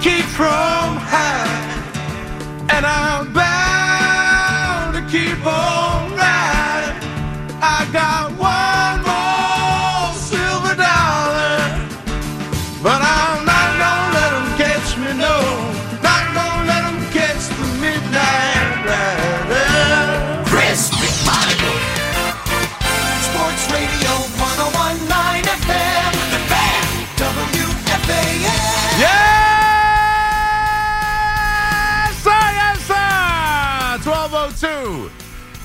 keep 0.00 0.24
from 0.26 0.57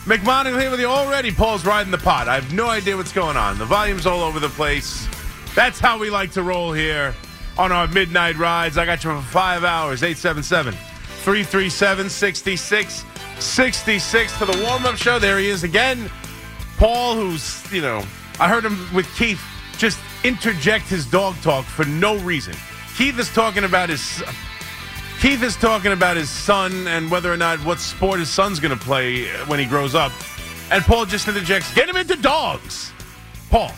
McMonigle 0.06 0.60
here 0.60 0.70
with 0.70 0.82
you 0.82 0.88
already. 0.88 1.32
Paul's 1.32 1.66
riding 1.66 1.90
the 1.90 1.98
pot. 1.98 2.28
I 2.28 2.36
have 2.36 2.54
no 2.54 2.68
idea 2.68 2.98
what's 2.98 3.14
going 3.14 3.38
on. 3.38 3.58
The 3.58 3.64
volume's 3.64 4.06
all 4.06 4.20
over 4.20 4.38
the 4.38 4.50
place. 4.50 5.08
That's 5.56 5.80
how 5.80 5.98
we 5.98 6.10
like 6.10 6.32
to 6.34 6.44
roll 6.44 6.74
here 6.74 7.16
on 7.58 7.72
our 7.72 7.88
midnight 7.88 8.38
rides. 8.38 8.78
I 8.78 8.86
got 8.86 9.02
you 9.06 9.16
for 9.16 9.22
five 9.22 9.64
hours. 9.64 10.04
877 10.04 10.74
337 10.74 12.10
66 12.10 13.06
66 13.40 14.38
to 14.40 14.46
the 14.46 14.64
warm 14.68 14.86
up 14.86 14.98
show. 14.98 15.20
There 15.20 15.40
he 15.40 15.48
is 15.48 15.64
again. 15.64 16.12
Paul, 16.78 17.16
who's, 17.16 17.72
you 17.72 17.82
know, 17.82 18.04
I 18.42 18.50
heard 18.50 18.66
him 18.66 18.94
with 18.94 19.08
Keith 19.16 19.42
just 19.78 20.00
interject 20.26 20.86
his 20.90 21.06
dog 21.06 21.36
talk 21.42 21.64
for 21.64 21.86
no 21.86 22.18
reason. 22.18 22.56
Keith 22.98 23.18
is 23.18 23.34
talking 23.34 23.64
about 23.64 23.88
his 23.88 24.22
Keith 25.24 25.42
is 25.42 25.56
talking 25.56 25.94
about 25.94 26.18
his 26.18 26.30
son 26.30 26.86
and 26.86 27.10
whether 27.10 27.32
or 27.32 27.38
not 27.38 27.58
what 27.60 27.80
sport 27.80 28.20
his 28.20 28.28
son's 28.28 28.60
going 28.60 28.78
to 28.78 28.86
play 28.86 29.26
when 29.48 29.58
he 29.58 29.64
grows 29.64 29.96
up. 29.96 30.12
And 30.70 30.84
Paul 30.84 31.06
just 31.06 31.30
interjects, 31.30 31.74
get 31.74 31.88
him 31.88 31.96
into 31.96 32.18
dogs. 32.18 32.92
Paul, 33.50 33.72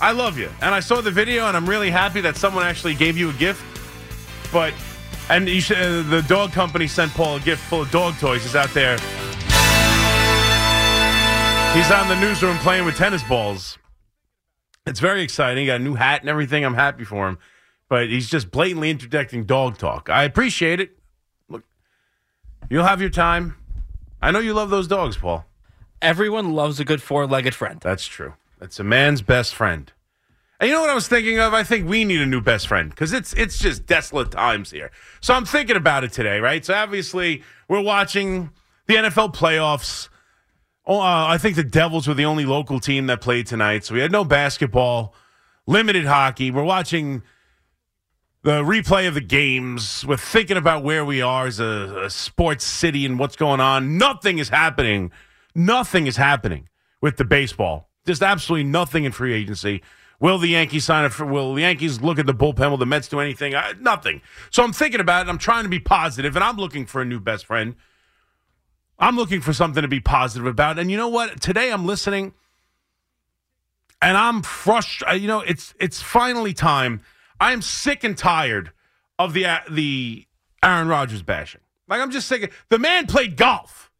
I 0.00 0.12
love 0.12 0.38
you. 0.38 0.48
And 0.62 0.74
I 0.74 0.80
saw 0.80 1.02
the 1.02 1.10
video 1.10 1.44
and 1.44 1.58
I'm 1.58 1.68
really 1.68 1.90
happy 1.90 2.22
that 2.22 2.38
someone 2.38 2.64
actually 2.64 2.94
gave 2.94 3.18
you 3.18 3.28
a 3.28 3.32
gift. 3.34 3.62
But, 4.50 4.72
and 5.28 5.46
should, 5.46 5.76
uh, 5.76 6.00
the 6.08 6.22
dog 6.26 6.52
company 6.52 6.86
sent 6.86 7.12
Paul 7.12 7.36
a 7.36 7.40
gift 7.40 7.62
full 7.64 7.82
of 7.82 7.90
dog 7.90 8.14
toys. 8.14 8.42
He's 8.42 8.56
out 8.56 8.72
there. 8.72 8.96
He's 11.74 11.90
on 11.90 12.08
the 12.08 12.18
newsroom 12.18 12.56
playing 12.60 12.86
with 12.86 12.96
tennis 12.96 13.22
balls. 13.24 13.76
It's 14.86 15.00
very 15.00 15.22
exciting. 15.22 15.64
He 15.64 15.66
got 15.66 15.82
a 15.82 15.84
new 15.84 15.96
hat 15.96 16.22
and 16.22 16.30
everything. 16.30 16.64
I'm 16.64 16.72
happy 16.72 17.04
for 17.04 17.28
him. 17.28 17.36
But 17.90 18.08
he's 18.08 18.30
just 18.30 18.52
blatantly 18.52 18.88
interjecting 18.88 19.44
dog 19.44 19.76
talk. 19.76 20.08
I 20.08 20.22
appreciate 20.22 20.80
it. 20.80 20.96
Look, 21.48 21.64
you'll 22.70 22.86
have 22.86 23.00
your 23.00 23.10
time. 23.10 23.56
I 24.22 24.30
know 24.30 24.38
you 24.38 24.54
love 24.54 24.70
those 24.70 24.86
dogs, 24.86 25.16
Paul. 25.16 25.44
Everyone 26.00 26.52
loves 26.52 26.78
a 26.78 26.84
good 26.84 27.02
four-legged 27.02 27.54
friend. 27.54 27.80
That's 27.80 28.06
true. 28.06 28.34
It's 28.60 28.78
a 28.78 28.84
man's 28.84 29.22
best 29.22 29.54
friend. 29.54 29.92
And 30.60 30.68
you 30.68 30.74
know 30.74 30.82
what 30.82 30.90
I 30.90 30.94
was 30.94 31.08
thinking 31.08 31.40
of? 31.40 31.52
I 31.52 31.64
think 31.64 31.88
we 31.88 32.04
need 32.04 32.20
a 32.20 32.26
new 32.26 32.40
best 32.40 32.68
friend 32.68 32.90
because 32.90 33.12
it's 33.12 33.32
it's 33.32 33.58
just 33.58 33.86
desolate 33.86 34.30
times 34.30 34.70
here. 34.70 34.90
So 35.20 35.34
I'm 35.34 35.46
thinking 35.46 35.76
about 35.76 36.04
it 36.04 36.12
today, 36.12 36.38
right? 36.38 36.64
So 36.64 36.74
obviously 36.74 37.42
we're 37.66 37.82
watching 37.82 38.50
the 38.86 38.96
NFL 38.96 39.34
playoffs. 39.34 40.10
Oh, 40.86 41.00
uh, 41.00 41.26
I 41.26 41.38
think 41.38 41.56
the 41.56 41.64
Devils 41.64 42.06
were 42.06 42.14
the 42.14 42.26
only 42.26 42.44
local 42.44 42.78
team 42.78 43.06
that 43.06 43.20
played 43.20 43.46
tonight, 43.46 43.84
so 43.84 43.94
we 43.94 44.00
had 44.00 44.12
no 44.12 44.22
basketball, 44.22 45.14
limited 45.66 46.04
hockey. 46.04 46.50
We're 46.50 46.62
watching 46.62 47.22
the 48.42 48.62
replay 48.62 49.06
of 49.06 49.14
the 49.14 49.20
games. 49.20 50.04
We're 50.06 50.16
thinking 50.16 50.56
about 50.56 50.82
where 50.82 51.04
we 51.04 51.20
are 51.20 51.46
as 51.46 51.60
a, 51.60 52.04
a 52.04 52.10
sports 52.10 52.64
city 52.64 53.04
and 53.04 53.18
what's 53.18 53.36
going 53.36 53.60
on. 53.60 53.98
Nothing 53.98 54.38
is 54.38 54.48
happening. 54.48 55.10
Nothing 55.54 56.06
is 56.06 56.16
happening 56.16 56.68
with 57.00 57.16
the 57.16 57.24
baseball. 57.24 57.88
Just 58.06 58.22
absolutely 58.22 58.64
nothing 58.64 59.04
in 59.04 59.12
free 59.12 59.34
agency. 59.34 59.82
Will 60.20 60.38
the 60.38 60.48
Yankees 60.48 60.84
sign 60.84 61.04
it? 61.04 61.18
Will 61.18 61.54
the 61.54 61.62
Yankees 61.62 62.00
look 62.00 62.18
at 62.18 62.26
the 62.26 62.34
bullpen? 62.34 62.70
Will 62.70 62.76
the 62.76 62.86
Mets 62.86 63.08
do 63.08 63.20
anything? 63.20 63.54
I, 63.54 63.72
nothing. 63.80 64.20
So 64.50 64.62
I'm 64.62 64.72
thinking 64.72 65.00
about 65.00 65.26
it. 65.26 65.30
I'm 65.30 65.38
trying 65.38 65.64
to 65.64 65.70
be 65.70 65.80
positive, 65.80 66.36
and 66.36 66.44
I'm 66.44 66.56
looking 66.56 66.84
for 66.84 67.00
a 67.00 67.06
new 67.06 67.20
best 67.20 67.46
friend. 67.46 67.74
I'm 68.98 69.16
looking 69.16 69.40
for 69.40 69.54
something 69.54 69.80
to 69.80 69.88
be 69.88 70.00
positive 70.00 70.46
about. 70.46 70.78
And 70.78 70.90
you 70.90 70.98
know 70.98 71.08
what? 71.08 71.40
Today 71.40 71.72
I'm 71.72 71.86
listening, 71.86 72.34
and 74.02 74.14
I'm 74.14 74.42
frustrated. 74.42 75.14
Uh, 75.14 75.18
you 75.18 75.26
know, 75.26 75.40
it's 75.40 75.74
it's 75.80 76.02
finally 76.02 76.52
time. 76.52 77.00
I 77.40 77.52
am 77.52 77.62
sick 77.62 78.04
and 78.04 78.16
tired 78.16 78.72
of 79.18 79.32
the 79.32 79.46
the 79.70 80.26
Aaron 80.62 80.88
Rodgers 80.88 81.22
bashing. 81.22 81.62
Like 81.88 82.00
I'm 82.00 82.10
just 82.10 82.28
sick. 82.28 82.52
The 82.68 82.78
man 82.78 83.06
played 83.06 83.36
golf, 83.36 83.90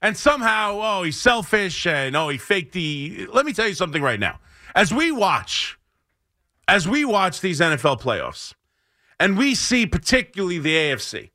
and 0.00 0.16
somehow, 0.16 0.80
oh, 0.82 1.02
he's 1.02 1.20
selfish, 1.20 1.86
and 1.86 2.16
oh, 2.16 2.28
he 2.30 2.38
faked 2.38 2.72
the. 2.72 3.28
Let 3.32 3.46
me 3.46 3.52
tell 3.52 3.68
you 3.68 3.74
something 3.74 4.02
right 4.02 4.18
now. 4.18 4.40
As 4.74 4.92
we 4.92 5.12
watch, 5.12 5.78
as 6.66 6.88
we 6.88 7.04
watch 7.04 7.40
these 7.40 7.60
NFL 7.60 8.00
playoffs, 8.00 8.54
and 9.20 9.38
we 9.38 9.54
see 9.54 9.86
particularly 9.86 10.58
the 10.58 10.74
AFC, 10.74 11.30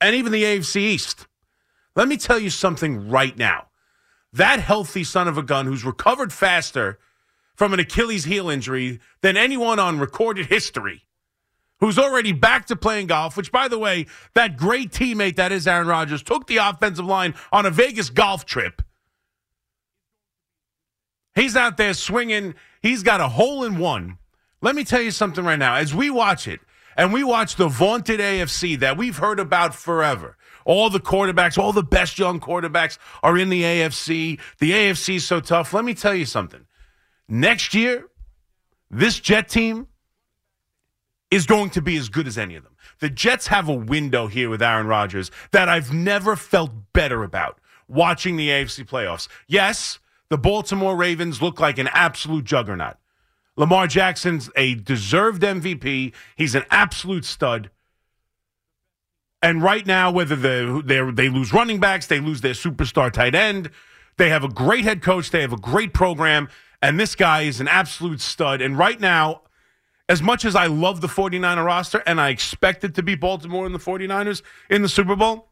and 0.00 0.14
even 0.16 0.32
the 0.32 0.42
AFC 0.42 0.76
East. 0.76 1.26
Let 1.94 2.08
me 2.08 2.18
tell 2.18 2.38
you 2.38 2.50
something 2.50 3.08
right 3.08 3.36
now. 3.38 3.68
That 4.32 4.60
healthy 4.60 5.02
son 5.02 5.28
of 5.28 5.38
a 5.38 5.42
gun 5.42 5.64
who's 5.64 5.82
recovered 5.82 6.30
faster 6.30 6.98
from 7.56 7.72
an 7.72 7.80
Achilles 7.80 8.24
heel 8.24 8.48
injury 8.48 9.00
than 9.22 9.36
anyone 9.36 9.78
on 9.78 9.98
recorded 9.98 10.46
history, 10.46 11.02
who's 11.80 11.98
already 11.98 12.32
back 12.32 12.66
to 12.66 12.76
playing 12.76 13.08
golf, 13.08 13.36
which, 13.36 13.50
by 13.50 13.66
the 13.66 13.78
way, 13.78 14.06
that 14.34 14.56
great 14.56 14.92
teammate 14.92 15.36
that 15.36 15.52
is 15.52 15.66
Aaron 15.66 15.88
Rodgers 15.88 16.22
took 16.22 16.46
the 16.46 16.58
offensive 16.58 17.06
line 17.06 17.34
on 17.50 17.66
a 17.66 17.70
Vegas 17.70 18.10
golf 18.10 18.44
trip. 18.44 18.82
He's 21.34 21.56
out 21.56 21.76
there 21.76 21.94
swinging. 21.94 22.54
He's 22.82 23.02
got 23.02 23.20
a 23.20 23.28
hole 23.28 23.64
in 23.64 23.78
one. 23.78 24.18
Let 24.62 24.74
me 24.74 24.84
tell 24.84 25.02
you 25.02 25.10
something 25.10 25.44
right 25.44 25.58
now. 25.58 25.74
As 25.74 25.94
we 25.94 26.08
watch 26.08 26.48
it, 26.48 26.60
and 26.96 27.12
we 27.12 27.22
watch 27.22 27.56
the 27.56 27.68
vaunted 27.68 28.20
AFC 28.20 28.78
that 28.80 28.96
we've 28.96 29.18
heard 29.18 29.38
about 29.38 29.74
forever, 29.74 30.36
all 30.64 30.88
the 30.88 30.98
quarterbacks, 30.98 31.58
all 31.58 31.72
the 31.72 31.82
best 31.82 32.18
young 32.18 32.40
quarterbacks 32.40 32.98
are 33.22 33.36
in 33.36 33.50
the 33.50 33.62
AFC. 33.62 34.40
The 34.58 34.72
AFC 34.72 35.16
is 35.16 35.26
so 35.26 35.40
tough. 35.40 35.74
Let 35.74 35.84
me 35.84 35.94
tell 35.94 36.14
you 36.14 36.24
something. 36.24 36.66
Next 37.28 37.74
year, 37.74 38.06
this 38.90 39.18
Jet 39.18 39.48
team 39.48 39.88
is 41.30 41.46
going 41.46 41.70
to 41.70 41.82
be 41.82 41.96
as 41.96 42.08
good 42.08 42.26
as 42.26 42.38
any 42.38 42.54
of 42.54 42.62
them. 42.62 42.76
The 43.00 43.10
Jets 43.10 43.48
have 43.48 43.68
a 43.68 43.74
window 43.74 44.26
here 44.26 44.48
with 44.48 44.62
Aaron 44.62 44.86
Rodgers 44.86 45.30
that 45.50 45.68
I've 45.68 45.92
never 45.92 46.36
felt 46.36 46.70
better 46.92 47.22
about 47.22 47.58
watching 47.88 48.36
the 48.36 48.48
AFC 48.48 48.86
playoffs. 48.86 49.28
Yes, 49.46 49.98
the 50.28 50.38
Baltimore 50.38 50.96
Ravens 50.96 51.42
look 51.42 51.60
like 51.60 51.78
an 51.78 51.88
absolute 51.92 52.44
juggernaut. 52.44 52.96
Lamar 53.56 53.86
Jackson's 53.86 54.50
a 54.56 54.74
deserved 54.74 55.42
MVP. 55.42 56.12
He's 56.36 56.54
an 56.54 56.64
absolute 56.70 57.24
stud. 57.24 57.70
And 59.42 59.62
right 59.62 59.86
now, 59.86 60.10
whether 60.10 60.36
they 60.36 61.10
they 61.12 61.28
lose 61.28 61.52
running 61.52 61.80
backs, 61.80 62.06
they 62.06 62.20
lose 62.20 62.40
their 62.40 62.54
superstar 62.54 63.12
tight 63.12 63.34
end, 63.34 63.70
they 64.16 64.30
have 64.30 64.44
a 64.44 64.48
great 64.48 64.84
head 64.84 65.02
coach, 65.02 65.30
they 65.30 65.42
have 65.42 65.52
a 65.52 65.58
great 65.58 65.92
program, 65.92 66.48
and 66.82 66.98
this 66.98 67.14
guy 67.14 67.42
is 67.42 67.60
an 67.60 67.68
absolute 67.68 68.20
stud. 68.20 68.60
And 68.60 68.78
right 68.78 69.00
now, 69.00 69.42
as 70.08 70.22
much 70.22 70.44
as 70.44 70.54
I 70.54 70.66
love 70.66 71.00
the 71.00 71.08
49er 71.08 71.64
roster 71.64 72.02
and 72.06 72.20
I 72.20 72.28
expect 72.28 72.84
it 72.84 72.94
to 72.94 73.02
be 73.02 73.14
Baltimore 73.14 73.66
and 73.66 73.74
the 73.74 73.78
49ers 73.78 74.42
in 74.70 74.82
the 74.82 74.88
Super 74.88 75.16
Bowl, 75.16 75.48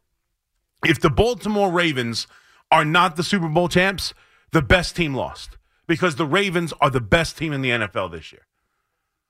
if 0.85 0.99
the 0.99 1.09
Baltimore 1.09 1.71
Ravens 1.71 2.27
are 2.71 2.85
not 2.85 3.15
the 3.15 3.23
Super 3.23 3.47
Bowl 3.47 3.67
champs, 3.67 4.13
the 4.51 4.61
best 4.61 4.95
team 4.95 5.13
lost 5.13 5.57
because 5.87 6.15
the 6.15 6.25
Ravens 6.25 6.73
are 6.81 6.89
the 6.89 7.01
best 7.01 7.37
team 7.37 7.53
in 7.53 7.61
the 7.61 7.69
NFL 7.69 8.11
this 8.11 8.31
year. 8.31 8.45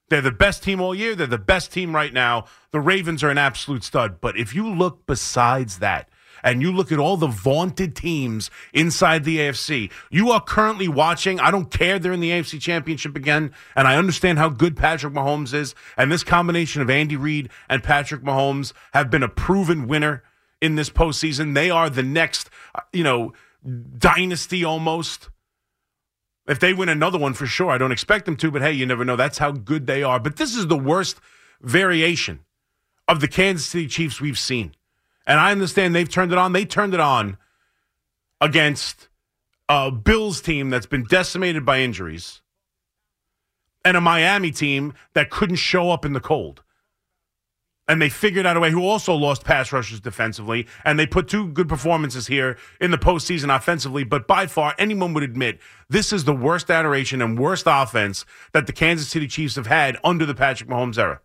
They're 0.09 0.21
the 0.21 0.31
best 0.31 0.63
team 0.63 0.79
all 0.79 0.93
year. 0.93 1.15
They're 1.15 1.25
the 1.25 1.37
best 1.37 1.73
team 1.73 1.95
right 1.95 2.13
now. 2.13 2.45
The 2.71 2.79
Ravens 2.79 3.23
are 3.23 3.31
an 3.31 3.39
absolute 3.39 3.83
stud. 3.83 4.21
But 4.21 4.37
if 4.37 4.53
you 4.53 4.69
look 4.69 5.07
besides 5.07 5.79
that, 5.79 6.09
and 6.45 6.61
you 6.61 6.71
look 6.71 6.91
at 6.91 6.99
all 6.99 7.17
the 7.17 7.27
vaunted 7.27 7.95
teams 7.95 8.51
inside 8.71 9.23
the 9.23 9.39
AFC, 9.39 9.91
you 10.11 10.29
are 10.29 10.39
currently 10.39 10.87
watching. 10.87 11.39
I 11.39 11.49
don't 11.49 11.71
care 11.71 11.97
they're 11.97 12.13
in 12.13 12.19
the 12.19 12.29
AFC 12.29 12.61
Championship 12.61 13.15
again, 13.15 13.51
and 13.75 13.87
I 13.87 13.97
understand 13.97 14.37
how 14.37 14.49
good 14.49 14.77
Patrick 14.77 15.13
Mahomes 15.13 15.53
is. 15.53 15.73
And 15.97 16.11
this 16.11 16.23
combination 16.23 16.83
of 16.83 16.89
Andy 16.89 17.17
Reid 17.17 17.49
and 17.67 17.83
Patrick 17.83 18.21
Mahomes 18.21 18.73
have 18.93 19.09
been 19.09 19.23
a 19.23 19.27
proven 19.27 19.87
winner 19.87 20.23
in 20.61 20.75
this 20.75 20.89
postseason. 20.89 21.55
They 21.55 21.71
are 21.71 21.89
the 21.89 22.03
next, 22.03 22.51
you 22.93 23.03
know, 23.03 23.33
dynasty 23.97 24.63
almost. 24.63 25.29
If 26.47 26.59
they 26.59 26.73
win 26.73 26.89
another 26.89 27.17
one 27.17 27.33
for 27.33 27.47
sure, 27.47 27.71
I 27.71 27.79
don't 27.79 27.91
expect 27.91 28.25
them 28.25 28.37
to, 28.37 28.51
but 28.51 28.61
hey, 28.61 28.71
you 28.71 28.85
never 28.85 29.03
know. 29.03 29.15
That's 29.15 29.39
how 29.39 29.51
good 29.51 29.87
they 29.87 30.03
are. 30.03 30.19
But 30.19 30.35
this 30.35 30.55
is 30.55 30.67
the 30.67 30.77
worst 30.77 31.19
variation 31.59 32.41
of 33.07 33.19
the 33.19 33.27
Kansas 33.27 33.65
City 33.65 33.87
Chiefs 33.87 34.21
we've 34.21 34.37
seen. 34.37 34.75
And 35.27 35.39
I 35.39 35.51
understand 35.51 35.95
they've 35.95 36.09
turned 36.09 36.31
it 36.31 36.37
on. 36.37 36.53
They 36.53 36.65
turned 36.65 36.93
it 36.93 36.99
on 36.99 37.37
against 38.41 39.09
a 39.69 39.91
Bills 39.91 40.41
team 40.41 40.69
that's 40.69 40.85
been 40.85 41.03
decimated 41.05 41.65
by 41.65 41.79
injuries 41.81 42.41
and 43.83 43.97
a 43.97 44.01
Miami 44.01 44.51
team 44.51 44.93
that 45.13 45.29
couldn't 45.31 45.55
show 45.57 45.91
up 45.91 46.05
in 46.05 46.13
the 46.13 46.19
cold. 46.19 46.61
and 47.87 48.01
they 48.01 48.09
figured 48.09 48.45
out 48.45 48.57
a 48.57 48.59
way 48.59 48.71
who 48.71 48.83
also 48.83 49.13
lost 49.13 49.43
pass 49.43 49.71
rushers 49.71 49.99
defensively, 49.99 50.65
and 50.83 50.97
they 50.97 51.05
put 51.05 51.27
two 51.27 51.47
good 51.49 51.69
performances 51.69 52.27
here 52.27 52.57
in 52.81 52.91
the 52.91 52.97
postseason 52.97 53.55
offensively. 53.55 54.03
But 54.03 54.27
by 54.27 54.47
far, 54.47 54.73
anyone 54.79 55.13
would 55.13 55.23
admit 55.23 55.59
this 55.89 56.11
is 56.11 56.23
the 56.23 56.35
worst 56.35 56.71
adoration 56.71 57.21
and 57.21 57.37
worst 57.37 57.65
offense 57.67 58.25
that 58.53 58.65
the 58.67 58.73
Kansas 58.73 59.07
City 59.07 59.27
Chiefs 59.27 59.55
have 59.55 59.67
had 59.67 59.97
under 60.03 60.25
the 60.25 60.35
Patrick 60.35 60.69
Mahomes 60.69 60.97
era. 60.97 61.21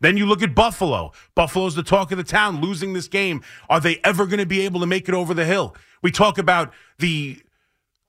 Then 0.00 0.16
you 0.16 0.26
look 0.26 0.42
at 0.42 0.54
Buffalo. 0.54 1.12
Buffalo's 1.34 1.74
the 1.74 1.82
talk 1.82 2.12
of 2.12 2.18
the 2.18 2.24
town, 2.24 2.60
losing 2.60 2.92
this 2.92 3.08
game. 3.08 3.42
Are 3.68 3.80
they 3.80 4.00
ever 4.04 4.26
going 4.26 4.38
to 4.38 4.46
be 4.46 4.62
able 4.62 4.80
to 4.80 4.86
make 4.86 5.08
it 5.08 5.14
over 5.14 5.34
the 5.34 5.44
hill? 5.44 5.76
We 6.02 6.10
talk 6.10 6.38
about 6.38 6.72
the 6.98 7.38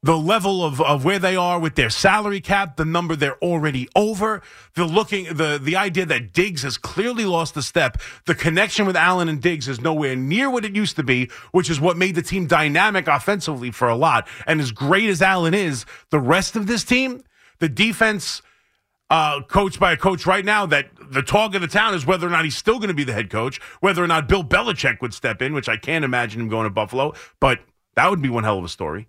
the 0.06 0.16
level 0.16 0.64
of, 0.64 0.80
of 0.82 1.04
where 1.04 1.18
they 1.18 1.36
are 1.36 1.60
with 1.60 1.74
their 1.74 1.90
salary 1.90 2.40
cap, 2.40 2.78
the 2.78 2.86
number 2.86 3.16
they're 3.16 3.40
already 3.40 3.90
over, 3.96 4.44
the 4.76 4.86
looking 4.86 5.26
the 5.34 5.60
the 5.60 5.76
idea 5.76 6.06
that 6.06 6.32
Diggs 6.32 6.62
has 6.62 6.78
clearly 6.78 7.26
lost 7.26 7.58
a 7.58 7.64
step. 7.64 7.98
The 8.26 8.36
connection 8.36 8.86
with 8.86 8.96
Allen 8.96 9.30
and 9.30 9.42
Diggs 9.42 9.68
is 9.68 9.82
nowhere 9.82 10.16
near 10.16 10.48
what 10.48 10.64
it 10.64 10.76
used 10.76 10.96
to 10.98 11.04
be, 11.04 11.32
which 11.54 11.72
is 11.72 11.82
what 11.82 11.98
made 11.98 12.14
the 12.14 12.22
team 12.22 12.46
dynamic 12.46 13.08
offensively 13.08 13.72
for 13.72 13.88
a 13.88 13.96
lot. 13.96 14.28
And 14.46 14.62
as 14.62 14.72
great 14.72 15.10
as 15.10 15.24
Allen 15.24 15.56
is, 15.56 15.86
the 16.12 16.20
rest 16.20 16.56
of 16.56 16.68
this 16.68 16.84
team, 16.84 17.24
the 17.58 17.70
defense 17.70 18.44
uh, 19.10 19.42
coached 19.44 19.80
by 19.80 19.92
a 19.92 19.98
coach 19.98 20.26
right 20.26 20.44
now 20.44 20.66
that 20.66 20.90
the 21.12 21.22
talk 21.22 21.54
of 21.56 21.62
the 21.62 21.68
town 21.68 21.94
is 21.94 22.06
whether 22.06 22.26
or 22.26 22.30
not 22.32 22.44
he's 22.44 22.58
still 22.58 22.78
going 22.78 22.88
to 22.88 22.96
be 22.96 23.04
the 23.04 23.14
head 23.14 23.30
coach, 23.30 23.62
whether 23.80 24.04
or 24.04 24.08
not 24.08 24.28
Bill 24.28 24.44
Belichick 24.44 25.02
would 25.02 25.14
step 25.14 25.42
in, 25.42 25.54
which 25.54 25.70
I 25.70 25.78
can't 25.78 26.04
imagine 26.04 26.42
him 26.42 26.50
going 26.50 26.64
to 26.66 26.72
Buffalo, 26.72 27.14
but 27.40 27.60
that 27.96 28.10
would 28.10 28.22
be 28.22 28.30
one 28.30 28.44
hell 28.44 28.58
of 28.58 28.66
a 28.66 28.70
story. 28.70 29.08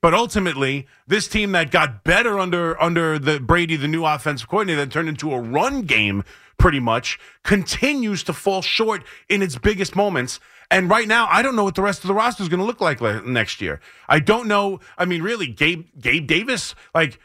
But 0.00 0.14
ultimately, 0.14 0.88
this 1.06 1.28
team 1.28 1.52
that 1.52 1.70
got 1.70 2.02
better 2.02 2.36
under 2.38 2.80
under 2.82 3.20
the 3.20 3.38
Brady, 3.38 3.76
the 3.76 3.86
new 3.86 4.04
offensive 4.04 4.48
coordinator, 4.48 4.80
that 4.80 4.90
turned 4.90 5.08
into 5.08 5.32
a 5.32 5.40
run 5.40 5.82
game 5.82 6.24
pretty 6.58 6.80
much, 6.80 7.20
continues 7.44 8.22
to 8.24 8.32
fall 8.32 8.62
short 8.62 9.04
in 9.28 9.42
its 9.42 9.56
biggest 9.58 9.94
moments. 9.96 10.40
And 10.70 10.90
right 10.90 11.06
now, 11.06 11.28
I 11.30 11.42
don't 11.42 11.54
know 11.54 11.64
what 11.64 11.74
the 11.74 11.82
rest 11.82 12.02
of 12.02 12.08
the 12.08 12.14
roster 12.14 12.42
is 12.42 12.48
going 12.48 12.60
to 12.60 12.66
look 12.66 12.80
like 12.80 13.00
next 13.24 13.60
year. 13.60 13.80
I 14.08 14.18
don't 14.18 14.48
know. 14.48 14.80
I 14.98 15.04
mean, 15.04 15.22
really, 15.22 15.46
Gabe 15.46 15.86
Gabe 16.00 16.26
Davis, 16.26 16.74
like 16.94 17.20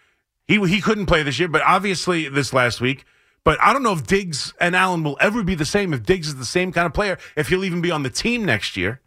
he 0.47 0.65
he 0.67 0.81
couldn't 0.81 1.05
play 1.05 1.23
this 1.23 1.39
year, 1.39 1.47
but 1.47 1.61
obviously 1.63 2.29
this 2.29 2.53
last 2.53 2.81
week. 2.81 3.05
But 3.43 3.61
I 3.61 3.71
don't 3.71 3.83
know 3.83 3.93
if 3.93 4.05
Diggs 4.05 4.53
and 4.59 4.75
Allen 4.75 5.03
will 5.03 5.17
ever 5.21 5.43
be 5.43 5.55
the 5.55 5.65
same. 5.65 5.93
If 5.93 6.03
Diggs 6.03 6.27
is 6.27 6.35
the 6.35 6.45
same 6.45 6.71
kind 6.71 6.85
of 6.85 6.93
player, 6.93 7.17
if 7.35 7.47
he'll 7.47 7.63
even 7.63 7.81
be 7.81 7.91
on 7.91 8.03
the 8.03 8.09
team 8.09 8.43
next 8.43 8.75
year. 8.75 9.01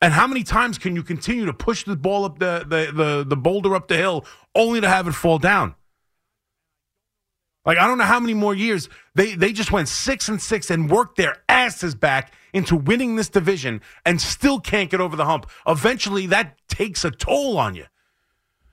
And 0.00 0.12
how 0.12 0.28
many 0.28 0.44
times 0.44 0.78
can 0.78 0.94
you 0.94 1.02
continue 1.02 1.44
to 1.46 1.52
push 1.52 1.82
the 1.82 1.96
ball 1.96 2.24
up 2.24 2.38
the, 2.38 2.64
the, 2.64 2.92
the, 2.92 3.24
the 3.26 3.36
boulder 3.36 3.74
up 3.74 3.88
the 3.88 3.96
hill 3.96 4.24
only 4.54 4.80
to 4.80 4.88
have 4.88 5.08
it 5.08 5.12
fall 5.12 5.40
down? 5.40 5.74
Like 7.64 7.78
I 7.78 7.86
don't 7.86 7.98
know 7.98 8.04
how 8.04 8.20
many 8.20 8.34
more 8.34 8.54
years 8.54 8.88
they 9.14 9.34
they 9.34 9.52
just 9.52 9.72
went 9.72 9.88
six 9.88 10.28
and 10.28 10.40
six 10.40 10.70
and 10.70 10.90
worked 10.90 11.16
their 11.16 11.36
asses 11.48 11.94
back 11.94 12.32
into 12.54 12.76
winning 12.76 13.16
this 13.16 13.28
division 13.28 13.82
and 14.06 14.20
still 14.20 14.58
can't 14.58 14.90
get 14.90 15.00
over 15.00 15.16
the 15.16 15.26
hump. 15.26 15.50
Eventually, 15.66 16.26
that 16.26 16.56
takes 16.68 17.04
a 17.04 17.10
toll 17.10 17.58
on 17.58 17.74
you. 17.74 17.84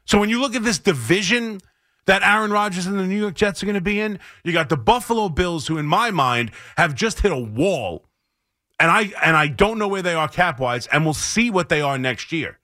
So 0.06 0.20
when 0.20 0.30
you 0.30 0.40
look 0.40 0.56
at 0.56 0.64
this 0.64 0.80
division 0.80 1.60
that 2.06 2.22
Aaron 2.24 2.52
Rodgers 2.52 2.86
and 2.86 3.00
the 3.00 3.06
New 3.08 3.20
York 3.20 3.34
Jets 3.34 3.64
are 3.64 3.66
going 3.66 3.76
to 3.76 3.82
be 3.82 4.00
in, 4.00 4.20
you 4.44 4.54
got 4.54 4.70
the 4.70 4.78
Buffalo 4.78 5.30
Bills, 5.30 5.68
who 5.68 5.78
in 5.78 5.86
my 5.86 6.12
mind 6.12 6.52
have 6.78 6.96
just 6.96 7.22
hit 7.22 7.32
a 7.32 7.38
wall 7.38 8.06
and 8.80 8.92
I 8.92 9.12
and 9.24 9.36
I 9.36 9.48
don't 9.48 9.80
know 9.80 9.88
where 9.88 10.02
they 10.02 10.14
are 10.14 10.28
cap 10.28 10.60
wise, 10.60 10.88
and 10.88 11.04
we'll 11.06 11.14
see 11.14 11.50
what 11.50 11.70
they 11.70 11.82
are 11.82 11.98
next 11.98 12.32
year. 12.32 12.60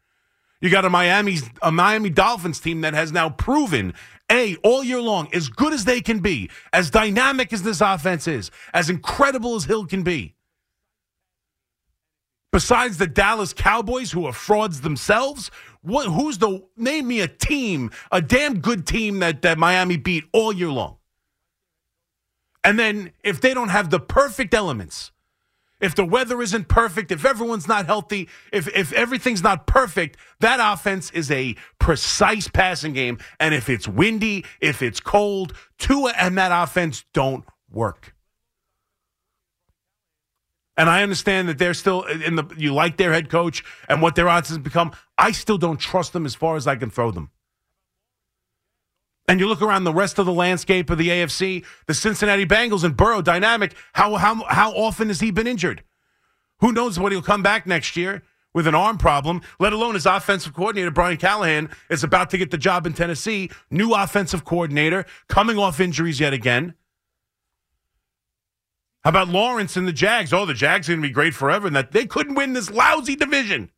You 0.59 0.69
got 0.69 0.85
a 0.85 0.89
Miami 0.89 1.38
a 1.61 1.71
Miami 1.71 2.09
Dolphins 2.09 2.59
team 2.59 2.81
that 2.81 2.93
has 2.93 3.11
now 3.11 3.29
proven 3.29 3.94
a 4.31 4.55
all 4.57 4.83
year 4.83 5.01
long 5.01 5.29
as 5.33 5.49
good 5.49 5.73
as 5.73 5.85
they 5.85 6.01
can 6.01 6.19
be, 6.19 6.49
as 6.73 6.89
dynamic 6.89 7.51
as 7.53 7.63
this 7.63 7.81
offense 7.81 8.27
is, 8.27 8.51
as 8.73 8.89
incredible 8.89 9.55
as 9.55 9.65
Hill 9.65 9.85
can 9.85 10.03
be. 10.03 10.35
Besides 12.51 12.98
the 12.98 13.07
Dallas 13.07 13.53
Cowboys, 13.53 14.12
who 14.12 14.25
are 14.25 14.33
frauds 14.33 14.81
themselves, 14.81 15.51
what, 15.81 16.07
who's 16.07 16.38
the 16.38 16.62
name 16.75 17.07
me 17.07 17.21
a 17.21 17.27
team, 17.27 17.92
a 18.12 18.21
damn 18.21 18.59
good 18.59 18.86
team 18.86 19.19
that, 19.19 19.42
that 19.42 19.57
Miami 19.57 19.98
beat 19.98 20.25
all 20.33 20.51
year 20.51 20.69
long? 20.69 20.98
And 22.63 22.77
then 22.77 23.12
if 23.24 23.42
they 23.42 23.53
don't 23.53 23.69
have 23.69 23.89
the 23.89 24.00
perfect 24.00 24.53
elements, 24.53 25.12
if 25.80 25.95
the 25.95 26.06
weather 26.06 26.42
isn't 26.42 26.68
perfect, 26.68 27.12
if 27.12 27.25
everyone's 27.25 27.68
not 27.68 27.88
healthy, 27.88 28.30
if 28.54 28.68
if 28.68 28.94
everything's 28.94 29.42
not 29.42 29.65
perfect, 29.65 30.15
that 30.39 30.59
offense 30.62 31.09
is 31.12 31.31
a 31.31 31.56
precise 31.80 32.47
passing 32.47 32.94
game. 32.94 33.18
And 33.39 33.56
if 33.56 33.68
it's 33.68 33.88
windy, 33.88 34.45
if 34.59 34.83
it's 34.83 35.00
cold, 35.00 35.54
Tua 35.80 36.13
and 36.18 36.38
that 36.38 36.51
offense 36.51 37.04
don't 37.13 37.45
work. 37.71 38.13
And 40.81 40.89
I 40.89 41.04
understand 41.04 41.48
that 41.48 41.60
they're 41.60 41.75
still 41.75 42.01
in 42.06 42.38
the 42.38 42.44
you 42.57 42.74
like 42.74 42.98
their 42.98 43.13
head 43.13 43.30
coach 43.30 43.63
and 43.88 44.01
what 44.01 44.16
their 44.16 44.28
odds 44.28 44.50
has 44.50 44.57
become. 44.57 44.92
I 45.16 45.31
still 45.31 45.60
don't 45.60 45.80
trust 45.80 46.12
them 46.12 46.25
as 46.25 46.33
far 46.33 46.56
as 46.56 46.66
I 46.66 46.75
can 46.75 46.89
throw 46.89 47.12
them. 47.12 47.30
And 49.28 49.39
you 49.39 49.48
look 49.48 49.62
around 49.62 49.83
the 49.83 49.94
rest 49.94 50.18
of 50.18 50.25
the 50.25 50.33
landscape 50.33 50.89
of 50.89 50.98
the 50.98 51.10
AFC, 51.10 51.63
the 51.86 51.94
Cincinnati 51.94 52.48
Bengals 52.48 52.83
and 52.83 52.98
Burrow 52.98 53.22
dynamic. 53.22 53.75
How 53.94 54.16
how 54.16 54.44
how 54.45 54.72
often 54.72 55.10
has 55.10 55.19
he 55.19 55.30
been 55.30 55.45
injured? 55.45 55.83
Who 56.62 56.72
knows 56.72 56.98
what 56.98 57.12
he'll 57.12 57.22
come 57.22 57.44
back 57.44 57.68
next 57.68 57.95
year 57.95 58.24
with 58.51 58.66
an 58.66 58.74
arm 58.74 58.98
problem, 58.98 59.42
let 59.60 59.74
alone 59.74 59.94
his 59.94 60.07
offensive 60.07 60.56
coordinator, 60.56 60.89
Brian 60.89 61.18
Callahan, 61.18 61.69
is 61.92 62.04
about 62.04 62.31
to 62.31 62.39
get 62.39 62.50
the 62.50 62.57
job 62.57 62.88
in 62.88 62.94
Tennessee. 62.94 63.51
New 63.69 63.94
offensive 63.94 64.45
coordinator, 64.45 65.06
coming 65.28 65.60
off 65.60 65.80
injuries 65.80 66.19
yet 66.19 66.33
again. 66.33 66.74
How 69.03 69.09
about 69.09 69.30
Lawrence 69.30 69.77
and 69.77 69.88
the 69.88 69.94
Jags? 69.94 70.31
Oh, 70.31 70.45
the 70.45 70.53
Jags 70.53 70.88
are 70.88 70.94
going 70.94 71.01
to 71.01 71.07
be 71.07 71.13
great 71.13 71.33
forever, 71.33 71.68
and 71.68 71.75
that 71.75 71.92
they 71.92 72.06
couldn't 72.06 72.36
win 72.36 72.53
this 72.53 72.69
lousy 72.69 73.15
division. 73.15 73.71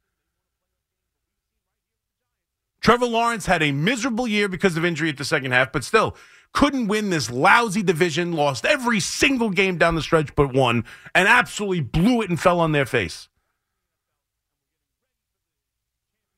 Trevor 2.82 3.06
Lawrence 3.06 3.46
had 3.46 3.64
a 3.64 3.72
miserable 3.72 4.28
year 4.28 4.50
because 4.50 4.76
of 4.76 4.84
injury 4.84 5.08
at 5.08 5.18
the 5.18 5.24
second 5.24 5.52
half, 5.52 5.72
but 5.72 5.86
still 5.86 6.18
couldn't 6.52 6.88
win 6.88 7.10
this 7.10 7.32
lousy 7.32 7.82
division, 7.82 8.34
lost 8.34 8.66
every 8.66 9.00
single 9.00 9.50
game 9.50 9.78
down 9.78 9.96
the 9.96 10.02
stretch 10.02 10.36
but 10.36 10.54
one, 10.54 10.84
and 11.16 11.28
absolutely 11.28 11.80
blew 11.80 12.22
it 12.22 12.30
and 12.30 12.40
fell 12.40 12.60
on 12.60 12.74
their 12.74 12.86
face. 12.86 13.30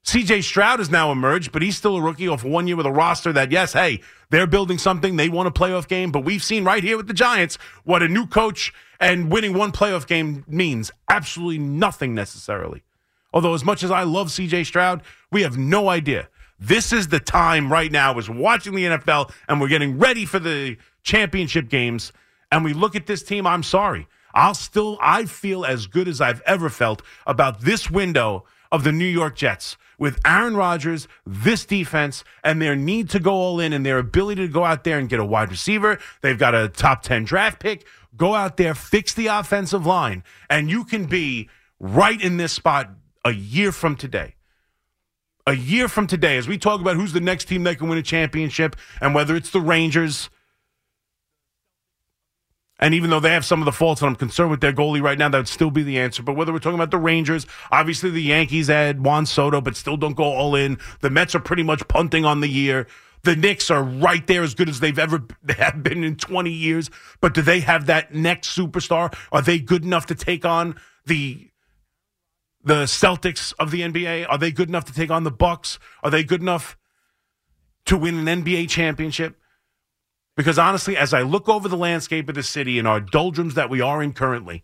CJ 0.05 0.43
Stroud 0.43 0.79
has 0.79 0.89
now 0.89 1.11
emerged, 1.11 1.51
but 1.51 1.61
he's 1.61 1.75
still 1.75 1.97
a 1.97 2.01
rookie 2.01 2.27
off 2.27 2.43
one 2.43 2.67
year 2.67 2.75
with 2.75 2.85
a 2.85 2.91
roster 2.91 3.33
that, 3.33 3.51
yes, 3.51 3.73
hey, 3.73 4.01
they're 4.29 4.47
building 4.47 4.77
something. 4.77 5.15
They 5.15 5.29
want 5.29 5.47
a 5.47 5.51
playoff 5.51 5.87
game, 5.87 6.11
but 6.11 6.21
we've 6.21 6.43
seen 6.43 6.63
right 6.63 6.83
here 6.83 6.95
with 6.95 7.07
the 7.07 7.13
Giants 7.13 7.57
what 7.83 8.03
a 8.03 8.07
new 8.07 8.27
coach 8.27 8.73
and 8.99 9.31
winning 9.31 9.53
one 9.53 9.71
playoff 9.71 10.05
game 10.05 10.43
means. 10.47 10.91
Absolutely 11.09 11.57
nothing 11.57 12.13
necessarily. 12.13 12.83
Although, 13.33 13.53
as 13.53 13.65
much 13.65 13.83
as 13.83 13.91
I 13.91 14.03
love 14.03 14.27
CJ 14.27 14.65
Stroud, 14.67 15.01
we 15.31 15.41
have 15.41 15.57
no 15.57 15.89
idea 15.89 16.29
this 16.59 16.93
is 16.93 17.07
the 17.09 17.19
time 17.19 17.71
right 17.71 17.91
now 17.91 18.17
is 18.17 18.29
watching 18.29 18.75
the 18.75 18.85
NFL 18.85 19.31
and 19.47 19.59
we're 19.59 19.67
getting 19.67 19.97
ready 19.97 20.25
for 20.25 20.39
the 20.39 20.77
championship 21.03 21.69
games 21.69 22.13
and 22.51 22.63
we 22.63 22.73
look 22.73 22.95
at 22.95 23.07
this 23.07 23.23
team, 23.23 23.45
I'm 23.45 23.63
sorry. 23.63 24.07
I'll 24.33 24.53
still 24.53 24.97
I 25.01 25.25
feel 25.25 25.65
as 25.65 25.87
good 25.87 26.07
as 26.07 26.21
I've 26.21 26.41
ever 26.41 26.69
felt 26.69 27.01
about 27.25 27.61
this 27.61 27.89
window 27.89 28.45
of 28.71 28.83
the 28.83 28.91
New 28.91 29.05
York 29.05 29.35
Jets 29.35 29.77
with 29.97 30.19
Aaron 30.25 30.55
Rodgers, 30.55 31.07
this 31.25 31.65
defense, 31.65 32.23
and 32.43 32.61
their 32.61 32.75
need 32.75 33.09
to 33.11 33.19
go 33.19 33.33
all 33.33 33.59
in 33.59 33.73
and 33.73 33.85
their 33.85 33.97
ability 33.97 34.47
to 34.47 34.51
go 34.51 34.63
out 34.63 34.83
there 34.83 34.97
and 34.97 35.09
get 35.09 35.19
a 35.19 35.25
wide 35.25 35.49
receiver. 35.49 35.99
They've 36.21 36.37
got 36.37 36.55
a 36.55 36.69
top 36.69 37.01
10 37.03 37.25
draft 37.25 37.59
pick. 37.59 37.85
Go 38.15 38.33
out 38.33 38.57
there, 38.57 38.73
fix 38.73 39.13
the 39.13 39.27
offensive 39.27 39.85
line, 39.85 40.23
and 40.49 40.69
you 40.69 40.85
can 40.85 41.05
be 41.05 41.49
right 41.79 42.21
in 42.21 42.37
this 42.37 42.53
spot 42.53 42.89
a 43.25 43.31
year 43.31 43.71
from 43.71 43.95
today 43.95 44.35
a 45.47 45.53
year 45.53 45.87
from 45.87 46.07
today, 46.07 46.37
as 46.37 46.47
we 46.47 46.57
talk 46.57 46.81
about 46.81 46.95
who's 46.95 47.13
the 47.13 47.19
next 47.19 47.45
team 47.45 47.63
that 47.63 47.77
can 47.77 47.87
win 47.87 47.97
a 47.97 48.03
championship 48.03 48.75
and 48.99 49.13
whether 49.13 49.35
it's 49.35 49.51
the 49.51 49.61
Rangers, 49.61 50.29
and 52.79 52.93
even 52.93 53.09
though 53.09 53.19
they 53.19 53.31
have 53.31 53.45
some 53.45 53.61
of 53.61 53.65
the 53.65 53.71
faults, 53.71 54.01
and 54.01 54.09
I'm 54.09 54.15
concerned 54.15 54.51
with 54.51 54.59
their 54.59 54.73
goalie 54.73 55.01
right 55.01 55.17
now, 55.17 55.29
that 55.29 55.37
would 55.37 55.47
still 55.47 55.71
be 55.71 55.83
the 55.83 55.99
answer. 55.99 56.21
But 56.23 56.35
whether 56.35 56.51
we're 56.51 56.59
talking 56.59 56.77
about 56.77 56.91
the 56.91 56.97
Rangers, 56.97 57.45
obviously 57.71 58.09
the 58.09 58.21
Yankees 58.21 58.67
had 58.67 59.03
Juan 59.03 59.25
Soto, 59.25 59.61
but 59.61 59.77
still 59.77 59.95
don't 59.95 60.15
go 60.15 60.25
all 60.25 60.55
in. 60.55 60.77
The 61.01 61.09
Mets 61.09 61.35
are 61.35 61.39
pretty 61.39 61.63
much 61.63 61.87
punting 61.87 62.25
on 62.25 62.41
the 62.41 62.49
year. 62.49 62.87
The 63.23 63.35
Knicks 63.35 63.71
are 63.71 63.81
right 63.81 64.25
there 64.27 64.43
as 64.43 64.53
good 64.53 64.69
as 64.69 64.81
they've 64.81 64.99
ever 64.99 65.23
have 65.57 65.81
been 65.81 66.03
in 66.03 66.15
20 66.17 66.51
years. 66.51 66.91
But 67.21 67.33
do 67.33 67.41
they 67.41 67.61
have 67.61 67.85
that 67.85 68.13
next 68.13 68.55
superstar? 68.55 69.15
Are 69.31 69.41
they 69.41 69.57
good 69.57 69.83
enough 69.83 70.05
to 70.07 70.15
take 70.15 70.45
on 70.45 70.75
the 71.05 71.49
the 72.63 72.83
Celtics 72.85 73.53
of 73.59 73.71
the 73.71 73.81
NBA? 73.81 74.25
Are 74.27 74.37
they 74.37 74.51
good 74.51 74.69
enough 74.69 74.85
to 74.85 74.93
take 74.93 75.11
on 75.11 75.23
the 75.23 75.31
Bucks? 75.31 75.79
Are 76.03 76.09
they 76.09 76.23
good 76.23 76.41
enough 76.41 76.75
to 77.85 77.97
win 77.97 78.27
an 78.27 78.43
NBA 78.43 78.69
championship? 78.69 79.39
Because 80.35 80.59
honestly, 80.59 80.97
as 80.97 81.13
I 81.13 81.21
look 81.21 81.47
over 81.47 81.69
the 81.69 81.77
landscape 81.77 82.27
of 82.27 82.35
the 82.35 82.43
city 82.43 82.77
and 82.77 82.87
our 82.87 82.99
doldrums 82.99 83.53
that 83.53 83.69
we 83.69 83.81
are 83.81 84.03
in 84.03 84.13
currently, 84.13 84.63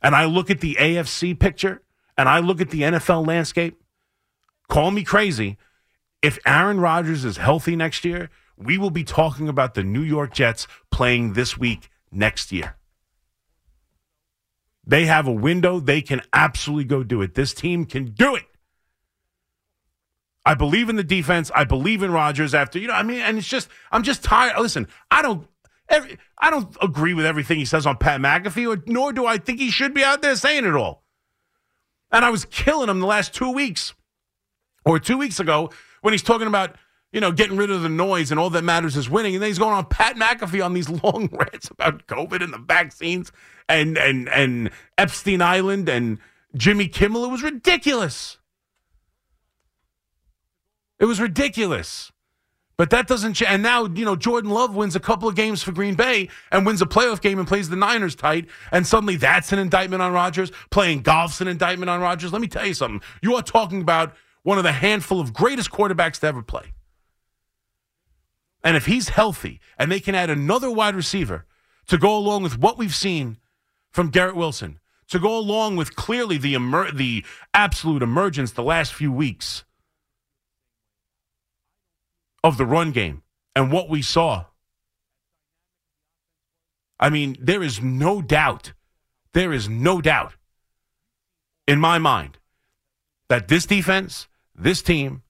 and 0.00 0.14
I 0.14 0.26
look 0.26 0.50
at 0.50 0.60
the 0.60 0.76
AFC 0.78 1.38
picture 1.38 1.82
and 2.16 2.28
I 2.28 2.38
look 2.38 2.60
at 2.60 2.70
the 2.70 2.82
NFL 2.82 3.26
landscape, 3.26 3.80
call 4.68 4.90
me 4.90 5.02
crazy. 5.02 5.58
If 6.22 6.38
Aaron 6.46 6.80
Rodgers 6.80 7.24
is 7.24 7.36
healthy 7.36 7.74
next 7.74 8.04
year, 8.04 8.30
we 8.56 8.78
will 8.78 8.90
be 8.90 9.04
talking 9.04 9.48
about 9.48 9.74
the 9.74 9.84
New 9.84 10.02
York 10.02 10.32
Jets 10.32 10.66
playing 10.90 11.34
this 11.34 11.56
week 11.56 11.90
next 12.10 12.52
year. 12.52 12.76
They 14.86 15.06
have 15.06 15.26
a 15.26 15.32
window. 15.32 15.80
They 15.80 16.00
can 16.00 16.22
absolutely 16.32 16.84
go 16.84 17.02
do 17.02 17.22
it. 17.22 17.34
This 17.34 17.52
team 17.52 17.84
can 17.84 18.06
do 18.06 18.34
it. 18.34 18.44
I 20.48 20.54
believe 20.54 20.88
in 20.88 20.96
the 20.96 21.04
defense. 21.04 21.50
I 21.54 21.64
believe 21.64 22.02
in 22.02 22.10
Rodgers 22.10 22.54
after, 22.54 22.78
you 22.78 22.88
know, 22.88 22.94
I 22.94 23.02
mean, 23.02 23.20
and 23.20 23.36
it's 23.36 23.46
just, 23.46 23.68
I'm 23.92 24.02
just 24.02 24.24
tired. 24.24 24.58
Listen, 24.58 24.88
I 25.10 25.20
don't. 25.20 25.46
Every, 25.90 26.16
I 26.38 26.48
don't 26.48 26.74
agree 26.80 27.12
with 27.12 27.26
everything 27.26 27.58
he 27.58 27.66
says 27.66 27.86
on 27.86 27.98
Pat 27.98 28.18
McAfee, 28.22 28.66
or, 28.66 28.82
nor 28.86 29.12
do 29.12 29.26
I 29.26 29.36
think 29.36 29.60
he 29.60 29.70
should 29.70 29.92
be 29.92 30.02
out 30.02 30.22
there 30.22 30.34
saying 30.36 30.64
it 30.64 30.74
all. 30.74 31.04
And 32.10 32.24
I 32.24 32.30
was 32.30 32.46
killing 32.46 32.88
him 32.88 33.00
the 33.00 33.06
last 33.06 33.34
two 33.34 33.52
weeks, 33.52 33.92
or 34.86 34.98
two 34.98 35.18
weeks 35.18 35.38
ago, 35.38 35.70
when 36.00 36.14
he's 36.14 36.22
talking 36.22 36.46
about, 36.46 36.76
you 37.12 37.20
know, 37.20 37.30
getting 37.30 37.58
rid 37.58 37.70
of 37.70 37.82
the 37.82 37.90
noise 37.90 38.30
and 38.30 38.40
all 38.40 38.48
that 38.48 38.64
matters 38.64 38.96
is 38.96 39.10
winning. 39.10 39.34
And 39.34 39.42
then 39.42 39.48
he's 39.50 39.58
going 39.58 39.74
on 39.74 39.84
Pat 39.84 40.16
McAfee 40.16 40.64
on 40.64 40.72
these 40.72 40.88
long 41.04 41.28
rants 41.30 41.68
about 41.70 42.06
COVID 42.06 42.42
and 42.42 42.54
the 42.54 42.58
vaccines 42.58 43.32
and 43.68 43.98
and 43.98 44.30
and 44.30 44.70
Epstein 44.96 45.42
Island 45.42 45.90
and 45.90 46.18
Jimmy 46.56 46.88
Kimmel. 46.88 47.26
It 47.26 47.30
was 47.30 47.42
ridiculous. 47.42 48.37
It 50.98 51.04
was 51.04 51.20
ridiculous. 51.20 52.12
But 52.78 52.90
that 52.90 53.08
doesn't 53.08 53.34
change. 53.34 53.50
And 53.50 53.62
now, 53.62 53.86
you 53.86 54.04
know, 54.04 54.14
Jordan 54.14 54.50
Love 54.50 54.76
wins 54.76 54.94
a 54.94 55.00
couple 55.00 55.28
of 55.28 55.34
games 55.34 55.64
for 55.64 55.72
Green 55.72 55.96
Bay 55.96 56.28
and 56.52 56.64
wins 56.64 56.80
a 56.80 56.86
playoff 56.86 57.20
game 57.20 57.40
and 57.40 57.48
plays 57.48 57.68
the 57.68 57.74
Niners 57.76 58.14
tight. 58.14 58.46
And 58.70 58.86
suddenly 58.86 59.16
that's 59.16 59.52
an 59.52 59.58
indictment 59.58 60.00
on 60.00 60.12
Rodgers. 60.12 60.52
Playing 60.70 61.02
golf's 61.02 61.40
an 61.40 61.48
indictment 61.48 61.90
on 61.90 62.00
Rodgers. 62.00 62.32
Let 62.32 62.40
me 62.40 62.46
tell 62.46 62.64
you 62.64 62.74
something. 62.74 63.00
You 63.20 63.34
are 63.34 63.42
talking 63.42 63.82
about 63.82 64.14
one 64.44 64.58
of 64.58 64.64
the 64.64 64.72
handful 64.72 65.20
of 65.20 65.32
greatest 65.32 65.72
quarterbacks 65.72 66.20
to 66.20 66.28
ever 66.28 66.40
play. 66.40 66.72
And 68.62 68.76
if 68.76 68.86
he's 68.86 69.08
healthy 69.08 69.60
and 69.76 69.90
they 69.90 69.98
can 69.98 70.14
add 70.14 70.30
another 70.30 70.70
wide 70.70 70.94
receiver 70.94 71.46
to 71.88 71.98
go 71.98 72.16
along 72.16 72.44
with 72.44 72.58
what 72.58 72.78
we've 72.78 72.94
seen 72.94 73.38
from 73.90 74.10
Garrett 74.10 74.36
Wilson, 74.36 74.78
to 75.08 75.18
go 75.18 75.36
along 75.36 75.74
with 75.76 75.96
clearly 75.96 76.38
the 76.38 76.54
emer- 76.54 76.92
the 76.92 77.24
absolute 77.52 78.02
emergence 78.02 78.52
the 78.52 78.62
last 78.62 78.92
few 78.92 79.10
weeks 79.10 79.64
of 82.48 82.56
the 82.56 82.66
run 82.66 82.90
game 82.90 83.22
and 83.54 83.70
what 83.70 83.88
we 83.88 84.02
saw. 84.02 84.46
I 86.98 87.10
mean, 87.10 87.36
there 87.40 87.62
is 87.62 87.80
no 87.80 88.20
doubt, 88.20 88.72
there 89.32 89.52
is 89.52 89.68
no 89.68 90.00
doubt 90.00 90.34
in 91.66 91.78
my 91.78 91.98
mind 91.98 92.38
that 93.28 93.48
this 93.48 93.66
defense, 93.66 94.26
this 94.54 94.82
team, 94.82 95.22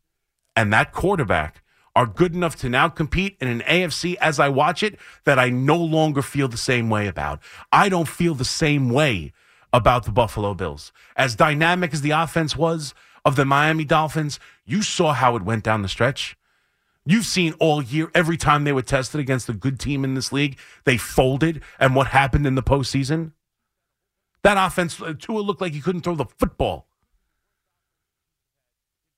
and 0.57 0.73
that 0.73 0.93
quarterback 0.93 1.63
are 1.95 2.07
good 2.07 2.33
enough 2.35 2.55
to 2.57 2.69
now 2.69 2.89
compete 2.89 3.37
in 3.41 3.49
an 3.49 3.61
AFC 3.61 4.15
as 4.21 4.39
I 4.39 4.49
watch 4.49 4.83
it 4.83 4.99
that 5.25 5.39
I 5.39 5.51
no 5.51 5.77
longer 5.77 6.23
feel 6.23 6.49
the 6.49 6.57
same 6.57 6.89
way 6.89 7.09
about. 7.09 7.41
I 7.73 7.89
don't 7.89 8.09
feel 8.09 8.35
the 8.35 8.45
same 8.45 8.89
way 8.89 9.33
about 9.73 10.05
the 10.05 10.13
Buffalo 10.13 10.55
Bills. 10.55 10.93
As 11.17 11.35
dynamic 11.35 11.93
as 11.93 12.01
the 12.01 12.13
offense 12.13 12.57
was 12.57 12.95
of 13.25 13.35
the 13.35 13.45
Miami 13.45 13.85
Dolphins, 13.85 14.39
you 14.65 14.81
saw 14.81 15.13
how 15.13 15.35
it 15.35 15.43
went 15.43 15.65
down 15.65 15.83
the 15.83 15.89
stretch. 15.89 16.38
You've 17.11 17.25
seen 17.25 17.55
all 17.55 17.83
year, 17.83 18.11
every 18.15 18.37
time 18.37 18.65
they 18.65 18.73
were 18.73 18.83
tested 18.83 19.19
against 19.19 19.49
a 19.49 19.55
good 19.55 19.81
team 19.81 20.05
in 20.05 20.12
this 20.12 20.31
league, 20.31 20.59
they 20.85 20.99
folded. 20.99 21.62
And 21.81 21.95
what 21.95 22.09
happened 22.09 22.47
in 22.47 22.55
the 22.55 22.62
postseason? 22.62 23.33
That 24.43 24.59
offense, 24.59 25.00
uh, 25.00 25.15
Tua 25.19 25.41
looked 25.41 25.62
like 25.62 25.73
he 25.73 25.81
couldn't 25.81 26.03
throw 26.03 26.15
the 26.15 26.27
football. 26.27 26.87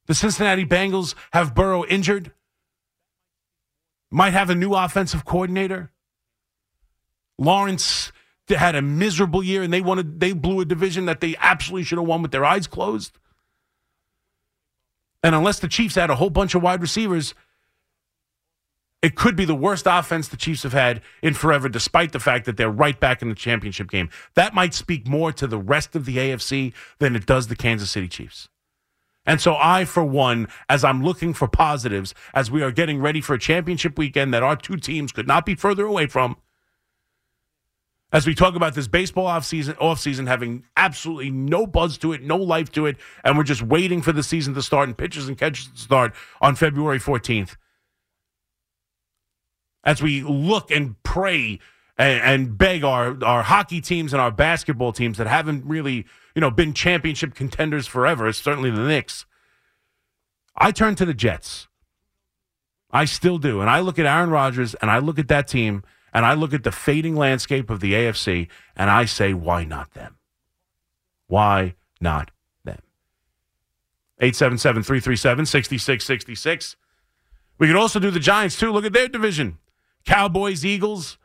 The 0.06 0.14
Cincinnati 0.14 0.64
Bengals 0.64 1.16
have 1.32 1.52
Burrow 1.52 1.84
injured, 1.84 2.30
might 4.08 4.34
have 4.34 4.50
a 4.50 4.54
new 4.54 4.72
offensive 4.72 5.24
coordinator. 5.24 5.90
Lawrence 7.38 8.12
had 8.48 8.76
a 8.76 8.82
miserable 8.82 9.42
year 9.42 9.64
and 9.64 9.72
they 9.72 9.80
wanted 9.80 10.20
they 10.20 10.32
blew 10.32 10.60
a 10.60 10.64
division 10.64 11.06
that 11.06 11.20
they 11.20 11.34
absolutely 11.40 11.82
should 11.82 11.98
have 11.98 12.06
won 12.06 12.22
with 12.22 12.30
their 12.30 12.44
eyes 12.44 12.68
closed. 12.68 13.18
And 15.24 15.34
unless 15.34 15.58
the 15.58 15.68
Chiefs 15.68 15.96
had 15.96 16.08
a 16.08 16.16
whole 16.16 16.30
bunch 16.30 16.54
of 16.54 16.62
wide 16.62 16.80
receivers, 16.80 17.34
it 19.02 19.14
could 19.14 19.34
be 19.34 19.44
the 19.44 19.54
worst 19.54 19.86
offense 19.88 20.28
the 20.28 20.36
Chiefs 20.36 20.62
have 20.62 20.72
had 20.72 21.00
in 21.22 21.34
forever, 21.34 21.68
despite 21.68 22.12
the 22.12 22.20
fact 22.20 22.44
that 22.44 22.56
they're 22.56 22.70
right 22.70 22.98
back 22.98 23.22
in 23.22 23.28
the 23.28 23.34
championship 23.34 23.90
game. 23.90 24.10
That 24.34 24.54
might 24.54 24.74
speak 24.74 25.06
more 25.06 25.32
to 25.32 25.46
the 25.46 25.58
rest 25.58 25.96
of 25.96 26.04
the 26.04 26.18
AFC 26.18 26.74
than 26.98 27.16
it 27.16 27.26
does 27.26 27.46
the 27.46 27.56
Kansas 27.56 27.90
City 27.90 28.08
Chiefs. 28.08 28.48
And 29.26 29.40
so, 29.40 29.56
I, 29.58 29.84
for 29.84 30.04
one, 30.04 30.48
as 30.68 30.82
I'm 30.82 31.02
looking 31.02 31.34
for 31.34 31.46
positives, 31.46 32.14
as 32.34 32.50
we 32.50 32.62
are 32.62 32.70
getting 32.70 33.00
ready 33.00 33.20
for 33.20 33.34
a 33.34 33.38
championship 33.38 33.98
weekend 33.98 34.34
that 34.34 34.42
our 34.42 34.56
two 34.56 34.76
teams 34.76 35.12
could 35.12 35.26
not 35.26 35.46
be 35.46 35.54
further 35.54 35.84
away 35.84 36.06
from, 36.06 36.36
as 38.12 38.26
we 38.26 38.34
talk 38.34 38.56
about 38.56 38.74
this 38.74 38.88
baseball 38.88 39.26
offseason, 39.26 39.76
offseason 39.76 40.26
having 40.26 40.64
absolutely 40.76 41.30
no 41.30 41.66
buzz 41.66 41.96
to 41.98 42.12
it, 42.12 42.22
no 42.22 42.36
life 42.36 42.72
to 42.72 42.86
it, 42.86 42.96
and 43.22 43.38
we're 43.38 43.44
just 43.44 43.62
waiting 43.62 44.02
for 44.02 44.12
the 44.12 44.22
season 44.22 44.52
to 44.54 44.62
start 44.62 44.88
and 44.88 44.98
pitches 44.98 45.28
and 45.28 45.38
catches 45.38 45.68
to 45.68 45.78
start 45.78 46.14
on 46.40 46.56
February 46.56 46.98
14th 46.98 47.56
as 49.84 50.02
we 50.02 50.22
look 50.22 50.70
and 50.70 51.00
pray 51.02 51.58
and, 51.96 52.22
and, 52.22 52.58
beg 52.58 52.84
our, 52.84 53.22
our 53.24 53.42
hockey 53.42 53.80
teams 53.80 54.12
and 54.12 54.20
our 54.20 54.30
basketball 54.30 54.92
teams 54.92 55.18
that 55.18 55.26
haven't 55.26 55.64
really, 55.66 56.06
you 56.34 56.40
know, 56.40 56.50
been 56.50 56.72
championship 56.72 57.34
contenders 57.34 57.86
forever, 57.86 58.32
certainly 58.32 58.70
the 58.70 58.86
Knicks. 58.86 59.26
I 60.56 60.72
turn 60.72 60.94
to 60.96 61.04
the 61.04 61.14
Jets. 61.14 61.68
I 62.90 63.04
still 63.04 63.38
do. 63.38 63.60
And 63.60 63.70
I 63.70 63.80
look 63.80 63.98
at 63.98 64.06
Aaron 64.06 64.30
Rodgers 64.30 64.74
and 64.74 64.90
I 64.90 64.98
look 64.98 65.18
at 65.18 65.28
that 65.28 65.48
team 65.48 65.82
and 66.12 66.26
I 66.26 66.34
look 66.34 66.52
at 66.52 66.64
the 66.64 66.72
fading 66.72 67.16
landscape 67.16 67.70
of 67.70 67.80
the 67.80 67.92
AFC 67.92 68.48
and 68.76 68.90
I 68.90 69.04
say, 69.04 69.32
why 69.32 69.64
not 69.64 69.92
them? 69.92 70.16
Why 71.28 71.76
not 72.00 72.30
them? 72.64 72.82
877 74.18 74.82
337 74.82 75.46
6666. 75.46 76.76
We 77.58 77.66
could 77.66 77.76
also 77.76 78.00
do 78.00 78.10
the 78.10 78.18
Giants, 78.18 78.58
too. 78.58 78.72
Look 78.72 78.84
at 78.84 78.92
their 78.92 79.06
division. 79.06 79.58
Cowboys, 80.04 80.64
Eagles 80.64 81.18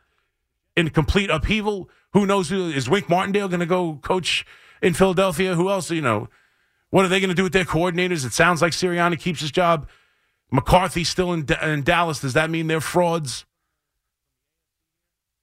in 0.76 0.90
complete 0.90 1.30
upheaval. 1.30 1.90
Who 2.12 2.26
knows? 2.26 2.50
Who, 2.50 2.68
is 2.68 2.88
Wink 2.88 3.08
Martindale 3.08 3.48
going 3.48 3.60
to 3.60 3.66
go 3.66 3.96
coach 4.02 4.44
in 4.82 4.94
Philadelphia? 4.94 5.54
Who 5.54 5.70
else? 5.70 5.90
You 5.90 6.02
know, 6.02 6.28
what 6.90 7.04
are 7.04 7.08
they 7.08 7.20
going 7.20 7.30
to 7.30 7.34
do 7.34 7.42
with 7.42 7.52
their 7.52 7.64
coordinators? 7.64 8.24
It 8.24 8.32
sounds 8.32 8.62
like 8.62 8.72
Sirianni 8.72 9.18
keeps 9.18 9.40
his 9.40 9.50
job. 9.50 9.88
McCarthy's 10.50 11.08
still 11.08 11.32
in, 11.32 11.46
in 11.62 11.82
Dallas. 11.82 12.20
Does 12.20 12.34
that 12.34 12.50
mean 12.50 12.66
they're 12.66 12.80
frauds? 12.80 13.44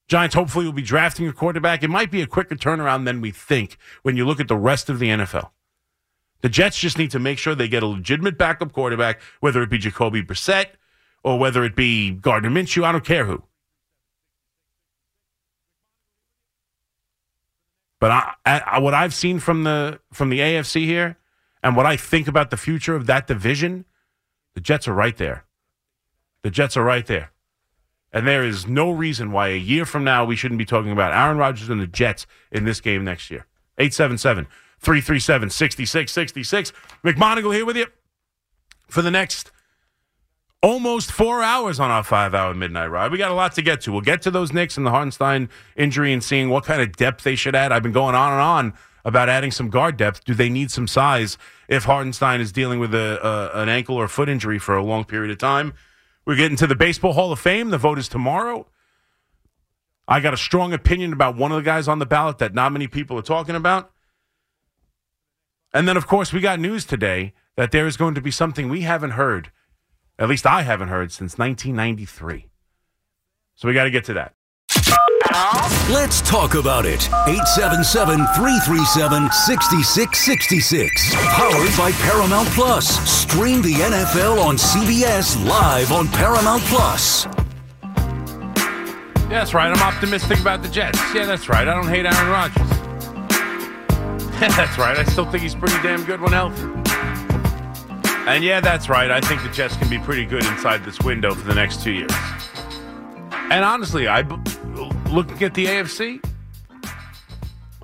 Giants 0.08 0.36
hopefully 0.36 0.66
will 0.66 0.74
be 0.74 0.82
drafting 0.82 1.28
a 1.28 1.34
quarterback. 1.34 1.82
It 1.82 1.90
might 1.90 2.12
be 2.12 2.22
a 2.22 2.28
quicker 2.28 2.56
turnaround 2.56 3.06
than 3.06 3.22
we 3.22 3.32
think 3.32 3.78
when 4.04 4.16
you 4.18 4.26
look 4.26 4.40
at 4.40 4.48
the 4.48 4.58
rest 4.58 4.90
of 4.90 5.00
the 5.00 5.10
NFL. 5.10 5.50
The 6.42 6.50
Jets 6.50 6.78
just 6.78 6.98
need 6.98 7.12
to 7.12 7.20
make 7.20 7.38
sure 7.38 7.56
they 7.56 7.70
get 7.70 7.84
a 7.84 7.88
legitimate 7.88 8.38
backup 8.38 8.74
quarterback, 8.74 9.22
whether 9.40 9.64
it 9.64 9.70
be 9.70 9.78
Jacoby 9.78 10.22
Brissett 10.22 10.72
or 11.24 11.40
whether 11.40 11.64
it 11.64 11.76
be 11.76 12.12
Gardner 12.12 12.50
Minshew. 12.50 12.84
I 12.84 12.92
don't 12.92 13.06
care 13.06 13.26
who. 13.26 13.44
But 18.00 18.12
I, 18.12 18.34
I, 18.46 18.80
what 18.80 18.94
I've 18.94 19.14
seen 19.14 19.40
from 19.40 19.64
the 19.64 20.02
from 20.12 20.30
the 20.30 20.40
AFC 20.40 20.86
here, 20.86 21.18
and 21.64 21.78
what 21.78 21.86
I 21.86 21.96
think 21.96 22.28
about 22.28 22.50
the 22.50 22.58
future 22.58 22.96
of 22.96 23.06
that 23.06 23.28
division, 23.28 23.86
the 24.56 24.62
Jets 24.62 24.90
are 24.90 24.94
right 24.94 25.16
there. 25.16 25.46
The 26.42 26.52
Jets 26.52 26.76
are 26.76 26.84
right 26.84 27.06
there. 27.06 27.32
And 28.12 28.28
there 28.28 28.44
is 28.44 28.68
no 28.68 28.92
reason 28.92 29.32
why 29.32 29.48
a 29.48 29.58
year 29.58 29.86
from 29.86 30.04
now 30.04 30.24
we 30.26 30.36
shouldn't 30.36 30.60
be 30.60 30.66
talking 30.66 30.92
about 30.92 31.14
Aaron 31.14 31.38
Rodgers 31.38 31.70
and 31.70 31.82
the 31.82 31.88
Jets 31.88 32.28
in 32.52 32.66
this 32.66 32.80
game 32.80 33.04
next 33.04 33.32
year. 33.32 33.48
877 33.78 34.48
337 34.80 35.50
6666. 35.50 36.74
McMonigle 37.04 37.54
here 37.54 37.66
with 37.66 37.78
you 37.78 37.88
for 38.88 39.02
the 39.02 39.10
next 39.10 39.52
almost 40.64 41.12
four 41.12 41.44
hours 41.44 41.80
on 41.80 41.92
our 41.92 42.04
five 42.04 42.34
hour 42.34 42.54
midnight 42.54 42.88
ride. 42.88 43.12
We 43.12 43.18
got 43.18 43.30
a 43.30 43.36
lot 43.36 43.54
to 43.56 43.62
get 43.62 43.82
to. 43.82 43.92
We'll 43.92 44.02
get 44.02 44.22
to 44.24 44.32
those 44.32 44.54
Knicks 44.54 44.78
and 44.78 44.86
the 44.86 44.92
Hartenstein 44.92 45.50
injury 45.76 46.14
and 46.14 46.24
seeing 46.24 46.50
what 46.50 46.64
kind 46.64 46.82
of 46.82 46.96
depth 46.96 47.24
they 47.24 47.36
should 47.36 47.54
add. 47.54 47.72
I've 47.72 47.84
been 47.84 47.92
going 47.92 48.16
on 48.16 48.32
and 48.32 48.42
on 48.42 48.74
about 49.06 49.28
adding 49.28 49.52
some 49.52 49.70
guard 49.70 49.98
depth. 49.98 50.24
Do 50.24 50.34
they 50.34 50.50
need 50.50 50.72
some 50.72 50.88
size 50.88 51.38
if 51.68 51.84
Hartenstein 51.84 52.40
is 52.40 52.54
dealing 52.54 52.80
with 52.80 52.96
a, 52.96 53.52
an 53.54 53.68
ankle 53.68 53.98
or 53.98 54.08
foot 54.08 54.30
injury 54.30 54.58
for 54.58 54.76
a 54.76 54.84
long 54.84 55.04
period 55.04 55.30
of 55.30 55.38
time? 55.38 55.74
We're 56.26 56.38
getting 56.38 56.58
to 56.58 56.68
the 56.68 56.76
Baseball 56.76 57.12
Hall 57.12 57.34
of 57.34 57.40
Fame. 57.40 57.70
The 57.70 57.78
vote 57.78 58.00
is 58.00 58.08
tomorrow. 58.08 58.66
I 60.08 60.22
got 60.22 60.34
a 60.34 60.38
strong 60.38 60.72
opinion 60.72 61.12
about 61.12 61.36
one 61.36 61.52
of 61.52 61.58
the 61.58 61.64
guys 61.64 61.90
on 61.90 62.00
the 62.00 62.06
ballot 62.06 62.38
that 62.38 62.54
not 62.54 62.72
many 62.72 62.88
people 62.88 63.18
are 63.18 63.24
talking 63.24 63.56
about. 63.56 63.92
And 65.74 65.88
then, 65.88 65.98
of 65.98 66.08
course, 66.08 66.32
we 66.32 66.40
got 66.40 66.60
news 66.60 66.86
today 66.86 67.34
that 67.58 67.72
there 67.72 67.88
is 67.88 67.98
going 67.98 68.16
to 68.16 68.22
be 68.22 68.32
something 68.32 68.70
we 68.70 68.82
haven't 68.82 69.12
heard 69.12 69.52
at 70.20 70.30
least 70.30 70.46
I 70.46 70.62
haven't 70.62 70.90
heard 70.90 71.12
since 71.12 71.38
1993. 71.38 72.48
So 73.56 73.68
we 73.68 73.74
got 73.74 73.86
to 73.86 73.92
get 73.92 74.06
to 74.06 74.14
that. 74.14 74.34
Let's 75.90 76.22
talk 76.22 76.54
about 76.54 76.86
it. 76.86 77.08
877 77.28 78.18
337 78.36 79.32
6666. 79.32 81.16
Powered 81.16 81.78
by 81.78 81.92
Paramount 82.04 82.48
Plus. 82.50 82.88
Stream 83.10 83.62
the 83.62 83.74
NFL 83.74 84.44
on 84.44 84.58
CBS 84.58 85.44
live 85.48 85.92
on 85.92 86.08
Paramount 86.10 86.62
Plus. 86.64 87.26
Yeah, 89.24 89.40
that's 89.40 89.54
right. 89.56 89.72
I'm 89.72 89.82
optimistic 89.82 90.40
about 90.40 90.62
the 90.62 90.70
Jets. 90.70 91.00
Yeah, 91.16 91.26
that's 91.26 91.50
right. 91.50 91.68
I 91.68 91.74
don't 91.74 91.88
hate 91.88 92.06
Aaron 92.06 92.30
Rodgers. 92.30 92.70
that's 94.56 94.78
right. 94.78 94.98
I 94.98 95.04
still 95.06 95.26
think 95.26 95.42
he's 95.42 95.56
pretty 95.56 95.82
damn 95.82 96.04
good 96.04 96.22
when 96.22 96.32
healthy. 96.32 96.83
And 98.26 98.44
yeah, 98.44 98.62
that's 98.62 98.88
right. 98.88 99.12
I 99.12 99.20
think 99.20 99.44
the 99.44 99.50
Jets 99.50 99.76
can 99.76 99.90
be 99.90 100.00
pretty 100.00 100.26
good 100.26 100.46
inside 100.46 100.86
this 100.86 101.00
window 101.02 101.34
for 101.36 101.46
the 101.46 101.54
next 101.54 101.84
two 101.84 101.92
years. 101.92 102.12
And 103.52 103.66
honestly, 103.66 104.08
I 104.08 104.22
looking 105.12 105.44
at 105.44 105.54
the 105.54 105.66
AFC, 105.66 106.24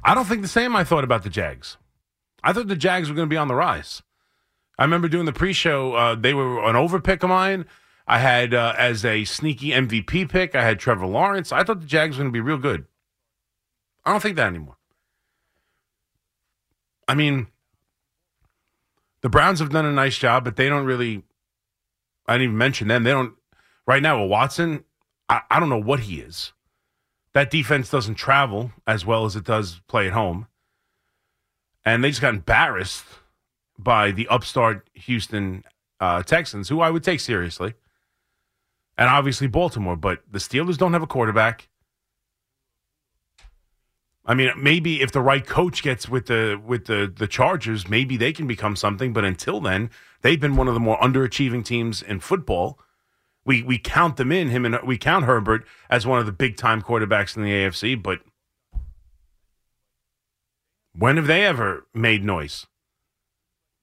I 0.03 0.15
don't 0.15 0.25
think 0.25 0.41
the 0.41 0.47
same 0.47 0.75
I 0.75 0.85
thought 0.85 1.03
about 1.03 1.23
the 1.23 1.29
Jags. 1.29 1.77
I 2.41 2.53
thought 2.53 2.69
the 2.69 2.77
Jags 2.77 3.09
were 3.09 3.15
going 3.15 3.27
to 3.27 3.33
be 3.33 3.37
on 3.37 3.49
the 3.49 3.55
rise. 3.55 4.01
I 4.77 4.83
remember 4.83 5.09
doing 5.09 5.25
the 5.25 5.33
pre-show. 5.33 5.93
Uh, 5.93 6.15
they 6.15 6.33
were 6.33 6.63
an 6.63 6.75
overpick 6.75 7.21
of 7.21 7.29
mine. 7.29 7.65
I 8.07 8.19
had 8.19 8.53
uh, 8.53 8.73
as 8.77 9.03
a 9.03 9.25
sneaky 9.25 9.71
MVP 9.71 10.29
pick. 10.29 10.55
I 10.55 10.63
had 10.63 10.79
Trevor 10.79 11.05
Lawrence. 11.05 11.51
I 11.51 11.63
thought 11.63 11.81
the 11.81 11.85
Jags 11.85 12.17
were 12.17 12.23
going 12.23 12.33
to 12.33 12.37
be 12.37 12.39
real 12.39 12.57
good. 12.57 12.85
I 14.05 14.11
don't 14.11 14.21
think 14.21 14.37
that 14.37 14.47
anymore. 14.47 14.77
I 17.09 17.13
mean, 17.13 17.47
the 19.21 19.29
Browns 19.29 19.59
have 19.59 19.69
done 19.69 19.85
a 19.85 19.91
nice 19.91 20.17
job, 20.17 20.43
but 20.43 20.55
they 20.55 20.69
don't 20.69 20.85
really. 20.85 21.23
I 22.27 22.33
didn't 22.33 22.43
even 22.43 22.57
mention 22.57 22.87
them. 22.87 23.03
They 23.03 23.11
don't. 23.11 23.33
Right 23.87 24.03
now, 24.03 24.21
with 24.21 24.29
Watson, 24.29 24.83
I, 25.27 25.41
I 25.49 25.59
don't 25.59 25.69
know 25.69 25.81
what 25.81 26.01
he 26.01 26.19
is. 26.19 26.53
That 27.33 27.51
defense 27.51 27.89
doesn't 27.89 28.15
travel 28.15 28.71
as 28.87 29.05
well 29.05 29.25
as 29.25 29.35
it 29.35 29.43
does 29.43 29.81
play 29.87 30.07
at 30.07 30.13
home. 30.13 30.47
And 31.85 32.03
they 32.03 32.09
just 32.09 32.21
got 32.21 32.33
embarrassed 32.33 33.05
by 33.77 34.11
the 34.11 34.27
upstart 34.27 34.89
Houston 34.93 35.63
uh, 35.99 36.23
Texans, 36.23 36.69
who 36.69 36.81
I 36.81 36.89
would 36.89 37.03
take 37.03 37.19
seriously. 37.19 37.73
And 38.97 39.09
obviously 39.09 39.47
Baltimore, 39.47 39.95
but 39.95 40.21
the 40.29 40.39
Steelers 40.39 40.77
don't 40.77 40.93
have 40.93 41.01
a 41.01 41.07
quarterback. 41.07 41.69
I 44.29 44.35
mean, 44.35 44.51
maybe 44.55 45.01
if 45.01 45.11
the 45.11 45.21
right 45.21 45.43
coach 45.43 45.81
gets 45.81 46.07
with 46.07 46.27
the 46.27 46.61
with 46.63 46.85
the 46.85 47.11
the 47.13 47.25
Chargers, 47.25 47.89
maybe 47.89 48.15
they 48.15 48.31
can 48.31 48.45
become 48.45 48.75
something. 48.75 49.11
But 49.11 49.25
until 49.25 49.59
then, 49.59 49.89
they've 50.21 50.39
been 50.39 50.55
one 50.55 50.67
of 50.67 50.75
the 50.75 50.79
more 50.79 50.99
underachieving 50.99 51.65
teams 51.65 52.03
in 52.03 52.19
football. 52.19 52.77
We 53.43 53.63
we 53.63 53.79
count 53.79 54.17
them 54.17 54.31
in 54.31 54.49
him 54.49 54.65
and 54.65 54.77
we 54.85 54.99
count 54.99 55.25
Herbert 55.25 55.65
as 55.89 56.05
one 56.05 56.19
of 56.19 56.27
the 56.27 56.31
big 56.31 56.57
time 56.57 56.83
quarterbacks 56.83 57.35
in 57.35 57.41
the 57.41 57.49
AFC. 57.49 58.01
But 58.01 58.19
when 60.93 61.17
have 61.17 61.25
they 61.25 61.43
ever 61.43 61.87
made 61.95 62.23
noise? 62.23 62.67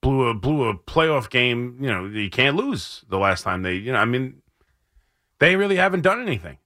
Blew 0.01 0.29
a 0.29 0.35
blew 0.35 0.69
a 0.69 0.79
playoff 0.79 1.29
game. 1.29 1.77
You 1.81 1.89
know 1.89 2.07
you 2.07 2.31
can't 2.31 2.55
lose 2.55 3.05
the 3.09 3.19
last 3.19 3.43
time 3.43 3.63
they. 3.63 3.75
You 3.75 3.91
know 3.91 3.99
I 3.99 4.05
mean, 4.05 4.43
they 5.41 5.57
really 5.57 5.77
haven't 5.77 6.03
done 6.03 6.23
anything. 6.23 6.59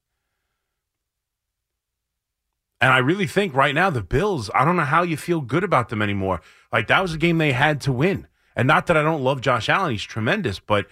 And 2.80 2.92
I 2.92 2.98
really 2.98 3.26
think 3.26 3.54
right 3.54 3.74
now 3.74 3.90
the 3.90 4.02
Bills, 4.02 4.50
I 4.54 4.64
don't 4.64 4.76
know 4.76 4.84
how 4.84 5.02
you 5.02 5.16
feel 5.16 5.40
good 5.40 5.64
about 5.64 5.90
them 5.90 6.00
anymore. 6.00 6.40
Like 6.72 6.86
that 6.88 7.02
was 7.02 7.12
a 7.12 7.18
game 7.18 7.38
they 7.38 7.52
had 7.52 7.80
to 7.82 7.92
win. 7.92 8.26
And 8.56 8.66
not 8.66 8.86
that 8.86 8.96
I 8.96 9.02
don't 9.02 9.22
love 9.22 9.40
Josh 9.40 9.68
Allen, 9.68 9.92
he's 9.92 10.02
tremendous, 10.02 10.58
but 10.58 10.86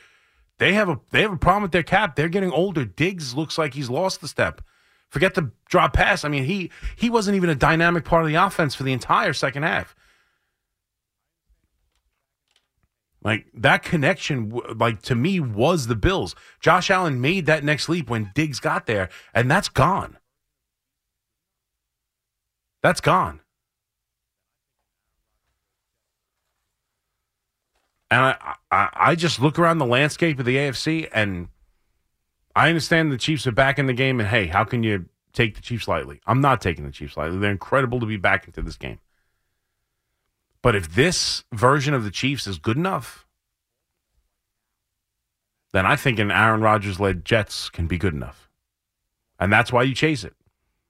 they 0.59 0.75
have 0.75 0.88
a 0.88 1.00
they 1.11 1.23
have 1.23 1.33
a 1.33 1.37
problem 1.37 1.62
with 1.62 1.73
their 1.73 1.83
cap. 1.83 2.14
They're 2.14 2.28
getting 2.28 2.52
older. 2.52 2.85
Diggs 2.85 3.35
looks 3.35 3.57
like 3.57 3.75
he's 3.75 3.88
lost 3.88 4.21
the 4.21 4.28
step. 4.28 4.61
Forget 5.09 5.35
the 5.35 5.50
drop 5.68 5.95
pass. 5.95 6.25
I 6.25 6.28
mean, 6.28 6.45
he 6.45 6.71
he 6.97 7.09
wasn't 7.09 7.37
even 7.37 7.50
a 7.50 7.54
dynamic 7.54 8.04
part 8.04 8.23
of 8.23 8.28
the 8.28 8.35
offense 8.35 8.75
for 8.75 8.83
the 8.83 8.92
entire 8.92 9.33
second 9.33 9.62
half. 9.62 9.95
Like 13.23 13.47
that 13.54 13.83
connection, 13.83 14.61
like 14.76 15.02
to 15.02 15.14
me, 15.14 15.40
was 15.40 15.87
the 15.87 15.97
Bills. 15.97 16.35
Josh 16.61 16.90
Allen 16.90 17.21
made 17.21 17.47
that 17.47 17.64
next 17.64 17.88
leap 17.88 18.11
when 18.11 18.30
Diggs 18.35 18.61
got 18.61 18.87
there, 18.87 19.09
and 19.35 19.50
that's 19.50 19.68
gone. 19.68 20.17
That's 22.82 23.00
gone. 23.00 23.40
And 28.11 28.20
I, 28.20 28.55
I, 28.70 28.88
I 28.94 29.14
just 29.14 29.40
look 29.40 29.59
around 29.59 29.79
the 29.79 29.87
landscape 29.87 30.38
of 30.38 30.46
the 30.46 30.57
AFC, 30.57 31.09
and 31.12 31.48
I 32.57 32.68
understand 32.68 33.12
the 33.12 33.18
Chiefs 33.18 33.46
are 33.46 33.53
back 33.53 33.79
in 33.79 33.87
the 33.87 33.92
game. 33.92 34.18
And 34.18 34.29
hey, 34.29 34.46
how 34.46 34.64
can 34.64 34.83
you 34.83 35.07
take 35.33 35.57
the 35.57 35.61
Chiefs 35.61 35.87
lightly? 35.87 36.20
I'm 36.26 36.40
not 36.40 36.61
taking 36.61 36.85
the 36.85 36.90
Chiefs 36.90 37.16
lightly. 37.16 37.38
They're 37.38 37.50
incredible 37.50 38.00
to 38.00 38.07
be 38.07 38.16
back 38.16 38.46
into 38.46 38.62
this 38.62 38.76
game. 38.76 38.98
But 40.62 40.74
if 40.74 40.94
this 40.94 41.44
version 41.53 41.94
of 41.94 42.05
the 42.05 42.11
Chiefs 42.11 42.46
is 42.46 42.59
good 42.59 42.76
enough, 42.76 43.26
then 45.72 45.85
I 45.85 45.96
think 45.96 46.18
an 46.18 46.31
Aaron 46.31 46.62
Rodgers 46.62 46.98
led 46.98 47.24
Jets 47.24 47.68
can 47.68 47.87
be 47.87 47.98
good 47.98 48.14
enough. 48.14 48.48
And 49.38 49.53
that's 49.53 49.72
why 49.72 49.83
you 49.83 49.94
chase 49.94 50.24
it. 50.24 50.35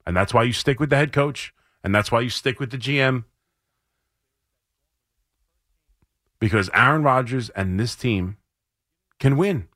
And 0.07 0.17
that's 0.17 0.33
why 0.33 0.45
you 0.45 0.53
stick 0.53 0.81
with 0.81 0.91
the 0.91 0.97
head 0.97 1.13
coach. 1.13 1.53
And 1.89 1.95
that's 1.95 2.13
why 2.13 2.21
you 2.21 2.29
stick 2.29 2.61
with 2.61 2.71
the 2.71 2.77
GM. 2.77 3.25
Because 6.39 6.69
Aaron 6.75 7.03
Rodgers 7.03 7.49
and 7.49 7.81
this 7.81 7.95
team 7.95 8.37
can 9.19 9.39
win. 9.39 9.69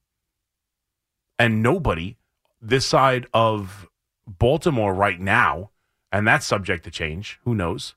And 1.39 1.63
nobody 1.63 2.19
this 2.61 2.85
side 2.85 3.29
of 3.33 3.89
Baltimore 4.27 4.93
right 4.93 5.19
now, 5.19 5.71
and 6.13 6.29
that's 6.29 6.47
subject 6.47 6.85
to 6.85 6.91
change. 6.91 7.41
Who 7.45 7.55
knows? 7.55 7.95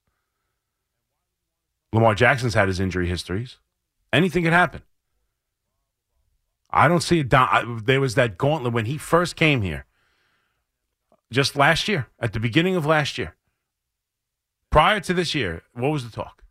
Lamar 1.91 2.15
Jackson's 2.15 2.53
had 2.53 2.69
his 2.69 2.79
injury 2.79 3.09
histories. 3.09 3.57
Anything 4.13 4.45
could 4.45 4.53
happen. 4.53 4.83
I 6.69 6.87
don't 6.87 7.03
see 7.03 7.19
it. 7.19 7.27
Down, 7.27 7.81
there 7.83 7.99
was 7.99 8.15
that 8.15 8.37
gauntlet 8.37 8.71
when 8.71 8.85
he 8.85 8.97
first 8.97 9.35
came 9.35 9.61
here, 9.61 9.83
just 11.33 11.57
last 11.57 11.89
year, 11.89 12.07
at 12.17 12.31
the 12.31 12.39
beginning 12.39 12.77
of 12.77 12.85
last 12.85 13.17
year. 13.17 13.35
Prior 14.75 14.99
to 14.99 15.13
this 15.13 15.33
year, 15.33 15.61
what 15.71 15.93
was 15.93 16.03
the 16.03 16.13
talk? 16.13 16.43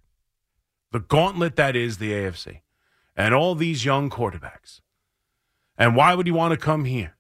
The 0.93 1.01
gauntlet 1.01 1.57
that 1.57 1.77
is 1.77 1.99
the 1.99 2.11
AFC 2.13 2.63
and 3.15 3.35
all 3.35 3.55
these 3.55 3.85
young 3.85 4.09
quarterbacks. 4.09 4.81
And 5.77 5.95
why 5.95 6.15
would 6.15 6.27
you 6.27 6.33
want 6.33 6.53
to 6.53 6.57
come 6.57 6.87
here? 6.87 7.19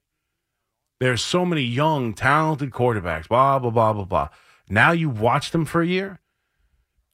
There's 1.01 1.21
so 1.21 1.45
many 1.45 1.61
young, 1.61 2.15
talented 2.15 2.71
quarterbacks, 2.71 3.29
blah, 3.29 3.59
blah, 3.59 3.69
blah, 3.69 3.93
blah, 3.93 4.05
blah. 4.05 4.29
Now 4.71 4.93
you 4.93 5.11
watch 5.11 5.51
them 5.51 5.67
for 5.67 5.83
a 5.83 5.87
year. 5.87 6.21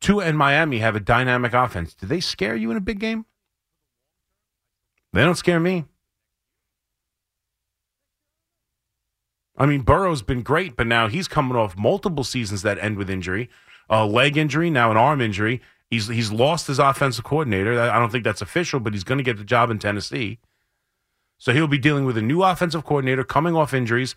Tua 0.00 0.24
and 0.24 0.38
Miami 0.38 0.78
have 0.78 0.94
a 0.94 1.00
dynamic 1.00 1.52
offense. 1.52 1.92
Do 1.92 2.06
they 2.06 2.20
scare 2.20 2.54
you 2.54 2.70
in 2.70 2.76
a 2.76 2.80
big 2.80 3.00
game? 3.00 3.26
They 5.12 5.24
don't 5.24 5.34
scare 5.34 5.58
me. 5.58 5.86
I 9.58 9.66
mean, 9.66 9.80
Burrow's 9.80 10.22
been 10.22 10.42
great, 10.42 10.76
but 10.76 10.86
now 10.86 11.08
he's 11.08 11.26
coming 11.26 11.56
off 11.56 11.76
multiple 11.76 12.22
seasons 12.22 12.62
that 12.62 12.78
end 12.78 12.96
with 12.96 13.10
injury, 13.10 13.50
a 13.90 14.06
leg 14.06 14.36
injury, 14.38 14.70
now 14.70 14.90
an 14.90 14.96
arm 14.96 15.20
injury. 15.20 15.60
He's 15.90 16.06
he's 16.06 16.30
lost 16.30 16.68
his 16.68 16.78
offensive 16.78 17.24
coordinator. 17.24 17.78
I 17.78 17.98
don't 17.98 18.10
think 18.10 18.24
that's 18.24 18.40
official, 18.40 18.78
but 18.80 18.94
he's 18.94 19.04
going 19.04 19.18
to 19.18 19.24
get 19.24 19.36
the 19.36 19.44
job 19.44 19.70
in 19.70 19.78
Tennessee. 19.78 20.38
So 21.36 21.52
he'll 21.52 21.66
be 21.66 21.78
dealing 21.78 22.04
with 22.04 22.16
a 22.16 22.22
new 22.22 22.42
offensive 22.42 22.84
coordinator 22.84 23.24
coming 23.24 23.56
off 23.56 23.74
injuries. 23.74 24.14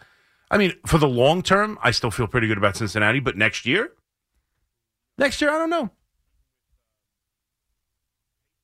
I 0.52 0.58
mean, 0.58 0.74
for 0.86 1.00
the 1.00 1.08
long 1.08 1.42
term, 1.42 1.80
I 1.82 1.90
still 1.92 2.12
feel 2.12 2.28
pretty 2.28 2.48
good 2.48 2.60
about 2.60 2.78
Cincinnati, 2.78 3.20
but 3.20 3.36
next 3.36 3.66
year, 3.66 3.94
next 5.18 5.42
year, 5.42 5.50
I 5.50 5.58
don't 5.58 5.72
know. 5.72 5.90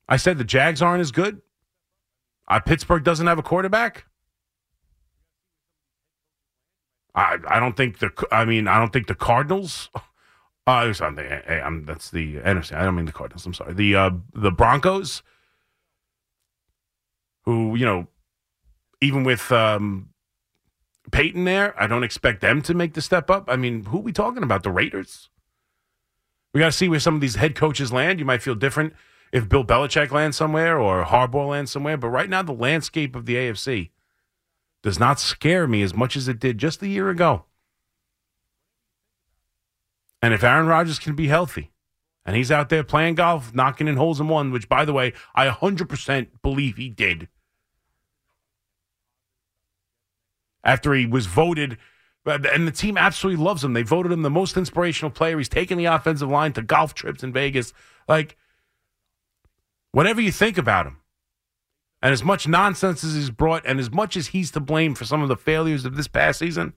I 0.07 0.17
said 0.17 0.37
the 0.37 0.43
Jags 0.43 0.81
aren't 0.81 1.01
as 1.01 1.11
good. 1.11 1.41
Uh, 2.47 2.59
Pittsburgh 2.59 3.03
doesn't 3.03 3.27
have 3.27 3.39
a 3.39 3.43
quarterback. 3.43 4.05
I 7.15 7.37
I 7.47 7.59
don't 7.59 7.75
think 7.75 7.99
the 7.99 8.11
I 8.31 8.45
mean 8.45 8.67
I 8.67 8.77
don't 8.77 8.93
think 8.93 9.07
the 9.07 9.15
Cardinals. 9.15 9.89
Uh, 10.69 10.93
something. 10.93 11.25
Hey, 11.25 11.61
I'm, 11.65 11.83
that's 11.85 12.11
the 12.11 12.35
NFC. 12.35 12.75
I 12.75 12.83
don't 12.83 12.95
mean 12.95 13.05
the 13.05 13.11
Cardinals. 13.11 13.43
I'm 13.43 13.55
sorry. 13.55 13.73
The 13.73 13.95
uh, 13.95 14.11
the 14.35 14.51
Broncos, 14.51 15.23
who 17.45 17.75
you 17.75 17.85
know, 17.85 18.07
even 19.01 19.23
with 19.23 19.51
um, 19.51 20.09
Payton 21.11 21.43
there, 21.45 21.79
I 21.81 21.87
don't 21.87 22.03
expect 22.03 22.41
them 22.41 22.61
to 22.61 22.75
make 22.75 22.93
the 22.93 23.01
step 23.01 23.31
up. 23.31 23.45
I 23.47 23.55
mean, 23.55 23.85
who 23.85 23.97
are 23.97 24.01
we 24.01 24.11
talking 24.11 24.43
about? 24.43 24.61
The 24.61 24.69
Raiders. 24.69 25.29
We 26.53 26.59
got 26.59 26.67
to 26.67 26.71
see 26.71 26.87
where 26.87 26.99
some 26.99 27.15
of 27.15 27.21
these 27.21 27.35
head 27.35 27.55
coaches 27.55 27.91
land. 27.91 28.19
You 28.19 28.25
might 28.25 28.43
feel 28.43 28.53
different 28.53 28.93
if 29.31 29.49
Bill 29.49 29.63
Belichick 29.63 30.11
lands 30.11 30.37
somewhere 30.37 30.79
or 30.79 31.03
Harbaugh 31.03 31.49
lands 31.49 31.71
somewhere. 31.71 31.97
But 31.97 32.09
right 32.09 32.29
now, 32.29 32.43
the 32.43 32.51
landscape 32.53 33.15
of 33.15 33.25
the 33.25 33.35
AFC 33.35 33.89
does 34.83 34.99
not 34.99 35.19
scare 35.19 35.67
me 35.67 35.81
as 35.81 35.95
much 35.95 36.15
as 36.15 36.27
it 36.27 36.39
did 36.39 36.59
just 36.59 36.83
a 36.83 36.87
year 36.87 37.09
ago. 37.09 37.45
And 40.21 40.33
if 40.33 40.43
Aaron 40.43 40.67
Rodgers 40.67 40.99
can 40.99 41.15
be 41.15 41.27
healthy 41.27 41.71
and 42.25 42.35
he's 42.35 42.51
out 42.51 42.69
there 42.69 42.83
playing 42.83 43.15
golf, 43.15 43.53
knocking 43.53 43.87
in 43.87 43.95
holes 43.95 44.19
in 44.19 44.27
one, 44.27 44.51
which, 44.51 44.67
by 44.67 44.85
the 44.85 44.93
way, 44.93 45.13
I 45.33 45.47
100% 45.47 46.27
believe 46.41 46.77
he 46.77 46.89
did. 46.89 47.29
After 50.63 50.93
he 50.93 51.05
was 51.05 51.25
voted 51.25 51.77
And 52.25 52.67
the 52.67 52.71
team 52.71 52.97
absolutely 52.97 53.43
loves 53.43 53.63
him. 53.63 53.73
They 53.73 53.81
voted 53.81 54.11
him 54.11 54.21
the 54.21 54.29
most 54.29 54.57
inspirational 54.57 55.09
player. 55.11 55.37
He's 55.37 55.49
taken 55.49 55.77
the 55.77 55.85
offensive 55.85 56.29
line 56.29 56.53
to 56.53 56.61
golf 56.61 56.93
trips 56.93 57.23
in 57.23 57.33
Vegas. 57.33 57.73
Like, 58.07 58.35
whatever 59.91 60.21
you 60.21 60.31
think 60.31 60.57
about 60.57 60.85
him, 60.85 60.97
and 62.01 62.13
as 62.13 62.23
much 62.23 62.47
nonsense 62.47 63.03
as 63.03 63.15
he's 63.15 63.29
brought, 63.29 63.65
and 63.65 63.79
as 63.79 63.91
much 63.91 64.15
as 64.15 64.27
he's 64.27 64.51
to 64.51 64.59
blame 64.59 64.95
for 64.95 65.05
some 65.05 65.21
of 65.21 65.29
the 65.29 65.35
failures 65.35 65.85
of 65.85 65.95
this 65.95 66.07
past 66.07 66.39
season, 66.39 66.73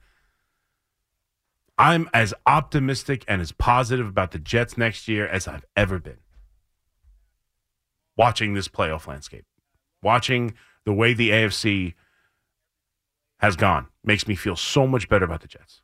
I'm 1.83 2.09
as 2.15 2.33
optimistic 2.47 3.25
and 3.27 3.43
as 3.43 3.51
positive 3.51 4.07
about 4.07 4.31
the 4.31 4.39
Jets 4.39 4.79
next 4.79 5.09
year 5.09 5.27
as 5.27 5.49
I've 5.49 5.65
ever 5.75 5.99
been. 5.99 6.19
Watching 8.17 8.55
this 8.55 8.69
playoff 8.69 9.09
landscape, 9.09 9.45
watching 10.01 10.55
the 10.85 10.93
way 10.93 11.13
the 11.13 11.31
AFC 11.31 11.95
has 13.41 13.57
gone, 13.57 13.89
makes 14.05 14.29
me 14.29 14.37
feel 14.37 14.55
so 14.55 14.87
much 14.87 15.09
better 15.09 15.25
about 15.25 15.41
the 15.41 15.49
Jets. 15.49 15.83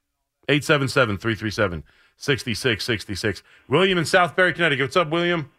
877 0.49 1.19
337 1.19 1.83
6666. 2.17 3.43
William 3.67 3.99
in 3.99 4.05
Southbury, 4.05 4.55
Connecticut. 4.55 4.85
What's 4.85 4.97
up, 4.97 5.11
William? 5.11 5.51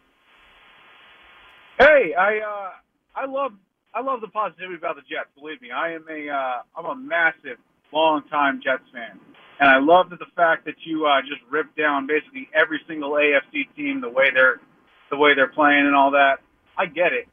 Hey, 1.78 2.14
I 2.18 2.38
uh, 2.38 2.70
I 3.14 3.26
love 3.26 3.52
I 3.92 4.00
love 4.00 4.22
the 4.22 4.28
positivity 4.28 4.76
about 4.76 4.96
the 4.96 5.02
Jets. 5.02 5.28
Believe 5.38 5.60
me, 5.60 5.70
I 5.70 5.92
am 5.92 6.06
a 6.08 6.32
uh, 6.32 6.62
I'm 6.78 6.86
a 6.86 6.96
massive, 6.96 7.58
long 7.92 8.22
time 8.30 8.62
Jets 8.64 8.88
fan, 8.90 9.20
and 9.60 9.68
I 9.68 9.78
love 9.78 10.10
that 10.10 10.18
the 10.18 10.26
fact 10.34 10.64
that 10.64 10.74
you 10.84 11.06
uh, 11.06 11.20
just 11.22 11.40
ripped 11.50 11.76
down 11.76 12.06
basically 12.06 12.48
every 12.54 12.80
single 12.88 13.12
AFC 13.12 13.68
team 13.76 14.00
the 14.00 14.08
way 14.08 14.30
they're 14.34 14.60
the 15.10 15.16
way 15.16 15.34
they're 15.34 15.48
playing 15.48 15.86
and 15.86 15.94
all 15.94 16.10
that. 16.12 16.38
I 16.76 16.86
get 16.86 17.12
it, 17.12 17.28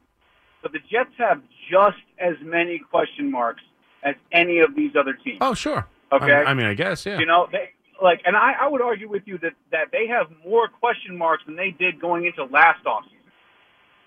but 0.62 0.72
the 0.74 0.80
Jets 0.92 1.12
have 1.18 1.42
just 1.72 1.98
as 2.20 2.36
many 2.44 2.80
question 2.80 3.32
marks 3.32 3.62
as 4.04 4.16
any 4.32 4.60
of 4.60 4.76
these 4.76 4.92
other 5.00 5.14
teams. 5.14 5.38
Oh, 5.42 5.54
sure. 5.54 5.88
Okay. 6.12 6.32
I, 6.32 6.44
I 6.46 6.54
mean, 6.54 6.66
I 6.68 6.74
guess, 6.74 7.06
yeah. 7.06 7.20
You 7.20 7.26
know, 7.26 7.48
they 7.52 7.70
like, 8.02 8.22
and 8.26 8.36
I, 8.36 8.54
I 8.62 8.68
would 8.68 8.82
argue 8.82 9.10
with 9.10 9.24
you 9.26 9.38
that 9.40 9.54
that 9.72 9.92
they 9.92 10.08
have 10.08 10.28
more 10.46 10.68
question 10.68 11.18
marks 11.18 11.44
than 11.46 11.56
they 11.56 11.72
did 11.72 12.00
going 12.00 12.26
into 12.26 12.44
last 12.46 12.84
offseason. 12.86 13.14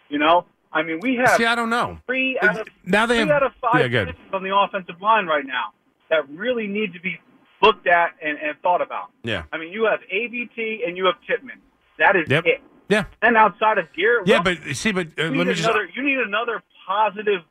You 0.08 0.18
know, 0.18 0.44
I 0.72 0.82
mean, 0.82 0.98
we 1.00 1.16
have 1.16 1.36
See, 1.36 1.44
I 1.44 1.54
don't 1.54 1.70
know. 1.70 1.98
three 2.06 2.38
out 2.42 2.60
of 2.60 2.68
Now 2.84 3.06
they 3.06 3.16
three 3.22 3.28
have. 3.28 3.30
out 3.30 3.42
of 3.44 3.52
five 3.60 3.92
yeah, 3.92 4.12
on 4.32 4.42
the 4.42 4.54
offensive 4.54 5.00
line 5.00 5.26
right 5.26 5.46
now 5.46 5.72
that 6.10 6.28
really 6.28 6.66
need 6.66 6.92
to 6.92 7.00
be 7.00 7.18
looked 7.62 7.86
at 7.86 8.10
and, 8.22 8.38
and 8.38 8.58
thought 8.62 8.80
about. 8.82 9.10
Yeah. 9.22 9.44
I 9.52 9.58
mean, 9.58 9.72
you 9.72 9.84
have 9.84 10.00
AVT 10.12 10.86
and 10.86 10.96
you 10.96 11.06
have 11.06 11.16
Tippmann. 11.26 11.58
That 11.98 12.16
is 12.16 12.28
Yep. 12.28 12.44
it. 12.46 12.62
Yeah. 12.88 13.04
And 13.22 13.36
outside 13.36 13.78
of 13.78 13.86
Garrett, 13.94 14.26
Yeah, 14.26 14.42
but 14.42 14.58
see, 14.74 14.92
but 14.92 15.08
uh, 15.18 15.24
you 15.24 15.24
let 15.24 15.32
me 15.32 15.44
need 15.44 15.54
just. 15.56 15.64
another. 15.68 15.88
You 15.94 16.02
need 16.02 16.18
another 16.18 16.62
positive 16.86 17.42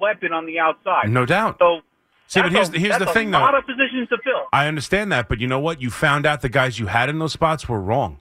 weapon 0.00 0.32
on 0.32 0.46
the 0.46 0.58
outside. 0.58 1.08
No 1.10 1.26
doubt. 1.26 1.56
So. 1.58 1.80
See, 2.26 2.40
but 2.42 2.52
here's 2.52 2.68
a- 2.68 2.72
the- 2.72 2.78
here's 2.78 2.98
the 2.98 3.08
a 3.10 3.12
thing, 3.12 3.30
though. 3.32 3.40
lot 3.40 3.54
of 3.56 3.66
positions 3.66 4.08
to 4.08 4.18
fill. 4.24 4.46
I 4.52 4.66
understand 4.68 5.10
that, 5.12 5.28
but 5.28 5.40
you 5.40 5.46
know 5.48 5.58
what? 5.58 5.80
You 5.82 5.90
found 5.90 6.26
out 6.26 6.40
the 6.42 6.48
guys 6.48 6.78
you 6.78 6.86
had 6.86 7.08
in 7.08 7.18
those 7.18 7.32
spots 7.32 7.68
were 7.68 7.80
wrong. 7.80 8.20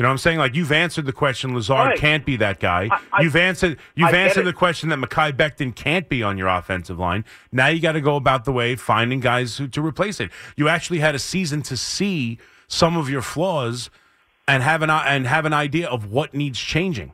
You 0.00 0.04
know 0.04 0.08
what 0.08 0.12
I'm 0.12 0.18
saying? 0.18 0.38
Like 0.38 0.54
you've 0.54 0.72
answered 0.72 1.04
the 1.04 1.12
question 1.12 1.54
Lazard 1.54 1.88
Right. 1.88 1.98
can't 1.98 2.24
be 2.24 2.36
that 2.36 2.58
guy. 2.58 2.88
I- 3.12 3.20
you've 3.20 3.36
answered 3.36 3.76
you've 3.94 4.14
answered 4.14 4.40
it. 4.40 4.44
the 4.44 4.54
question 4.54 4.88
that 4.88 4.98
Mekhi 4.98 5.30
Becton 5.36 5.74
can't 5.76 6.08
be 6.08 6.22
on 6.22 6.38
your 6.38 6.48
offensive 6.48 6.98
line. 6.98 7.22
Now 7.52 7.66
you 7.66 7.80
got 7.82 7.92
to 7.92 8.00
go 8.00 8.16
about 8.16 8.46
the 8.46 8.52
way 8.52 8.76
finding 8.76 9.20
guys 9.20 9.58
who, 9.58 9.68
to 9.68 9.82
replace 9.82 10.18
it. 10.18 10.30
You 10.56 10.70
actually 10.70 11.00
had 11.00 11.14
a 11.14 11.18
season 11.18 11.60
to 11.64 11.76
see 11.76 12.38
some 12.66 12.96
of 12.96 13.10
your 13.10 13.20
flaws 13.20 13.90
and 14.48 14.62
have 14.62 14.80
an 14.80 14.88
and 14.88 15.26
have 15.26 15.44
an 15.44 15.52
idea 15.52 15.86
of 15.86 16.10
what 16.10 16.32
needs 16.32 16.58
changing. 16.58 17.12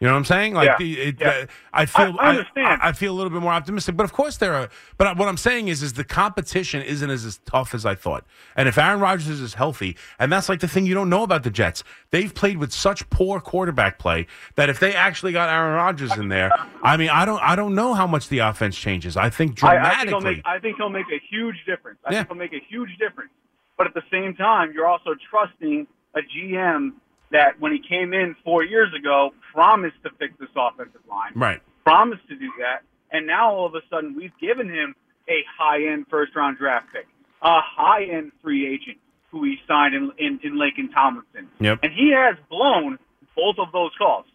You 0.00 0.06
know 0.06 0.14
what 0.14 0.18
I'm 0.20 0.24
saying? 0.24 0.54
Like 0.54 0.66
Yeah, 0.66 0.76
the, 0.78 1.00
it, 1.00 1.16
yeah. 1.20 1.28
uh, 1.28 1.46
I 1.74 1.84
feel 1.84 2.16
I 2.18 2.30
understand. 2.30 2.80
I, 2.82 2.88
I 2.88 2.92
feel 2.92 3.12
a 3.12 3.16
little 3.16 3.28
bit 3.30 3.42
more 3.42 3.52
optimistic, 3.52 3.96
but 3.98 4.04
of 4.04 4.14
course 4.14 4.38
there 4.38 4.54
are. 4.54 4.70
But 4.96 5.18
what 5.18 5.28
I'm 5.28 5.36
saying 5.36 5.68
is, 5.68 5.82
is 5.82 5.92
the 5.92 6.04
competition 6.04 6.80
isn't 6.80 7.10
as, 7.10 7.26
as 7.26 7.38
tough 7.44 7.74
as 7.74 7.84
I 7.84 7.94
thought. 7.94 8.24
And 8.56 8.66
if 8.66 8.78
Aaron 8.78 9.00
Rodgers 9.00 9.28
is 9.40 9.52
healthy, 9.54 9.98
and 10.18 10.32
that's 10.32 10.48
like 10.48 10.60
the 10.60 10.68
thing 10.68 10.86
you 10.86 10.94
don't 10.94 11.10
know 11.10 11.22
about 11.22 11.42
the 11.42 11.50
Jets, 11.50 11.84
they've 12.12 12.34
played 12.34 12.56
with 12.56 12.72
such 12.72 13.08
poor 13.10 13.40
quarterback 13.40 13.98
play 13.98 14.26
that 14.54 14.70
if 14.70 14.80
they 14.80 14.94
actually 14.94 15.32
got 15.32 15.50
Aaron 15.50 15.74
Rodgers 15.74 16.16
in 16.16 16.28
there, 16.28 16.50
I 16.82 16.96
mean, 16.96 17.10
I 17.10 17.26
don't, 17.26 17.42
I 17.42 17.54
don't 17.54 17.74
know 17.74 17.92
how 17.92 18.06
much 18.06 18.30
the 18.30 18.38
offense 18.38 18.78
changes. 18.78 19.18
I 19.18 19.28
think 19.28 19.62
I, 19.62 19.68
I 19.68 19.72
dramatically. 19.74 20.00
think 20.00 20.08
he'll 20.10 20.20
make. 20.32 20.42
I 20.46 20.58
think 20.60 20.76
he'll 20.78 20.88
make 20.88 21.06
a 21.12 21.20
huge 21.30 21.56
difference. 21.66 21.98
I 22.06 22.12
Yeah. 22.12 22.18
think 22.20 22.28
he'll 22.28 22.38
make 22.38 22.52
a 22.54 22.64
huge 22.70 22.90
difference. 22.98 23.30
But 23.76 23.86
at 23.86 23.92
the 23.94 24.02
same 24.10 24.34
time, 24.34 24.72
you're 24.74 24.86
also 24.86 25.10
trusting 25.30 25.86
a 26.14 26.20
GM 26.20 26.92
that, 27.32 27.60
when 27.60 27.72
he 27.72 27.78
came 27.78 28.12
in 28.12 28.34
four 28.44 28.64
years 28.64 28.92
ago, 28.98 29.30
promised 29.52 29.96
to 30.04 30.10
fix 30.18 30.34
this 30.40 30.48
offensive 30.56 31.00
line, 31.08 31.32
right. 31.34 31.60
promised 31.84 32.26
to 32.28 32.36
do 32.36 32.50
that, 32.58 32.82
and 33.12 33.26
now 33.26 33.52
all 33.54 33.66
of 33.66 33.74
a 33.74 33.80
sudden 33.90 34.14
we've 34.16 34.36
given 34.40 34.68
him 34.68 34.94
a 35.28 35.44
high-end 35.58 36.06
first-round 36.10 36.58
draft 36.58 36.86
pick, 36.92 37.06
a 37.42 37.60
high-end 37.60 38.32
free 38.42 38.66
agent 38.66 38.98
who 39.30 39.44
he 39.44 39.56
signed 39.68 39.94
in 39.94 40.10
in, 40.18 40.40
in 40.42 40.54
Laken 40.54 40.92
Tomlinson, 40.92 41.48
Yep. 41.60 41.80
and 41.82 41.92
he 41.92 42.12
has 42.14 42.36
blown 42.48 42.98
both 43.36 43.56
of 43.58 43.72
those 43.72 43.92
calls. 43.96 44.26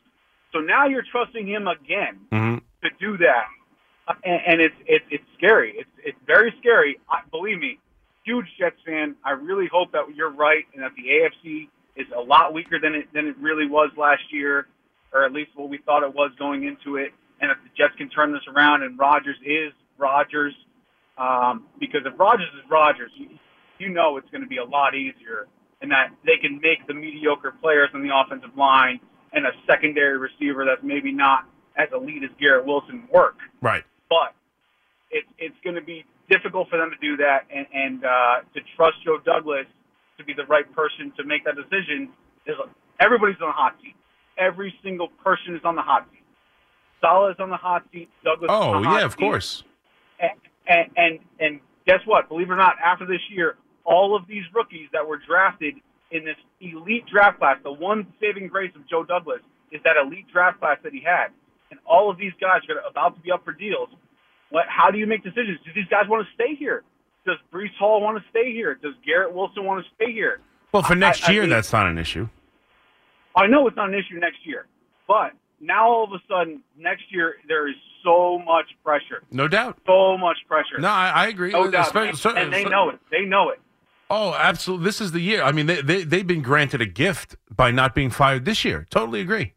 So 0.53 0.59
now 0.59 0.87
you're 0.87 1.03
trusting 1.11 1.47
him 1.47 1.67
again 1.67 2.19
hmm 2.31 2.57
to 2.83 2.89
do 2.99 3.17
that, 3.17 3.45
and, 4.23 4.41
and 4.47 4.61
it's 4.61 4.75
it's 4.85 5.05
it's 5.09 5.23
scary. 5.37 5.73
It's 5.77 5.89
it's 6.03 6.17
very 6.25 6.53
scary. 6.59 6.99
I, 7.09 7.21
believe 7.31 7.59
me, 7.59 7.79
huge 8.23 8.45
Jets 8.59 8.77
fan. 8.85 9.15
I 9.25 9.31
really 9.31 9.67
hope 9.71 9.91
that 9.93 10.03
you're 10.15 10.31
right 10.31 10.63
and 10.73 10.83
that 10.83 10.91
the 10.95 11.03
AFC 11.09 11.67
is 11.95 12.07
a 12.15 12.21
lot 12.21 12.53
weaker 12.53 12.79
than 12.79 12.95
it 12.95 13.13
than 13.13 13.27
it 13.27 13.37
really 13.39 13.67
was 13.67 13.89
last 13.97 14.23
year, 14.31 14.67
or 15.13 15.25
at 15.25 15.31
least 15.31 15.51
what 15.55 15.69
we 15.69 15.77
thought 15.79 16.03
it 16.03 16.13
was 16.13 16.31
going 16.37 16.63
into 16.65 16.97
it. 16.97 17.11
And 17.41 17.51
if 17.51 17.57
the 17.63 17.69
Jets 17.77 17.95
can 17.97 18.09
turn 18.09 18.31
this 18.31 18.43
around 18.53 18.83
and 18.83 18.97
Rodgers 18.97 19.37
is 19.45 19.71
Rodgers, 19.97 20.53
um, 21.17 21.65
because 21.79 22.01
if 22.05 22.17
Rodgers 22.19 22.49
is 22.55 22.69
Rodgers, 22.69 23.11
you, 23.15 23.29
you 23.79 23.89
know 23.89 24.17
it's 24.17 24.29
going 24.29 24.43
to 24.43 24.47
be 24.47 24.57
a 24.57 24.63
lot 24.63 24.95
easier, 24.95 25.47
and 25.81 25.91
that 25.91 26.11
they 26.25 26.37
can 26.41 26.59
make 26.61 26.85
the 26.87 26.93
mediocre 26.93 27.53
players 27.61 27.89
on 27.93 28.03
the 28.03 28.11
offensive 28.15 28.55
line 28.57 28.99
and 29.33 29.45
a 29.45 29.51
secondary 29.67 30.17
receiver 30.17 30.65
that's 30.65 30.83
maybe 30.83 31.11
not 31.11 31.45
as 31.77 31.89
elite 31.93 32.23
as 32.23 32.29
Garrett 32.39 32.65
Wilson 32.65 33.07
work. 33.11 33.35
Right. 33.61 33.83
But 34.09 34.33
it's 35.11 35.27
it's 35.37 35.55
going 35.63 35.75
to 35.75 35.81
be 35.81 36.05
difficult 36.29 36.69
for 36.69 36.77
them 36.77 36.91
to 36.91 36.97
do 36.97 37.17
that, 37.17 37.45
and, 37.53 37.67
and 37.73 38.03
uh, 38.03 38.35
to 38.53 38.61
trust 38.75 38.95
Joe 39.03 39.19
Douglas 39.23 39.67
to 40.17 40.23
be 40.23 40.33
the 40.33 40.45
right 40.45 40.65
person 40.73 41.11
to 41.17 41.23
make 41.23 41.43
that 41.45 41.55
decision. 41.55 42.09
Is 42.45 42.55
everybody's 42.99 43.37
on 43.41 43.49
the 43.49 43.53
hot 43.53 43.75
seat. 43.81 43.95
Every 44.37 44.73
single 44.83 45.07
person 45.23 45.55
is 45.55 45.61
on 45.63 45.75
the 45.75 45.81
hot 45.81 46.07
seat. 46.11 46.23
Salah 47.01 47.31
is 47.31 47.37
on 47.39 47.49
the 47.49 47.57
hot 47.57 47.83
seat. 47.91 48.09
Douglas. 48.23 48.49
is 48.49 48.55
Oh 48.55 48.71
on 48.73 48.81
the 48.83 48.89
hot 48.89 48.99
yeah, 48.99 49.05
of 49.05 49.11
seat. 49.13 49.19
course. 49.19 49.63
And, 50.67 50.89
and 50.97 51.19
and 51.39 51.59
guess 51.85 51.99
what? 52.05 52.27
Believe 52.29 52.49
it 52.49 52.53
or 52.53 52.57
not, 52.57 52.75
after 52.83 53.05
this 53.05 53.21
year, 53.29 53.55
all 53.83 54.15
of 54.15 54.27
these 54.27 54.43
rookies 54.53 54.89
that 54.93 55.07
were 55.07 55.19
drafted 55.19 55.75
in 56.11 56.25
this 56.25 56.37
elite 56.61 57.05
draft 57.11 57.39
class, 57.39 57.57
the 57.63 57.71
one 57.71 58.07
saving 58.19 58.47
grace 58.47 58.71
of 58.75 58.87
Joe 58.89 59.03
Douglas 59.03 59.41
is 59.71 59.81
that 59.83 59.93
elite 60.01 60.25
draft 60.31 60.59
class 60.59 60.77
that 60.83 60.93
he 60.93 61.01
had, 61.01 61.27
and 61.69 61.79
all 61.85 62.09
of 62.09 62.17
these 62.17 62.33
guys 62.41 62.61
are 62.69 62.81
about 62.89 63.15
to 63.15 63.21
be 63.21 63.31
up 63.31 63.43
for 63.43 63.53
deals. 63.53 63.89
What? 64.49 64.65
How 64.67 64.89
do 64.91 64.97
you 64.97 65.05
make 65.07 65.23
decisions? 65.23 65.59
Do 65.65 65.71
these 65.75 65.89
guys 65.89 66.05
want 66.07 66.25
to 66.25 66.33
stay 66.33 66.55
here? 66.55 66.83
Does 67.25 67.37
Breece 67.53 67.75
Hall 67.79 68.01
want 68.01 68.17
to 68.21 68.29
stay 68.29 68.51
here? 68.53 68.75
Does 68.75 68.93
Garrett 69.05 69.33
Wilson 69.33 69.63
want 69.65 69.83
to 69.83 69.91
stay 69.95 70.11
here? 70.13 70.39
Well, 70.71 70.83
for 70.83 70.95
next 70.95 71.27
I 71.27 71.31
year, 71.33 71.41
mean- 71.43 71.49
that's 71.49 71.71
not 71.73 71.87
an 71.87 71.97
issue. 71.97 72.29
I 73.35 73.47
know 73.47 73.67
it's 73.67 73.75
not 73.75 73.89
an 73.89 73.95
issue 73.95 74.17
next 74.19 74.37
year, 74.45 74.65
but 75.07 75.33
now 75.59 75.89
all 75.89 76.03
of 76.05 76.11
a 76.13 76.21
sudden, 76.29 76.61
next 76.77 77.03
year 77.09 77.35
there 77.47 77.67
is 77.67 77.75
so 78.03 78.39
much 78.39 78.65
pressure, 78.83 79.23
No 79.31 79.47
doubt. 79.47 79.77
so 79.85 80.17
much 80.17 80.37
pressure. 80.47 80.79
No, 80.79 80.87
I, 80.89 81.09
I 81.09 81.27
agree. 81.27 81.51
No 81.51 81.69
doubt. 81.69 81.91
Espe- 81.93 82.15
so- 82.15 82.33
and 82.35 82.53
they 82.53 82.63
so- 82.63 82.69
know 82.69 82.89
it. 82.89 82.99
They 83.11 83.21
know 83.25 83.49
it. 83.49 83.59
Oh, 84.09 84.33
absolutely. 84.35 84.85
This 84.85 85.01
is 85.01 85.11
the 85.13 85.19
year. 85.19 85.41
I 85.41 85.51
mean, 85.51 85.65
they, 85.65 85.81
they, 85.81 86.03
they've 86.03 86.27
been 86.27 86.43
granted 86.43 86.79
a 86.79 86.85
gift 86.85 87.35
by 87.53 87.71
not 87.71 87.95
being 87.95 88.11
fired 88.11 88.45
this 88.45 88.63
year. 88.63 88.85
Totally 88.91 89.19
agree. 89.19 89.53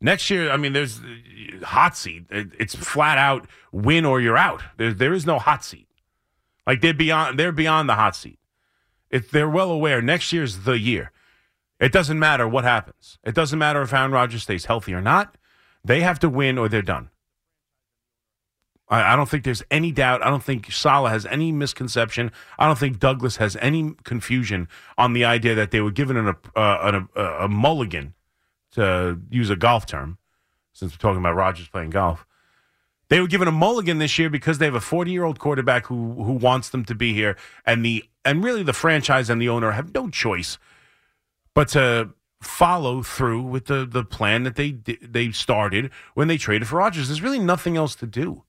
Next 0.00 0.28
year, 0.28 0.50
I 0.50 0.58
mean, 0.58 0.74
there's 0.74 1.00
uh, 1.00 1.64
hot 1.64 1.96
seat. 1.96 2.26
It's 2.30 2.74
flat 2.74 3.16
out 3.16 3.46
win 3.72 4.04
or 4.04 4.20
you're 4.20 4.36
out. 4.36 4.62
There, 4.76 4.92
there 4.92 5.14
is 5.14 5.24
no 5.24 5.38
hot 5.38 5.64
seat. 5.64 5.88
Like 6.66 6.80
they're 6.80 6.94
beyond, 6.94 7.38
they're 7.38 7.52
beyond 7.52 7.88
the 7.88 7.94
hot 7.94 8.16
seat. 8.16 8.38
If 9.10 9.30
they're 9.30 9.48
well 9.48 9.70
aware, 9.70 10.02
next 10.02 10.32
year's 10.32 10.60
the 10.60 10.78
year. 10.78 11.12
It 11.80 11.92
doesn't 11.92 12.18
matter 12.18 12.48
what 12.48 12.64
happens. 12.64 13.18
It 13.24 13.34
doesn't 13.34 13.58
matter 13.58 13.82
if 13.82 13.92
Aaron 13.92 14.12
Rodgers 14.12 14.42
stays 14.44 14.64
healthy 14.66 14.94
or 14.94 15.00
not. 15.00 15.36
They 15.84 16.00
have 16.00 16.18
to 16.20 16.28
win 16.28 16.56
or 16.56 16.68
they're 16.68 16.82
done. 16.82 17.10
I, 18.88 19.16
don't 19.16 19.28
think 19.28 19.44
there's 19.44 19.62
any 19.70 19.92
doubt. 19.92 20.22
I 20.22 20.30
don't 20.30 20.42
think 20.42 20.70
Salah 20.70 21.10
has 21.10 21.26
any 21.26 21.52
misconception. 21.52 22.30
I 22.58 22.66
don't 22.66 22.78
think 22.78 22.98
Douglas 22.98 23.36
has 23.36 23.56
any 23.60 23.94
confusion 24.04 24.68
on 24.98 25.14
the 25.14 25.24
idea 25.24 25.54
that 25.54 25.70
they 25.70 25.80
were 25.80 25.90
given 25.90 26.16
an, 26.16 26.28
uh, 26.28 27.02
a, 27.16 27.20
a, 27.20 27.44
a 27.44 27.48
mulligan, 27.48 28.14
to 28.72 29.20
use 29.30 29.50
a 29.50 29.56
golf 29.56 29.86
term, 29.86 30.18
since 30.72 30.92
we're 30.92 30.98
talking 30.98 31.20
about 31.20 31.34
Rodgers 31.34 31.68
playing 31.68 31.90
golf. 31.90 32.26
They 33.08 33.20
were 33.20 33.26
given 33.26 33.48
a 33.48 33.52
mulligan 33.52 33.98
this 33.98 34.18
year 34.18 34.30
because 34.30 34.58
they 34.58 34.64
have 34.64 34.74
a 34.74 34.80
40 34.80 35.10
year 35.10 35.24
old 35.24 35.38
quarterback 35.38 35.86
who 35.86 36.24
who 36.24 36.32
wants 36.32 36.70
them 36.70 36.84
to 36.86 36.94
be 36.94 37.12
here, 37.12 37.36
and 37.66 37.84
the 37.84 38.04
and 38.24 38.42
really 38.42 38.62
the 38.62 38.72
franchise 38.72 39.28
and 39.28 39.40
the 39.40 39.48
owner 39.48 39.72
have 39.72 39.94
no 39.94 40.08
choice 40.08 40.58
but 41.54 41.68
to 41.68 42.10
follow 42.42 43.02
through 43.02 43.42
with 43.42 43.66
the 43.66 43.86
the 43.86 44.04
plan 44.04 44.42
that 44.42 44.56
they 44.56 44.72
they 45.00 45.30
started 45.30 45.90
when 46.14 46.28
they 46.28 46.36
traded 46.36 46.68
for 46.68 46.76
Rodgers. 46.76 47.08
There's 47.08 47.22
really 47.22 47.38
nothing 47.38 47.76
else 47.76 47.94
to 47.96 48.06
do. 48.06 48.42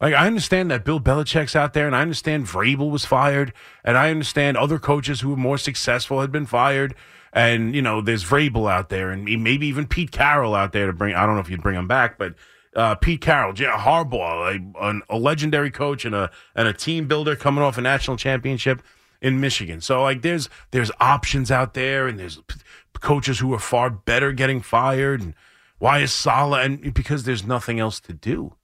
Like 0.00 0.12
I 0.12 0.26
understand 0.26 0.70
that 0.70 0.84
Bill 0.84 1.00
Belichick's 1.00 1.56
out 1.56 1.72
there, 1.72 1.86
and 1.86 1.96
I 1.96 2.02
understand 2.02 2.46
Vrabel 2.46 2.90
was 2.90 3.04
fired, 3.04 3.52
and 3.84 3.96
I 3.96 4.10
understand 4.10 4.56
other 4.56 4.78
coaches 4.78 5.20
who 5.20 5.30
were 5.30 5.36
more 5.36 5.56
successful 5.56 6.20
had 6.20 6.32
been 6.32 6.46
fired, 6.46 6.94
and 7.32 7.74
you 7.74 7.80
know 7.80 8.00
there's 8.00 8.24
Vrabel 8.24 8.70
out 8.70 8.90
there, 8.90 9.10
and 9.10 9.24
maybe 9.42 9.66
even 9.66 9.86
Pete 9.86 10.10
Carroll 10.10 10.54
out 10.54 10.72
there 10.72 10.88
to 10.88 10.92
bring. 10.92 11.14
I 11.14 11.24
don't 11.24 11.36
know 11.36 11.40
if 11.40 11.48
you'd 11.48 11.62
bring 11.62 11.76
him 11.76 11.88
back, 11.88 12.18
but 12.18 12.34
uh, 12.74 12.94
Pete 12.96 13.20
Carroll, 13.20 13.52
J- 13.52 13.66
Harbaugh, 13.66 14.74
a, 14.74 14.86
an, 14.86 15.02
a 15.08 15.18
legendary 15.18 15.70
coach 15.70 16.04
and 16.04 16.14
a 16.14 16.30
and 16.54 16.68
a 16.68 16.72
team 16.72 17.06
builder 17.06 17.36
coming 17.36 17.62
off 17.62 17.78
a 17.78 17.80
national 17.80 18.16
championship 18.16 18.82
in 19.20 19.40
Michigan. 19.40 19.80
So 19.80 20.02
like 20.02 20.22
there's 20.22 20.48
there's 20.70 20.90
options 21.00 21.50
out 21.50 21.74
there, 21.74 22.06
and 22.06 22.18
there's 22.18 22.36
p- 22.46 22.60
coaches 23.00 23.38
who 23.38 23.52
are 23.54 23.58
far 23.58 23.90
better 23.90 24.32
getting 24.32 24.60
fired, 24.60 25.20
and 25.20 25.34
why 25.78 26.00
is 26.00 26.12
Salah? 26.12 26.62
And 26.62 26.94
because 26.94 27.24
there's 27.24 27.46
nothing 27.46 27.80
else 27.80 28.00
to 28.00 28.12
do. 28.12 28.54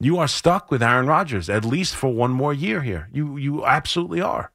You 0.00 0.18
are 0.18 0.28
stuck 0.28 0.70
with 0.70 0.82
Aaron 0.82 1.06
Rodgers 1.06 1.48
at 1.48 1.64
least 1.64 1.94
for 1.94 2.12
one 2.12 2.32
more 2.32 2.52
year 2.52 2.82
here. 2.82 3.08
You 3.12 3.36
you 3.36 3.64
absolutely 3.64 4.20
are. 4.20 4.50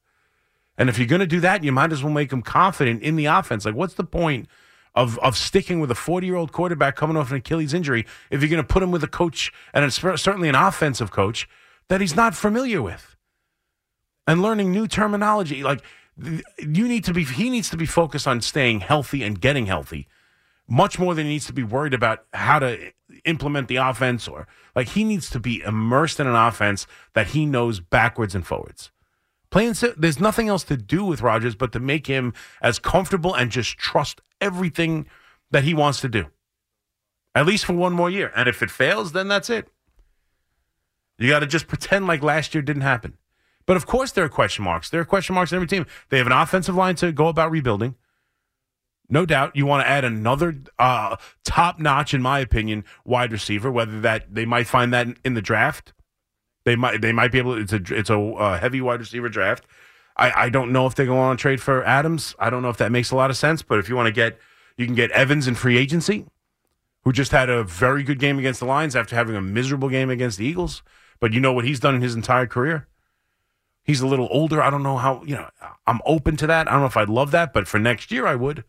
And 0.77 0.89
if 0.89 0.97
you're 0.97 1.07
going 1.07 1.19
to 1.19 1.27
do 1.27 1.41
that, 1.41 1.63
you 1.63 1.73
might 1.73 1.91
as 1.91 2.03
well 2.03 2.13
make 2.13 2.31
him 2.31 2.41
confident 2.41 3.03
in 3.03 3.17
the 3.17 3.25
offense. 3.25 3.65
Like, 3.65 3.75
what's 3.75 3.95
the 3.95 4.05
point 4.05 4.47
of 4.95 5.17
of 5.19 5.37
sticking 5.37 5.79
with 5.79 5.91
a 5.91 5.95
40 5.95 6.27
year 6.27 6.35
old 6.35 6.51
quarterback 6.51 6.95
coming 6.95 7.17
off 7.17 7.31
an 7.31 7.37
Achilles 7.37 7.73
injury 7.73 8.05
if 8.31 8.41
you're 8.41 8.49
going 8.49 8.61
to 8.61 8.67
put 8.67 8.83
him 8.83 8.91
with 8.91 9.03
a 9.03 9.07
coach 9.07 9.51
and 9.73 9.91
certainly 9.93 10.49
an 10.49 10.55
offensive 10.55 11.11
coach 11.11 11.47
that 11.87 12.01
he's 12.01 12.15
not 12.15 12.35
familiar 12.35 12.81
with 12.81 13.15
and 14.27 14.41
learning 14.41 14.71
new 14.71 14.87
terminology? 14.87 15.63
Like, 15.63 15.83
you 16.59 16.87
need 16.87 17.03
to 17.05 17.13
be. 17.13 17.23
He 17.23 17.49
needs 17.49 17.69
to 17.69 17.77
be 17.77 17.85
focused 17.85 18.27
on 18.27 18.41
staying 18.41 18.81
healthy 18.81 19.23
and 19.23 19.39
getting 19.39 19.65
healthy 19.65 20.07
much 20.69 20.99
more 20.99 21.15
than 21.15 21.25
he 21.25 21.33
needs 21.33 21.47
to 21.47 21.53
be 21.53 21.63
worried 21.63 21.93
about 21.93 22.25
how 22.33 22.59
to 22.59 22.91
implement 23.25 23.67
the 23.67 23.77
offense 23.77 24.27
or 24.27 24.47
like 24.75 24.89
he 24.89 25.03
needs 25.03 25.29
to 25.31 25.39
be 25.39 25.61
immersed 25.61 26.19
in 26.19 26.27
an 26.27 26.35
offense 26.35 26.85
that 27.13 27.27
he 27.27 27.45
knows 27.45 27.79
backwards 27.79 28.35
and 28.35 28.45
forwards. 28.45 28.91
There's 29.51 30.19
nothing 30.19 30.47
else 30.47 30.63
to 30.65 30.77
do 30.77 31.03
with 31.03 31.21
Rodgers 31.21 31.55
but 31.55 31.71
to 31.71 31.79
make 31.79 32.05
him 32.05 32.33
as 32.61 32.77
comfortable 32.77 33.33
and 33.33 33.49
just 33.49 33.77
trust 33.77 34.21
everything 34.41 35.07
that 35.51 35.63
he 35.63 35.73
wants 35.73 36.01
to 36.01 36.09
do. 36.09 36.27
At 37.35 37.45
least 37.45 37.65
for 37.65 37.73
one 37.73 37.93
more 37.93 38.09
year. 38.09 38.31
And 38.35 38.49
if 38.49 38.61
it 38.61 38.71
fails, 38.71 39.11
then 39.11 39.27
that's 39.27 39.49
it. 39.49 39.67
You 41.17 41.29
got 41.29 41.39
to 41.39 41.47
just 41.47 41.67
pretend 41.67 42.07
like 42.07 42.23
last 42.23 42.55
year 42.55 42.61
didn't 42.61 42.81
happen. 42.81 43.17
But 43.65 43.77
of 43.77 43.85
course, 43.85 44.11
there 44.11 44.25
are 44.25 44.29
question 44.29 44.63
marks. 44.63 44.89
There 44.89 45.01
are 45.01 45.05
question 45.05 45.35
marks 45.35 45.51
in 45.51 45.57
every 45.57 45.67
team. 45.67 45.85
They 46.09 46.17
have 46.17 46.27
an 46.27 46.33
offensive 46.33 46.75
line 46.75 46.95
to 46.95 47.11
go 47.11 47.27
about 47.27 47.51
rebuilding. 47.51 47.95
No 49.09 49.25
doubt 49.25 49.55
you 49.55 49.65
want 49.65 49.83
to 49.83 49.89
add 49.89 50.05
another 50.05 50.55
uh, 50.77 51.17
top 51.43 51.79
notch, 51.79 52.13
in 52.13 52.21
my 52.21 52.39
opinion, 52.39 52.85
wide 53.05 53.31
receiver. 53.31 53.71
Whether 53.71 54.01
that 54.01 54.33
they 54.33 54.45
might 54.45 54.67
find 54.67 54.93
that 54.93 55.07
in 55.25 55.33
the 55.33 55.41
draft, 55.41 55.93
they 56.63 56.75
might 56.75 57.01
they 57.01 57.11
might 57.11 57.31
be 57.31 57.39
able. 57.39 57.55
To, 57.55 57.61
it's 57.61 57.73
a 57.73 57.95
it's 57.95 58.09
a 58.09 58.19
uh, 58.19 58.59
heavy 58.59 58.81
wide 58.81 58.99
receiver 58.99 59.29
draft. 59.29 59.65
I, 60.19 60.45
I 60.45 60.49
don't 60.49 60.73
know 60.73 60.85
if 60.85 60.95
they 60.95 61.05
go 61.05 61.17
on 61.17 61.37
trade 61.37 61.61
for 61.61 61.83
Adams. 61.85 62.35
I 62.37 62.49
don't 62.49 62.61
know 62.61 62.69
if 62.69 62.77
that 62.77 62.91
makes 62.91 63.09
a 63.09 63.15
lot 63.15 63.29
of 63.29 63.37
sense. 63.37 63.61
But 63.61 63.79
if 63.79 63.87
you 63.87 63.95
want 63.95 64.07
to 64.07 64.11
get, 64.11 64.37
you 64.77 64.85
can 64.85 64.93
get 64.93 65.11
Evans 65.11 65.47
in 65.47 65.55
free 65.55 65.77
agency, 65.77 66.25
who 67.03 67.13
just 67.13 67.31
had 67.31 67.49
a 67.49 67.63
very 67.63 68.03
good 68.03 68.19
game 68.19 68.37
against 68.37 68.59
the 68.59 68.65
Lions 68.65 68.95
after 68.95 69.15
having 69.15 69.37
a 69.37 69.41
miserable 69.41 69.87
game 69.87 70.09
against 70.09 70.37
the 70.37 70.45
Eagles. 70.45 70.83
But 71.21 71.31
you 71.31 71.39
know 71.39 71.53
what 71.53 71.65
he's 71.65 71.79
done 71.79 71.95
in 71.95 72.01
his 72.01 72.15
entire 72.15 72.47
career. 72.47 72.87
He's 73.83 74.01
a 74.01 74.07
little 74.07 74.27
older. 74.29 74.61
I 74.61 74.69
don't 74.69 74.83
know 74.83 74.97
how. 74.97 75.23
You 75.23 75.35
know, 75.35 75.49
I'm 75.87 76.01
open 76.05 76.35
to 76.37 76.47
that. 76.47 76.67
I 76.67 76.71
don't 76.71 76.81
know 76.81 76.87
if 76.87 76.97
I'd 76.97 77.09
love 77.09 77.31
that, 77.31 77.53
but 77.53 77.67
for 77.67 77.79
next 77.79 78.11
year, 78.11 78.27
I 78.27 78.35
would. 78.35 78.65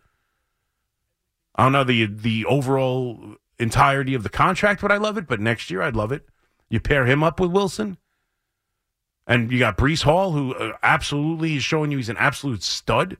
I 1.57 1.65
don't 1.65 1.73
know 1.73 1.85
the 1.85 2.07
the 2.07 2.47
overall 2.47 3.37
entirety 3.59 4.15
of 4.15 4.23
the 4.23 4.29
contract, 4.29 4.81
but 4.81 4.93
I 4.93 4.99
love 4.99 5.19
it. 5.19 5.27
But 5.27 5.41
next 5.41 5.69
year, 5.69 5.83
I'd 5.83 5.97
love 5.97 6.13
it. 6.13 6.27
You 6.69 6.79
pair 6.79 7.07
him 7.07 7.25
up 7.25 7.41
with 7.41 7.51
Wilson, 7.51 7.99
and 9.26 9.50
you 9.50 9.59
got 9.59 9.76
Breece 9.76 10.02
Hall, 10.02 10.33
who 10.33 10.54
uh, 10.54 10.76
absolutely 10.83 11.56
is 11.56 11.62
showing 11.62 11.90
you 11.90 11.98
he's 11.98 12.09
an 12.09 12.16
absolute 12.16 12.62
stud, 12.62 13.16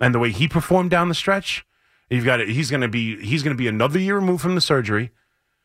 and 0.00 0.14
the 0.14 0.18
way 0.18 0.30
he 0.30 0.48
performed 0.48 0.90
down 0.90 1.08
the 1.08 1.14
stretch, 1.14 1.64
you've 2.10 2.24
got. 2.24 2.40
He's 2.40 2.70
going 2.70 2.80
to 2.80 2.88
be 2.88 3.24
he's 3.24 3.42
going 3.42 3.54
to 3.54 3.58
be 3.58 3.68
another 3.68 3.98
year 3.98 4.16
removed 4.16 4.42
from 4.42 4.54
the 4.54 4.60
surgery, 4.60 5.10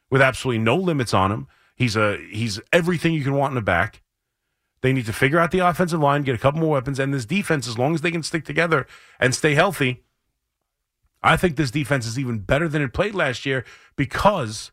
with 0.10 0.22
absolutely 0.22 0.60
no 0.64 0.76
limits 0.76 1.14
on 1.14 1.32
him. 1.32 1.48
He's 1.76 1.96
a 1.96 2.18
he's 2.32 2.60
everything 2.72 3.14
you 3.14 3.24
can 3.24 3.34
want 3.34 3.52
in 3.52 3.58
a 3.58 3.62
back. 3.62 4.04
They 4.82 4.94
need 4.94 5.08
to 5.08 5.14
figure 5.14 5.40
out 5.40 5.50
the 5.52 5.60
offensive 5.60 6.00
line, 6.00 6.22
get 6.22 6.36
a 6.36 6.40
couple 6.40 6.60
more 6.60 6.72
weapons, 6.72 7.00
and 7.00 7.14
this 7.14 7.26
defense, 7.26 7.68
as 7.68 7.80
long 7.80 7.96
as 7.96 8.02
they 8.02 8.12
can 8.12 8.22
stick 8.22 8.46
together 8.46 8.86
and 9.20 9.34
stay 9.34 9.56
healthy, 9.56 10.04
I 11.24 11.36
think 11.36 11.56
this 11.56 11.72
defense 11.72 12.06
is 12.06 12.20
even 12.20 12.40
better 12.40 12.68
than 12.68 12.84
it 12.84 12.94
played 12.94 13.16
last 13.16 13.44
year 13.44 13.66
because, 13.96 14.72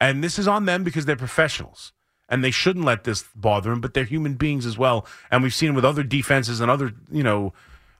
and 0.00 0.24
this 0.24 0.38
is 0.38 0.48
on 0.48 0.64
them 0.64 0.84
because 0.84 1.04
they're 1.04 1.16
professionals 1.16 1.92
and 2.32 2.42
they 2.42 2.50
shouldn't 2.50 2.86
let 2.86 3.04
this 3.04 3.24
bother 3.36 3.68
them, 3.68 3.82
but 3.82 3.92
they're 3.92 4.04
human 4.04 4.34
beings 4.34 4.64
as 4.64 4.78
well. 4.78 5.06
And 5.30 5.42
we've 5.42 5.52
seen 5.52 5.74
with 5.74 5.84
other 5.84 6.02
defenses 6.02 6.60
and 6.60 6.70
other, 6.70 6.94
you 7.10 7.22
know, 7.22 7.52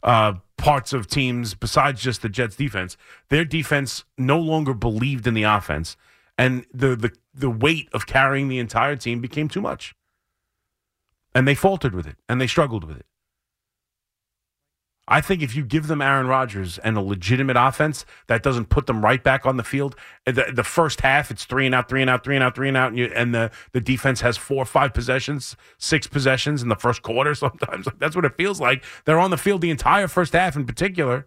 uh, 0.02 0.34
parts 0.56 0.94
of 0.94 1.06
teams 1.06 1.52
besides 1.52 2.00
just 2.00 2.22
the 2.22 2.30
Jets 2.30 2.56
defense. 2.56 2.96
Their 3.28 3.44
defense 3.44 4.04
no 4.16 4.38
longer 4.38 4.72
believed 4.72 5.26
in 5.26 5.34
the 5.34 5.42
offense, 5.42 5.98
and 6.38 6.64
the 6.72 6.96
the 6.96 7.12
the 7.34 7.50
weight 7.50 7.90
of 7.92 8.06
carrying 8.06 8.48
the 8.48 8.58
entire 8.58 8.96
team 8.96 9.20
became 9.20 9.48
too 9.48 9.60
much. 9.60 9.94
And 11.34 11.46
they 11.46 11.54
faltered 11.54 11.94
with 11.94 12.06
it, 12.06 12.16
and 12.26 12.40
they 12.40 12.46
struggled 12.46 12.84
with 12.84 12.96
it. 12.96 13.06
I 15.08 15.20
think 15.20 15.42
if 15.42 15.56
you 15.56 15.64
give 15.64 15.88
them 15.88 16.00
Aaron 16.00 16.28
Rodgers 16.28 16.78
and 16.78 16.96
a 16.96 17.00
legitimate 17.00 17.56
offense 17.58 18.06
that 18.28 18.42
doesn't 18.42 18.68
put 18.68 18.86
them 18.86 19.04
right 19.04 19.22
back 19.22 19.44
on 19.44 19.56
the 19.56 19.64
field, 19.64 19.96
eh, 20.26 20.32
the, 20.32 20.52
the 20.54 20.62
first 20.62 21.00
half 21.00 21.30
it's 21.30 21.44
three 21.44 21.66
and 21.66 21.74
out, 21.74 21.88
three 21.88 22.02
and 22.02 22.10
out, 22.10 22.22
three 22.22 22.36
and 22.36 22.44
out, 22.44 22.54
three 22.54 22.68
and 22.68 22.76
out, 22.76 22.88
and, 22.90 22.98
you, 22.98 23.06
and 23.14 23.34
the, 23.34 23.50
the 23.72 23.80
defense 23.80 24.20
has 24.20 24.36
four 24.36 24.64
five 24.64 24.94
possessions, 24.94 25.56
six 25.76 26.06
possessions 26.06 26.62
in 26.62 26.68
the 26.68 26.76
first 26.76 27.02
quarter. 27.02 27.34
Sometimes 27.42 27.88
that's 27.98 28.14
what 28.14 28.24
it 28.24 28.36
feels 28.36 28.60
like. 28.60 28.84
They're 29.04 29.18
on 29.18 29.30
the 29.30 29.36
field 29.36 29.60
the 29.60 29.70
entire 29.70 30.06
first 30.06 30.34
half, 30.34 30.54
in 30.54 30.66
particular. 30.66 31.26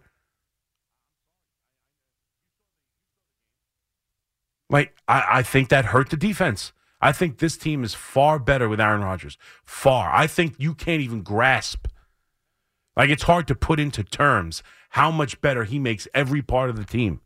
Like 4.70 4.96
I, 5.06 5.26
I 5.30 5.42
think 5.42 5.68
that 5.68 5.86
hurt 5.86 6.08
the 6.08 6.16
defense. 6.16 6.72
I 7.00 7.12
think 7.12 7.38
this 7.38 7.58
team 7.58 7.84
is 7.84 7.92
far 7.92 8.38
better 8.38 8.70
with 8.70 8.80
Aaron 8.80 9.02
Rodgers. 9.02 9.36
Far. 9.64 10.10
I 10.14 10.26
think 10.26 10.54
you 10.56 10.74
can't 10.74 11.02
even 11.02 11.22
grasp 11.22 11.86
like 12.96 13.10
it's 13.10 13.24
hard 13.24 13.46
to 13.48 13.54
put 13.54 13.78
into 13.78 14.02
terms 14.02 14.62
how 14.90 15.10
much 15.10 15.40
better 15.40 15.64
he 15.64 15.78
makes 15.78 16.08
every 16.14 16.42
part 16.42 16.70
of 16.70 16.76
the 16.76 16.84
team. 16.84 17.20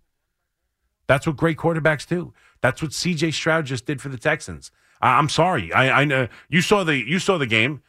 That's 1.07 1.27
what 1.27 1.37
great 1.37 1.57
quarterbacks 1.57 2.07
do. 2.07 2.33
That's 2.61 2.83
what 2.83 2.93
C.J. 2.93 3.31
Stroud 3.33 3.67
just 3.67 3.87
did 3.87 4.01
for 4.01 4.09
the 4.09 4.19
Texans. 4.19 4.71
I, 5.01 5.19
am 5.19 5.29
sorry. 5.29 5.73
I, 5.73 6.03
I 6.03 6.05
know 6.05 6.29
you 6.49 6.61
saw 6.61 6.85
the 6.85 6.97
you 6.97 7.19
saw 7.19 7.39
the 7.39 7.47
game. 7.47 7.83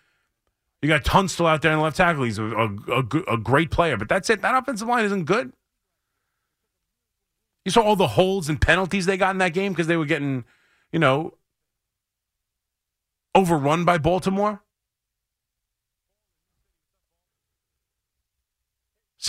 You 0.82 0.90
got 0.90 1.04
Tunsil 1.04 1.48
out 1.48 1.62
there 1.62 1.72
in 1.72 1.78
the 1.78 1.84
left 1.84 1.98
tackle. 1.98 2.24
He's 2.24 2.40
a, 2.40 2.46
a, 2.46 2.68
a, 2.68 3.06
a 3.34 3.38
great 3.38 3.70
player, 3.70 3.98
but 3.98 4.10
that's 4.10 4.30
it. 4.30 4.42
That 4.42 4.56
offensive 4.56 4.88
line 4.88 5.06
isn't 5.06 5.26
good. 5.26 5.54
You 7.66 7.72
saw 7.72 7.82
all 7.82 7.96
the 7.96 8.08
holds 8.08 8.50
and 8.50 8.60
penalties 8.60 9.06
they 9.06 9.18
got 9.18 9.32
in 9.32 9.38
that 9.38 9.54
game 9.54 9.72
because 9.72 9.86
they 9.86 9.98
were 9.98 10.06
getting, 10.06 10.44
you 10.92 10.98
know, 10.98 11.36
overrun 13.36 13.86
by 13.86 14.00
Baltimore. 14.00 14.64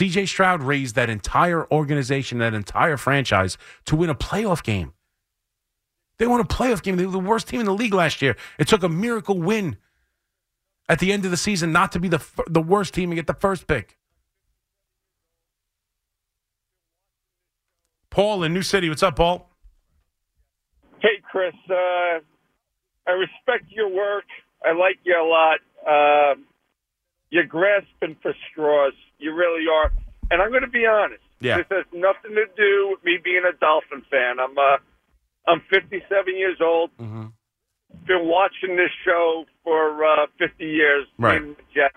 CJ 0.02 0.26
Stroud 0.26 0.64
raised 0.64 0.96
that 0.96 1.08
entire 1.08 1.70
organization, 1.70 2.38
that 2.38 2.54
entire 2.54 2.96
franchise 2.96 3.56
to 3.84 3.94
win 3.94 4.10
a 4.10 4.16
playoff 4.16 4.64
game. 4.64 4.94
They 6.18 6.26
won 6.26 6.40
a 6.40 6.44
playoff 6.44 6.82
game. 6.82 6.96
They 6.96 7.06
were 7.06 7.12
the 7.12 7.20
worst 7.20 7.46
team 7.46 7.60
in 7.60 7.66
the 7.66 7.74
league 7.74 7.94
last 7.94 8.20
year. 8.20 8.36
It 8.58 8.66
took 8.66 8.82
a 8.82 8.88
miracle 8.88 9.38
win 9.38 9.76
at 10.88 10.98
the 10.98 11.12
end 11.12 11.24
of 11.24 11.30
the 11.30 11.36
season 11.36 11.70
not 11.70 11.92
to 11.92 12.00
be 12.00 12.08
the 12.08 12.20
the 12.48 12.60
worst 12.60 12.94
team 12.94 13.10
and 13.10 13.16
get 13.16 13.28
the 13.28 13.34
first 13.34 13.68
pick. 13.68 13.96
Paul 18.10 18.42
in 18.42 18.52
New 18.52 18.62
City, 18.62 18.88
what's 18.88 19.04
up, 19.04 19.14
Paul? 19.14 19.50
Hey, 20.98 21.22
Chris. 21.30 21.54
Uh, 21.70 22.18
I 23.06 23.12
respect 23.12 23.70
your 23.70 23.88
work. 23.88 24.24
I 24.64 24.72
like 24.72 24.98
you 25.04 25.14
a 25.14 25.22
lot. 25.24 25.60
Uh, 25.86 26.34
you're 27.32 27.46
grasping 27.46 28.14
for 28.20 28.34
straws. 28.50 28.92
You 29.18 29.34
really 29.34 29.64
are. 29.66 29.90
And 30.30 30.40
I'm 30.40 30.50
going 30.50 30.62
to 30.62 30.68
be 30.68 30.86
honest. 30.86 31.22
Yeah. 31.40 31.56
This 31.56 31.66
has 31.70 31.86
nothing 31.92 32.36
to 32.36 32.44
do 32.56 32.88
with 32.90 33.02
me 33.04 33.18
being 33.24 33.42
a 33.48 33.56
Dolphin 33.58 34.04
fan. 34.10 34.38
I'm 34.38 34.56
uh, 34.56 34.76
I'm 35.48 35.62
57 35.70 36.04
years 36.36 36.58
old. 36.60 36.90
Mm-hmm. 37.00 37.26
Been 38.06 38.28
watching 38.28 38.76
this 38.76 38.90
show 39.04 39.46
for 39.64 40.04
uh, 40.04 40.26
50 40.38 40.64
years. 40.64 41.06
Right. 41.18 41.40
the 41.40 41.56
Jets. 41.74 41.96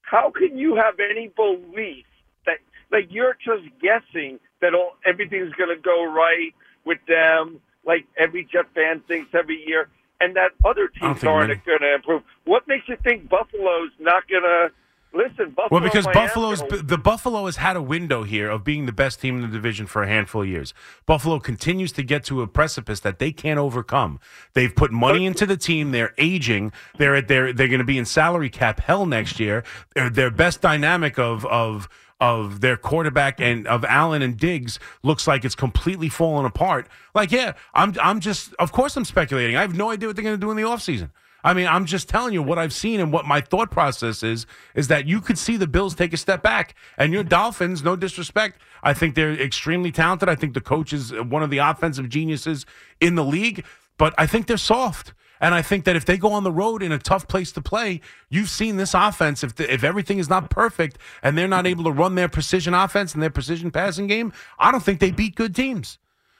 How 0.00 0.32
can 0.34 0.56
you 0.56 0.74
have 0.76 0.94
any 0.98 1.28
belief 1.28 2.06
that 2.46 2.56
like 2.90 3.08
you're 3.10 3.36
just 3.44 3.68
guessing 3.80 4.40
that 4.62 4.74
all 4.74 4.96
everything's 5.06 5.52
going 5.52 5.74
to 5.74 5.80
go 5.80 6.04
right 6.04 6.54
with 6.86 6.98
them? 7.06 7.60
Like 7.84 8.06
every 8.18 8.48
Jet 8.50 8.66
fan 8.74 9.02
thinks 9.06 9.30
every 9.34 9.62
year 9.66 9.88
and 10.22 10.36
that 10.36 10.52
other 10.64 10.88
teams 10.88 11.24
aren't 11.24 11.64
going 11.64 11.80
to 11.80 11.94
improve. 11.94 12.22
What 12.44 12.66
makes 12.68 12.88
you 12.88 12.96
think 13.02 13.28
Buffalo's 13.28 13.90
not 13.98 14.28
going 14.28 14.42
to 14.42 14.70
Listen, 15.14 15.50
Buffalo. 15.50 15.68
Well, 15.70 15.80
because 15.82 16.06
Miami, 16.06 16.26
Buffalo's 16.26 16.62
the 16.82 16.96
Buffalo 16.96 17.44
has 17.44 17.56
had 17.56 17.76
a 17.76 17.82
window 17.82 18.22
here 18.22 18.48
of 18.48 18.64
being 18.64 18.86
the 18.86 18.92
best 18.92 19.20
team 19.20 19.36
in 19.36 19.42
the 19.42 19.48
division 19.48 19.86
for 19.86 20.02
a 20.02 20.08
handful 20.08 20.42
of 20.42 20.48
years. 20.48 20.72
Buffalo 21.04 21.38
continues 21.38 21.92
to 21.92 22.02
get 22.02 22.24
to 22.24 22.40
a 22.40 22.46
precipice 22.46 23.00
that 23.00 23.18
they 23.18 23.30
can't 23.30 23.58
overcome. 23.58 24.20
They've 24.54 24.74
put 24.74 24.90
money 24.90 25.26
into 25.26 25.44
the 25.44 25.58
team. 25.58 25.90
They're 25.90 26.14
aging. 26.16 26.72
They're 26.96 27.14
at 27.14 27.28
they're 27.28 27.52
they're 27.52 27.68
going 27.68 27.80
to 27.80 27.84
be 27.84 27.98
in 27.98 28.06
salary 28.06 28.48
cap 28.48 28.80
hell 28.80 29.04
next 29.04 29.38
year. 29.38 29.64
Their 29.94 30.08
their 30.08 30.30
best 30.30 30.62
dynamic 30.62 31.18
of 31.18 31.44
of 31.44 31.90
of 32.22 32.60
their 32.60 32.76
quarterback 32.76 33.40
and 33.40 33.66
of 33.66 33.84
Allen 33.84 34.22
and 34.22 34.36
Diggs 34.36 34.78
looks 35.02 35.26
like 35.26 35.44
it's 35.44 35.56
completely 35.56 36.08
fallen 36.08 36.46
apart. 36.46 36.86
Like, 37.16 37.32
yeah, 37.32 37.54
I'm 37.74 37.94
I'm 38.00 38.20
just 38.20 38.54
of 38.60 38.70
course 38.70 38.96
I'm 38.96 39.04
speculating. 39.04 39.56
I 39.56 39.60
have 39.62 39.76
no 39.76 39.90
idea 39.90 40.08
what 40.08 40.14
they're 40.14 40.22
going 40.22 40.36
to 40.36 40.40
do 40.40 40.52
in 40.52 40.56
the 40.56 40.62
offseason. 40.62 41.10
I 41.42 41.52
mean, 41.52 41.66
I'm 41.66 41.84
just 41.84 42.08
telling 42.08 42.32
you 42.32 42.40
what 42.40 42.60
I've 42.60 42.72
seen 42.72 43.00
and 43.00 43.12
what 43.12 43.26
my 43.26 43.40
thought 43.40 43.72
process 43.72 44.22
is 44.22 44.46
is 44.76 44.86
that 44.86 45.08
you 45.08 45.20
could 45.20 45.36
see 45.36 45.56
the 45.56 45.66
Bills 45.66 45.96
take 45.96 46.12
a 46.12 46.16
step 46.16 46.40
back. 46.40 46.76
And 46.96 47.12
your 47.12 47.24
Dolphins, 47.24 47.82
no 47.82 47.96
disrespect, 47.96 48.60
I 48.84 48.94
think 48.94 49.16
they're 49.16 49.32
extremely 49.32 49.90
talented. 49.90 50.28
I 50.28 50.36
think 50.36 50.54
the 50.54 50.60
coach 50.60 50.92
is 50.92 51.12
one 51.12 51.42
of 51.42 51.50
the 51.50 51.58
offensive 51.58 52.08
geniuses 52.08 52.64
in 53.00 53.16
the 53.16 53.24
league, 53.24 53.64
but 53.98 54.14
I 54.16 54.26
think 54.28 54.46
they're 54.46 54.56
soft. 54.56 55.14
And 55.42 55.56
I 55.56 55.60
think 55.60 55.84
that 55.84 55.96
if 55.96 56.04
they 56.04 56.16
go 56.16 56.32
on 56.32 56.44
the 56.44 56.52
road 56.52 56.84
in 56.84 56.92
a 56.92 56.98
tough 56.98 57.26
place 57.26 57.50
to 57.52 57.60
play, 57.60 58.00
you've 58.30 58.48
seen 58.48 58.76
this 58.76 58.94
offense. 58.94 59.42
If 59.42 59.56
the, 59.56 59.70
if 59.70 59.82
everything 59.82 60.18
is 60.18 60.30
not 60.30 60.50
perfect 60.50 60.98
and 61.20 61.36
they're 61.36 61.48
not 61.48 61.66
able 61.66 61.82
to 61.84 61.90
run 61.90 62.14
their 62.14 62.28
precision 62.28 62.74
offense 62.74 63.12
and 63.12 63.20
their 63.20 63.28
precision 63.28 63.72
passing 63.72 64.06
game, 64.06 64.32
I 64.60 64.70
don't 64.70 64.84
think 64.84 65.00
they 65.00 65.10
beat 65.10 65.34
good 65.34 65.54
teams. 65.54 65.98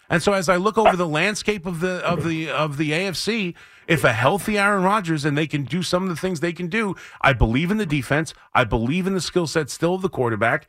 And 0.09 0.23
so 0.23 0.35
as 0.35 0.49
I 0.49 0.57
look 0.57 0.79
over 0.79 0.95
the 0.95 1.09
landscape 1.09 1.67
of 1.67 1.81
the 1.81 1.97
of 2.07 2.23
the 2.23 2.49
of 2.51 2.77
the 2.77 2.93
AFC, 2.93 3.55
if 3.89 4.05
a 4.05 4.13
healthy 4.13 4.57
Aaron 4.57 4.85
Rodgers 4.85 5.25
and 5.25 5.37
they 5.37 5.47
can 5.47 5.65
do 5.65 5.83
some 5.83 6.05
of 6.05 6.09
the 6.09 6.17
things 6.17 6.39
they 6.39 6.53
can 6.53 6.69
do, 6.69 6.95
I 7.21 7.33
believe 7.33 7.71
in 7.71 7.79
the 7.79 7.87
defense. 7.87 8.35
I 8.55 8.65
believe 8.65 9.07
in 9.07 9.15
the 9.15 9.21
skill 9.21 9.47
set 9.47 9.69
still 9.69 9.95
of 9.95 10.03
the 10.03 10.09
quarterback. 10.09 10.69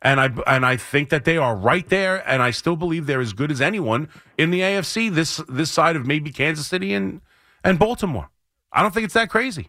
And 0.00 0.20
I 0.20 0.30
and 0.46 0.64
I 0.64 0.76
think 0.76 1.10
that 1.10 1.24
they 1.24 1.36
are 1.36 1.56
right 1.56 1.88
there, 1.88 2.26
and 2.28 2.42
I 2.42 2.50
still 2.50 2.76
believe 2.76 3.06
they're 3.06 3.20
as 3.20 3.32
good 3.32 3.50
as 3.50 3.60
anyone 3.60 4.08
in 4.38 4.50
the 4.50 4.60
AFC. 4.60 5.12
This 5.12 5.42
this 5.48 5.70
side 5.70 5.96
of 5.96 6.06
maybe 6.06 6.30
Kansas 6.30 6.66
City 6.66 6.94
and 6.94 7.20
and 7.64 7.78
Baltimore. 7.78 8.28
I 8.72 8.82
don't 8.82 8.92
think 8.92 9.04
it's 9.04 9.14
that 9.14 9.30
crazy. 9.30 9.68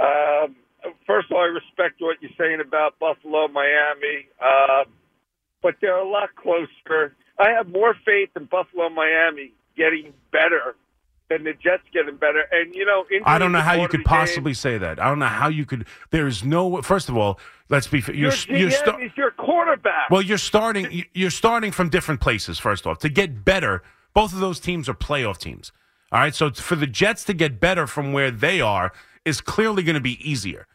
Um, 0.00 0.56
first 1.06 1.30
of 1.30 1.36
all, 1.36 1.42
I 1.42 1.46
respect 1.46 2.00
what 2.00 2.18
you're 2.20 2.30
saying 2.38 2.60
about 2.60 2.98
Buffalo, 2.98 3.48
Miami, 3.48 4.28
uh, 4.40 4.84
but 5.62 5.76
they're 5.80 5.96
a 5.96 6.08
lot 6.08 6.34
closer. 6.36 7.14
I 7.38 7.50
have 7.50 7.68
more 7.68 7.94
faith 8.04 8.30
in 8.36 8.44
Buffalo, 8.46 8.88
Miami 8.88 9.52
getting 9.76 10.12
better 10.30 10.76
than 11.28 11.44
the 11.44 11.52
Jets 11.52 11.84
getting 11.92 12.16
better. 12.16 12.44
And 12.50 12.74
you 12.74 12.84
know, 12.84 13.04
I 13.24 13.38
don't 13.38 13.52
know 13.52 13.60
how 13.60 13.74
you 13.74 13.88
could 13.88 14.00
game. 14.00 14.04
possibly 14.04 14.54
say 14.54 14.78
that. 14.78 15.00
I 15.00 15.08
don't 15.08 15.18
know 15.18 15.26
how 15.26 15.48
you 15.48 15.64
could. 15.64 15.86
There 16.10 16.26
is 16.26 16.44
no. 16.44 16.82
First 16.82 17.08
of 17.08 17.16
all, 17.16 17.38
let's 17.68 17.86
be. 17.86 18.00
fair. 18.00 18.14
Your 18.14 18.32
You're, 18.48 18.58
you're 18.58 18.70
GM 18.70 18.78
sta- 18.78 18.98
is 18.98 19.12
your 19.16 19.30
quarterback. 19.32 20.10
Well, 20.10 20.22
you're 20.22 20.38
starting. 20.38 21.04
You're 21.14 21.30
starting 21.30 21.72
from 21.72 21.88
different 21.88 22.20
places. 22.20 22.58
First 22.58 22.86
off, 22.86 22.98
to 22.98 23.08
get 23.08 23.44
better, 23.44 23.82
both 24.14 24.32
of 24.32 24.40
those 24.40 24.60
teams 24.60 24.88
are 24.88 24.94
playoff 24.94 25.38
teams. 25.38 25.72
All 26.12 26.20
right, 26.20 26.34
so 26.34 26.50
for 26.50 26.76
the 26.76 26.86
Jets 26.86 27.24
to 27.24 27.34
get 27.34 27.58
better 27.58 27.86
from 27.86 28.12
where 28.12 28.30
they 28.30 28.60
are 28.60 28.92
is 29.24 29.40
clearly 29.40 29.82
going 29.82 29.94
to 29.94 30.00
be 30.00 30.18
easier. 30.28 30.66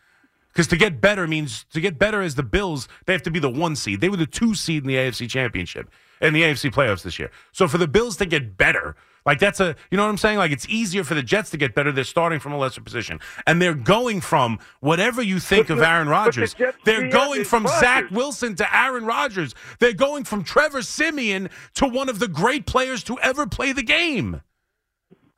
Because 0.51 0.67
to 0.69 0.77
get 0.77 0.99
better 0.99 1.27
means 1.27 1.65
to 1.71 1.79
get 1.79 1.99
better 1.99 2.23
as 2.23 2.33
the 2.33 2.41
Bills, 2.41 2.87
they 3.05 3.13
have 3.13 3.21
to 3.21 3.29
be 3.29 3.37
the 3.37 3.49
one 3.49 3.75
seed. 3.75 4.01
They 4.01 4.09
were 4.09 4.17
the 4.17 4.25
two 4.25 4.55
seed 4.55 4.81
in 4.81 4.87
the 4.87 4.95
AFC 4.95 5.29
Championship 5.29 5.91
and 6.19 6.35
the 6.35 6.41
AFC 6.41 6.71
playoffs 6.73 7.03
this 7.03 7.19
year. 7.19 7.29
So 7.51 7.67
for 7.67 7.77
the 7.77 7.87
Bills 7.87 8.17
to 8.17 8.25
get 8.25 8.57
better, 8.57 8.95
like 9.27 9.37
that's 9.37 9.59
a 9.59 9.75
you 9.91 9.97
know 9.97 10.05
what 10.05 10.09
I'm 10.09 10.17
saying? 10.17 10.39
Like 10.39 10.51
it's 10.51 10.67
easier 10.67 11.03
for 11.03 11.13
the 11.13 11.21
Jets 11.21 11.51
to 11.51 11.57
get 11.57 11.75
better. 11.75 11.91
They're 11.91 12.03
starting 12.03 12.39
from 12.39 12.53
a 12.53 12.57
lesser 12.57 12.81
position. 12.81 13.19
And 13.45 13.61
they're 13.61 13.75
going 13.75 14.21
from 14.21 14.57
whatever 14.79 15.21
you 15.21 15.39
think 15.39 15.67
But 15.67 15.73
of 15.75 15.83
Aaron 15.83 16.07
but 16.07 16.11
the 16.11 16.41
Rodgers. 16.41 16.55
They're 16.85 17.09
going 17.09 17.43
from 17.43 17.67
Zach 17.67 18.09
Wilson 18.09 18.55
to 18.55 18.75
Aaron 18.75 19.05
Rodgers. 19.05 19.53
They're 19.77 19.93
going 19.93 20.23
from 20.23 20.43
Trevor 20.43 20.81
Siemian 20.81 21.49
to 21.75 21.87
one 21.87 22.09
of 22.09 22.17
the 22.17 22.27
great 22.27 22.65
players 22.65 23.03
to 23.03 23.19
ever 23.19 23.45
play 23.45 23.73
the 23.73 23.83
game. 23.83 24.41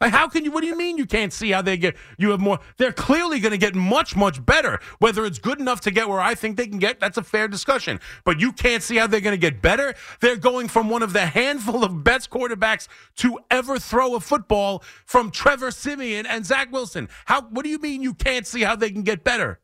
Like, 0.01 0.13
how 0.13 0.29
can 0.29 0.45
you? 0.45 0.51
What 0.51 0.61
do 0.61 0.67
you 0.67 0.77
mean 0.77 0.97
you 0.97 1.05
can't 1.05 1.33
see 1.33 1.51
how 1.51 1.61
they 1.61 1.75
get? 1.75 1.97
You 2.17 2.29
have 2.31 2.39
more. 2.39 2.59
They're 2.77 2.93
clearly 2.93 3.39
going 3.41 3.51
to 3.51 3.57
get 3.57 3.75
much, 3.75 4.15
much 4.15 4.43
better. 4.45 4.79
Whether 4.99 5.25
it's 5.25 5.39
good 5.39 5.59
enough 5.59 5.81
to 5.81 5.91
get 5.91 6.07
where 6.07 6.21
I 6.21 6.35
think 6.35 6.55
they 6.55 6.67
can 6.67 6.79
get, 6.79 7.01
that's 7.01 7.17
a 7.17 7.23
fair 7.23 7.49
discussion. 7.49 7.99
But 8.23 8.39
you 8.39 8.53
can't 8.53 8.81
see 8.81 8.95
how 8.95 9.07
they're 9.07 9.19
going 9.19 9.33
to 9.33 9.37
get 9.37 9.61
better. 9.61 9.93
They're 10.21 10.37
going 10.37 10.69
from 10.69 10.89
one 10.89 11.03
of 11.03 11.11
the 11.11 11.25
handful 11.25 11.83
of 11.83 12.03
best 12.03 12.29
quarterbacks 12.29 12.87
to 13.17 13.39
ever 13.51 13.77
throw 13.77 14.15
a 14.15 14.21
football 14.21 14.83
from 15.05 15.31
Trevor 15.31 15.69
Siemian 15.71 16.25
and 16.25 16.45
Zach 16.45 16.71
Wilson. 16.71 17.09
How? 17.25 17.41
What 17.49 17.63
do 17.63 17.69
you 17.69 17.79
mean 17.79 18.01
you 18.01 18.13
can't 18.13 18.47
see 18.47 18.61
how 18.61 18.77
they 18.77 18.91
can 18.91 19.03
get 19.03 19.23
better? 19.25 19.59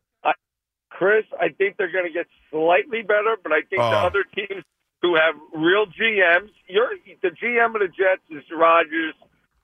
Chris, 0.90 1.24
I 1.40 1.48
think 1.50 1.76
they're 1.76 1.92
going 1.92 2.06
to 2.06 2.12
get 2.12 2.26
slightly 2.50 3.02
better, 3.02 3.36
but 3.42 3.52
I 3.52 3.60
think 3.68 3.80
the 3.82 3.82
Oh. 3.82 4.06
other 4.06 4.24
teams 4.34 4.64
who 5.02 5.14
have 5.14 5.34
real 5.52 5.84
GMs, 5.86 6.48
you're, 6.68 6.88
the 7.22 7.28
GM 7.30 7.74
of 7.74 7.80
the 7.80 7.88
Jets 7.88 8.22
is 8.30 8.42
Rodgers, 8.50 9.14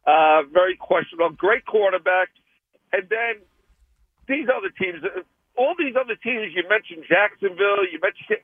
uh, 0.06 0.42
very 0.52 0.76
questionable, 0.76 1.30
great 1.30 1.64
quarterback, 1.66 2.28
and 2.92 3.08
then 3.08 3.42
these 4.28 4.46
other 4.48 4.70
teams, 4.70 5.02
all 5.56 5.74
these 5.78 5.94
other 5.98 6.16
teams 6.16 6.52
you 6.54 6.62
mentioned, 6.68 7.04
Jacksonville, 7.08 7.84
you 7.90 7.98
mentioned. 8.02 8.38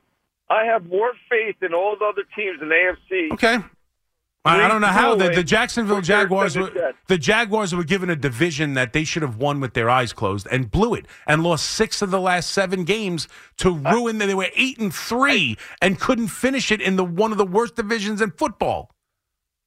I 0.51 0.65
have 0.65 0.87
more 0.87 1.11
faith 1.29 1.57
in 1.61 1.75
all 1.75 1.95
the 1.99 2.05
other 2.05 2.23
teams 2.35 2.59
in 2.59 2.69
the 2.69 2.95
AFC. 3.11 3.33
Okay. 3.33 3.63
I, 4.45 4.63
I 4.63 4.67
don't 4.69 4.79
know 4.79 4.87
how 4.87 5.15
the, 5.15 5.29
the 5.29 5.43
Jacksonville 5.43 6.01
Jaguars 6.01 6.57
were 6.57 6.93
the 7.07 7.17
Jaguars 7.17 7.75
were 7.75 7.83
given 7.83 8.09
a 8.09 8.15
division 8.15 8.73
that 8.75 8.93
they 8.93 9.03
should 9.03 9.21
have 9.21 9.35
won 9.35 9.59
with 9.59 9.73
their 9.73 9.89
eyes 9.89 10.13
closed 10.13 10.47
and 10.49 10.71
blew 10.71 10.93
it 10.93 11.05
and 11.27 11.43
lost 11.43 11.69
six 11.69 12.01
of 12.01 12.09
the 12.09 12.21
last 12.21 12.51
seven 12.51 12.85
games 12.85 13.27
to 13.57 13.69
ruin. 13.69 14.17
That 14.17 14.27
they 14.27 14.33
were 14.33 14.47
eight 14.55 14.79
and 14.79 14.93
three 14.93 15.57
and 15.81 15.99
couldn't 15.99 16.29
finish 16.29 16.71
it 16.71 16.81
in 16.81 16.95
the 16.95 17.03
one 17.03 17.33
of 17.33 17.37
the 17.37 17.45
worst 17.45 17.75
divisions 17.75 18.21
in 18.21 18.31
football. 18.31 18.91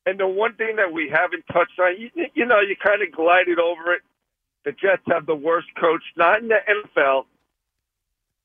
And 0.05 0.19
the 0.19 0.27
one 0.27 0.55
thing 0.55 0.77
that 0.77 0.93
we 0.93 1.09
haven't 1.09 1.45
touched 1.53 1.79
on, 1.79 1.95
you, 1.99 2.11
you 2.35 2.45
know, 2.45 2.61
you 2.61 2.75
kind 2.77 3.03
of 3.03 3.13
glided 3.13 3.59
over 3.59 3.93
it. 3.93 4.03
The 4.65 4.73
Jets 4.73 5.03
have 5.09 5.27
the 5.27 5.35
worst 5.35 5.69
coach, 5.81 6.03
not 6.17 6.41
in 6.41 6.49
the 6.49 6.59
NFL, 6.67 7.25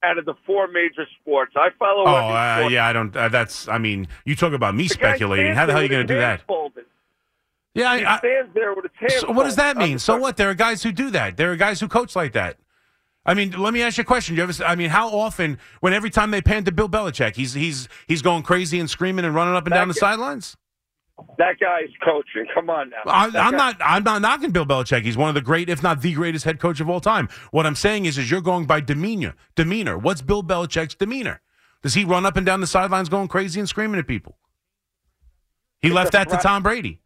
out 0.04 0.18
of 0.18 0.26
the 0.26 0.34
four 0.46 0.68
major 0.68 1.06
sports. 1.20 1.54
I 1.56 1.70
follow. 1.78 2.06
Oh 2.06 2.16
uh, 2.16 2.68
yeah, 2.70 2.86
I 2.86 2.94
don't. 2.94 3.16
Uh, 3.16 3.30
that's. 3.30 3.68
I 3.68 3.78
mean, 3.78 4.08
you 4.26 4.36
talk 4.36 4.54
about 4.54 4.76
me 4.76 4.84
The 4.84 4.96
speculating. 4.96 5.54
How 5.54 5.66
the 5.66 5.74
hell 5.74 5.82
are 5.82 5.84
you 5.84 5.90
going 5.90 6.08
to 6.08 6.14
do 6.14 6.20
that? 6.20 6.46
folded. 6.48 6.86
Yeah, 7.74 7.92
I, 7.92 8.16
I, 8.16 8.18
stands 8.18 8.54
there 8.56 8.74
with 8.74 8.86
his 8.86 8.92
hands. 8.96 9.22
So 9.22 9.32
what 9.32 9.44
does 9.44 9.56
that 9.58 9.78
mean? 9.78 10.00
So 10.00 10.18
what? 10.18 10.38
There 10.38 10.50
are 10.50 10.56
guys 10.56 10.82
who 10.82 10.92
do 10.92 11.12
that. 11.12 11.38
There 11.38 11.52
are 11.52 11.56
guys 11.56 11.80
who 11.80 11.88
coach 11.88 12.16
like 12.16 12.34
that. 12.34 12.58
I 13.24 13.34
mean, 13.34 13.52
let 13.52 13.74
me 13.74 13.84
ask 13.84 13.98
you 13.98 14.02
a 14.02 14.06
question. 14.06 14.36
Do 14.36 14.42
you 14.42 14.48
ever? 14.48 14.64
I 14.64 14.76
mean, 14.76 14.90
how 14.90 15.10
often? 15.10 15.60
When 15.82 15.94
every 15.94 16.10
time 16.10 16.32
they 16.32 16.42
pan 16.42 16.64
to 16.64 16.72
Bill 16.72 16.90
Belichick, 16.90 17.36
he's 17.36 17.54
he's 17.54 17.88
he's 18.08 18.22
going 18.22 18.42
crazy 18.44 18.80
and 18.80 18.90
screaming 18.90 19.26
and 19.26 19.36
running 19.36 19.54
up 19.54 19.66
and 19.66 19.74
down 19.74 19.88
the 19.88 19.94
sidelines. 19.94 20.58
That 21.38 21.60
guy's 21.60 21.90
coaching. 22.04 22.46
Come 22.54 22.70
on 22.70 22.90
now. 22.90 23.02
I, 23.06 23.26
I'm 23.26 23.32
guy- 23.32 23.52
not. 23.52 23.78
I'm 23.84 24.04
not 24.04 24.22
knocking 24.22 24.52
Bill 24.52 24.66
Belichick. 24.66 25.04
He's 25.04 25.18
one 25.18 25.30
of 25.30 25.36
the 25.36 25.42
great, 25.42 25.70
if 25.70 25.82
not 25.82 26.02
the 26.02 26.14
greatest, 26.14 26.46
head 26.46 26.60
coach 26.60 26.80
of 26.80 26.90
all 26.90 27.00
time. 27.00 27.28
What 27.52 27.66
I'm 27.66 27.76
saying 27.76 28.06
is, 28.06 28.18
is 28.18 28.30
you're 28.30 28.42
going 28.42 28.66
by 28.66 28.82
demeanor. 28.82 29.36
Demeanor. 29.56 29.98
What's 29.98 30.22
Bill 30.22 30.44
Belichick's 30.44 30.96
demeanor? 30.96 31.42
Does 31.82 31.96
he 31.96 32.06
run 32.06 32.26
up 32.26 32.38
and 32.38 32.46
down 32.46 32.62
the 32.62 32.68
sidelines 32.68 33.10
going 33.10 33.28
crazy 33.28 33.60
and 33.60 33.70
screaming 33.70 34.00
at 34.00 34.08
people? 34.08 34.38
He 35.80 35.92
left 35.92 36.12
that 36.12 36.30
to. 36.30 36.38
Tom 36.38 36.64
Brady. 36.64 37.02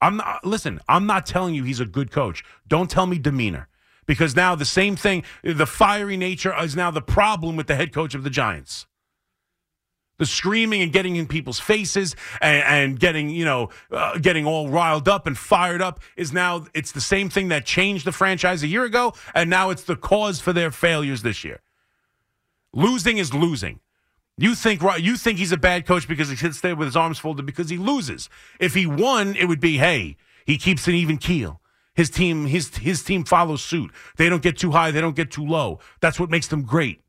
I'm 0.00 0.16
not. 0.16 0.44
Listen, 0.44 0.80
I'm 0.88 1.06
not 1.06 1.26
telling 1.26 1.54
you 1.54 1.64
he's 1.64 1.80
a 1.80 1.86
good 1.86 2.10
coach. 2.10 2.44
Don't 2.66 2.90
tell 2.90 3.06
me 3.06 3.18
demeanor, 3.18 3.68
because 4.06 4.34
now 4.36 4.54
the 4.54 4.64
same 4.64 4.96
thing, 4.96 5.22
the 5.42 5.66
fiery 5.66 6.16
nature 6.16 6.54
is 6.60 6.76
now 6.76 6.90
the 6.90 7.02
problem 7.02 7.56
with 7.56 7.68
the 7.68 7.74
head 7.74 7.92
coach 7.92 8.14
of 8.14 8.22
the 8.22 8.30
Giants 8.30 8.86
the 10.18 10.26
screaming 10.26 10.82
and 10.82 10.92
getting 10.92 11.16
in 11.16 11.26
people's 11.26 11.58
faces 11.58 12.14
and, 12.40 12.64
and 12.64 13.00
getting 13.00 13.30
you 13.30 13.44
know 13.44 13.70
uh, 13.90 14.18
getting 14.18 14.46
all 14.46 14.68
riled 14.68 15.08
up 15.08 15.26
and 15.26 15.36
fired 15.36 15.82
up 15.82 16.00
is 16.16 16.32
now 16.32 16.66
it's 16.74 16.92
the 16.92 17.00
same 17.00 17.28
thing 17.28 17.48
that 17.48 17.64
changed 17.64 18.04
the 18.04 18.12
franchise 18.12 18.62
a 18.62 18.66
year 18.66 18.84
ago 18.84 19.12
and 19.34 19.50
now 19.50 19.70
it's 19.70 19.84
the 19.84 19.96
cause 19.96 20.40
for 20.40 20.52
their 20.52 20.70
failures 20.70 21.22
this 21.22 21.44
year. 21.44 21.60
Losing 22.72 23.18
is 23.18 23.34
losing. 23.34 23.80
You 24.38 24.54
think 24.54 24.82
you 24.98 25.16
think 25.16 25.38
he's 25.38 25.52
a 25.52 25.56
bad 25.58 25.86
coach 25.86 26.08
because 26.08 26.28
he 26.28 26.36
sits 26.36 26.60
there 26.60 26.76
with 26.76 26.86
his 26.86 26.96
arms 26.96 27.18
folded 27.18 27.44
because 27.44 27.68
he 27.68 27.76
loses. 27.76 28.28
If 28.60 28.74
he 28.74 28.86
won 28.86 29.36
it 29.36 29.46
would 29.46 29.60
be 29.60 29.78
hey 29.78 30.16
he 30.46 30.56
keeps 30.56 30.86
an 30.88 30.94
even 30.94 31.18
keel. 31.18 31.60
His 31.94 32.10
team 32.10 32.46
his 32.46 32.76
his 32.76 33.02
team 33.02 33.24
follows 33.24 33.62
suit. 33.62 33.90
They 34.16 34.28
don't 34.28 34.42
get 34.42 34.58
too 34.58 34.70
high 34.70 34.90
they 34.90 35.00
don't 35.00 35.16
get 35.16 35.30
too 35.30 35.46
low. 35.46 35.80
That's 36.00 36.20
what 36.20 36.30
makes 36.30 36.48
them 36.48 36.62
great 36.62 37.02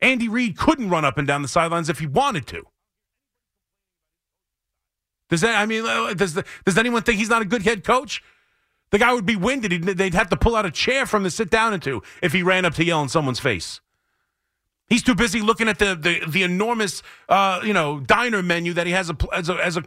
Andy 0.00 0.28
Reid 0.28 0.56
couldn't 0.56 0.90
run 0.90 1.04
up 1.04 1.18
and 1.18 1.26
down 1.26 1.42
the 1.42 1.48
sidelines 1.48 1.88
if 1.88 1.98
he 1.98 2.06
wanted 2.06 2.46
to. 2.48 2.64
Does 5.28 5.40
that? 5.42 5.56
I 5.56 5.66
mean, 5.66 5.84
uh, 5.84 6.14
does 6.14 6.34
the, 6.34 6.44
does 6.64 6.78
anyone 6.78 7.02
think 7.02 7.18
he's 7.18 7.28
not 7.28 7.42
a 7.42 7.44
good 7.44 7.62
head 7.62 7.84
coach? 7.84 8.22
The 8.90 8.98
guy 8.98 9.12
would 9.12 9.26
be 9.26 9.36
winded. 9.36 9.72
He'd, 9.72 9.84
they'd 9.84 10.14
have 10.14 10.30
to 10.30 10.36
pull 10.36 10.56
out 10.56 10.64
a 10.64 10.70
chair 10.70 11.04
from 11.04 11.24
to 11.24 11.30
sit 11.30 11.50
down 11.50 11.74
into 11.74 12.02
if 12.22 12.32
he 12.32 12.42
ran 12.42 12.64
up 12.64 12.74
to 12.74 12.84
yell 12.84 13.02
in 13.02 13.08
someone's 13.08 13.40
face. 13.40 13.80
He's 14.88 15.02
too 15.02 15.14
busy 15.14 15.42
looking 15.42 15.68
at 15.68 15.78
the 15.78 15.94
the, 15.94 16.22
the 16.26 16.42
enormous, 16.42 17.02
uh, 17.28 17.60
you 17.62 17.74
know, 17.74 18.00
diner 18.00 18.42
menu 18.42 18.72
that 18.72 18.86
he 18.86 18.92
has 18.94 19.10
a, 19.10 19.16
as 19.34 19.50
a 19.50 19.54
as 19.56 19.76
a 19.76 19.82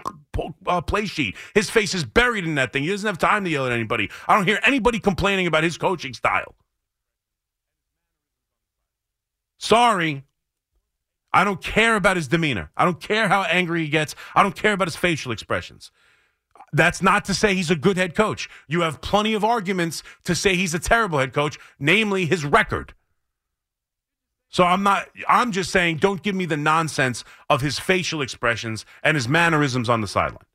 uh, 0.67 0.81
play 0.81 1.07
sheet. 1.07 1.35
His 1.55 1.71
face 1.71 1.95
is 1.95 2.03
buried 2.03 2.43
in 2.43 2.53
that 2.55 2.71
thing. 2.71 2.83
He 2.83 2.89
doesn't 2.89 3.07
have 3.07 3.17
time 3.17 3.43
to 3.45 3.49
yell 3.49 3.65
at 3.65 3.71
anybody. 3.71 4.11
I 4.27 4.35
don't 4.35 4.45
hear 4.45 4.59
anybody 4.63 4.99
complaining 4.99 5.47
about 5.47 5.63
his 5.63 5.77
coaching 5.77 6.13
style. 6.13 6.53
Sorry. 9.61 10.23
I 11.31 11.43
don't 11.43 11.61
care 11.61 11.95
about 11.95 12.17
his 12.17 12.27
demeanor. 12.27 12.71
I 12.75 12.83
don't 12.83 12.99
care 12.99 13.27
how 13.27 13.43
angry 13.43 13.83
he 13.83 13.89
gets. 13.89 14.15
I 14.33 14.41
don't 14.41 14.55
care 14.55 14.73
about 14.73 14.87
his 14.87 14.95
facial 14.95 15.31
expressions. 15.31 15.91
That's 16.73 17.03
not 17.03 17.25
to 17.25 17.35
say 17.35 17.53
he's 17.53 17.69
a 17.69 17.75
good 17.75 17.95
head 17.95 18.15
coach. 18.15 18.49
You 18.67 18.81
have 18.81 19.01
plenty 19.01 19.35
of 19.35 19.43
arguments 19.43 20.01
to 20.23 20.33
say 20.33 20.55
he's 20.55 20.73
a 20.73 20.79
terrible 20.79 21.19
head 21.19 21.31
coach, 21.31 21.59
namely 21.79 22.25
his 22.25 22.43
record. 22.43 22.95
So 24.49 24.63
I'm 24.63 24.81
not 24.81 25.09
I'm 25.29 25.51
just 25.51 25.69
saying 25.69 25.97
don't 25.97 26.23
give 26.23 26.33
me 26.33 26.45
the 26.45 26.57
nonsense 26.57 27.23
of 27.47 27.61
his 27.61 27.77
facial 27.77 28.23
expressions 28.23 28.83
and 29.03 29.13
his 29.13 29.27
mannerisms 29.27 29.89
on 29.89 30.01
the 30.01 30.07
sideline. 30.07 30.47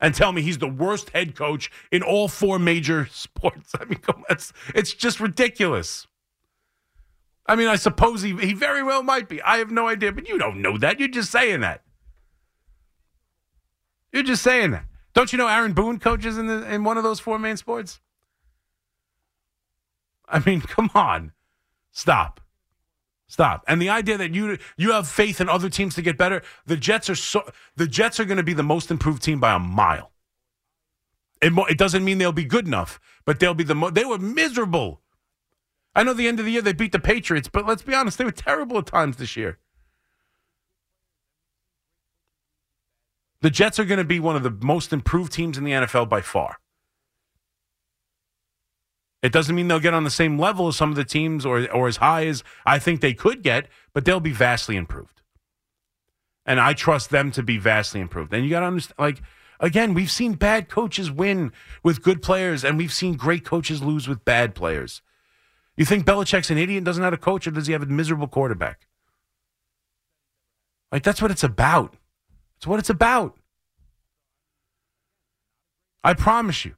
And 0.00 0.14
tell 0.14 0.30
me 0.30 0.42
he's 0.42 0.58
the 0.58 0.68
worst 0.68 1.10
head 1.10 1.34
coach 1.34 1.68
in 1.90 2.02
all 2.02 2.28
four 2.28 2.60
major 2.60 3.06
sports. 3.10 3.72
I 3.78 3.86
mean, 3.86 4.00
it's, 4.30 4.52
it's 4.72 4.94
just 4.94 5.18
ridiculous. 5.18 6.06
I 7.50 7.56
mean, 7.56 7.66
I 7.66 7.74
suppose 7.74 8.22
he, 8.22 8.36
he 8.36 8.52
very 8.52 8.80
well 8.80 9.02
might 9.02 9.28
be. 9.28 9.42
I 9.42 9.56
have 9.56 9.72
no 9.72 9.88
idea, 9.88 10.12
but 10.12 10.28
you 10.28 10.38
don't 10.38 10.62
know 10.62 10.78
that. 10.78 11.00
You're 11.00 11.08
just 11.08 11.32
saying 11.32 11.62
that. 11.62 11.82
You're 14.12 14.22
just 14.22 14.44
saying 14.44 14.70
that. 14.70 14.84
Don't 15.14 15.32
you 15.32 15.36
know 15.36 15.48
Aaron 15.48 15.72
Boone 15.72 15.98
coaches 15.98 16.38
in 16.38 16.46
the, 16.46 16.72
in 16.72 16.84
one 16.84 16.96
of 16.96 17.02
those 17.02 17.18
four 17.18 17.40
main 17.40 17.56
sports? 17.56 17.98
I 20.28 20.38
mean, 20.38 20.60
come 20.60 20.92
on. 20.94 21.32
Stop. 21.90 22.40
Stop. 23.26 23.64
And 23.66 23.82
the 23.82 23.88
idea 23.88 24.16
that 24.16 24.32
you 24.32 24.56
you 24.76 24.92
have 24.92 25.08
faith 25.08 25.40
in 25.40 25.48
other 25.48 25.68
teams 25.68 25.96
to 25.96 26.02
get 26.02 26.16
better, 26.16 26.42
the 26.66 26.76
Jets 26.76 27.10
are 27.10 27.16
so 27.16 27.50
the 27.74 27.88
Jets 27.88 28.20
are 28.20 28.24
going 28.24 28.36
to 28.36 28.44
be 28.44 28.54
the 28.54 28.62
most 28.62 28.92
improved 28.92 29.24
team 29.24 29.40
by 29.40 29.54
a 29.54 29.58
mile. 29.58 30.12
It, 31.42 31.52
it 31.68 31.78
doesn't 31.78 32.04
mean 32.04 32.18
they'll 32.18 32.30
be 32.30 32.44
good 32.44 32.68
enough, 32.68 33.00
but 33.24 33.40
they'll 33.40 33.54
be 33.54 33.64
the 33.64 33.74
mo- 33.74 33.90
they 33.90 34.04
were 34.04 34.18
miserable. 34.18 35.00
I 35.94 36.02
know 36.04 36.12
the 36.12 36.28
end 36.28 36.38
of 36.38 36.46
the 36.46 36.52
year 36.52 36.62
they 36.62 36.72
beat 36.72 36.92
the 36.92 37.00
Patriots, 37.00 37.48
but 37.48 37.66
let's 37.66 37.82
be 37.82 37.94
honest, 37.94 38.18
they 38.18 38.24
were 38.24 38.30
terrible 38.30 38.78
at 38.78 38.86
times 38.86 39.16
this 39.16 39.36
year. 39.36 39.58
The 43.42 43.50
Jets 43.50 43.78
are 43.78 43.84
going 43.84 43.98
to 43.98 44.04
be 44.04 44.20
one 44.20 44.36
of 44.36 44.42
the 44.42 44.50
most 44.50 44.92
improved 44.92 45.32
teams 45.32 45.56
in 45.56 45.64
the 45.64 45.72
NFL 45.72 46.08
by 46.08 46.20
far. 46.20 46.58
It 49.22 49.32
doesn't 49.32 49.54
mean 49.54 49.68
they'll 49.68 49.80
get 49.80 49.94
on 49.94 50.04
the 50.04 50.10
same 50.10 50.38
level 50.38 50.68
as 50.68 50.76
some 50.76 50.90
of 50.90 50.96
the 50.96 51.04
teams 51.04 51.44
or 51.44 51.70
or 51.72 51.88
as 51.88 51.98
high 51.98 52.26
as 52.26 52.42
I 52.64 52.78
think 52.78 53.00
they 53.00 53.12
could 53.12 53.42
get, 53.42 53.68
but 53.92 54.04
they'll 54.04 54.20
be 54.20 54.32
vastly 54.32 54.76
improved. 54.76 55.20
And 56.46 56.58
I 56.58 56.72
trust 56.72 57.10
them 57.10 57.30
to 57.32 57.42
be 57.42 57.58
vastly 57.58 58.00
improved. 58.00 58.32
And 58.32 58.44
you 58.44 58.50
got 58.50 58.60
to 58.60 58.66
understand 58.66 58.98
like 58.98 59.22
again, 59.58 59.92
we've 59.92 60.10
seen 60.10 60.34
bad 60.34 60.68
coaches 60.68 61.10
win 61.10 61.52
with 61.82 62.02
good 62.02 62.22
players 62.22 62.64
and 62.64 62.78
we've 62.78 62.92
seen 62.92 63.14
great 63.14 63.44
coaches 63.44 63.82
lose 63.82 64.08
with 64.08 64.24
bad 64.24 64.54
players. 64.54 65.02
You 65.80 65.86
think 65.86 66.04
Belichick's 66.04 66.50
an 66.50 66.58
idiot 66.58 66.76
and 66.76 66.84
doesn't 66.84 67.02
have 67.02 67.14
a 67.14 67.16
coach 67.16 67.46
or 67.46 67.52
does 67.52 67.66
he 67.66 67.72
have 67.72 67.82
a 67.82 67.86
miserable 67.86 68.28
quarterback? 68.28 68.86
Like 70.92 71.02
that's 71.02 71.22
what 71.22 71.30
it's 71.30 71.42
about. 71.42 71.96
It's 72.58 72.66
what 72.66 72.78
it's 72.78 72.90
about. 72.90 73.38
I 76.04 76.12
promise 76.12 76.66
you. 76.66 76.74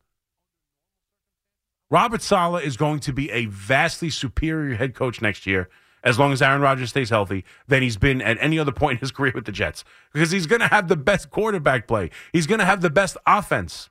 Robert 1.91 2.23
Saleh 2.23 2.63
is 2.63 2.77
going 2.77 3.01
to 3.01 3.13
be 3.13 3.29
a 3.33 3.47
vastly 3.47 4.09
superior 4.09 4.77
head 4.77 4.95
coach 4.95 5.21
next 5.21 5.49
year, 5.49 5.69
as 6.05 6.17
long 6.21 6.33
as 6.33 6.41
Aaron 6.41 6.63
Rodgers 6.63 6.91
stays 6.91 7.11
healthy, 7.11 7.45
than 7.67 7.83
he's 7.83 7.97
been 7.97 8.23
at 8.23 8.39
any 8.41 8.57
other 8.57 8.71
point 8.71 8.99
in 8.99 9.01
his 9.01 9.11
career 9.11 9.33
with 9.35 9.47
the 9.47 9.53
Jets. 9.53 9.83
Because 10.13 10.31
he's 10.31 10.47
going 10.47 10.61
to 10.61 10.69
have 10.69 10.87
the 10.87 10.97
best 10.97 11.29
quarterback 11.29 11.89
play. 11.89 12.11
He's 12.33 12.47
going 12.47 12.61
to 12.61 12.65
have 12.65 12.83
the 12.83 12.89
best 12.89 13.17
offense 13.27 13.91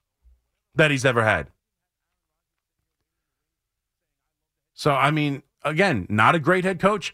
that 0.73 0.89
he's 0.89 1.03
ever 1.03 1.25
had. 1.25 1.49
So, 4.81 4.95
I 4.95 5.11
mean, 5.11 5.43
again, 5.63 6.07
not 6.09 6.33
a 6.33 6.39
great 6.39 6.63
head 6.63 6.79
coach. 6.79 7.13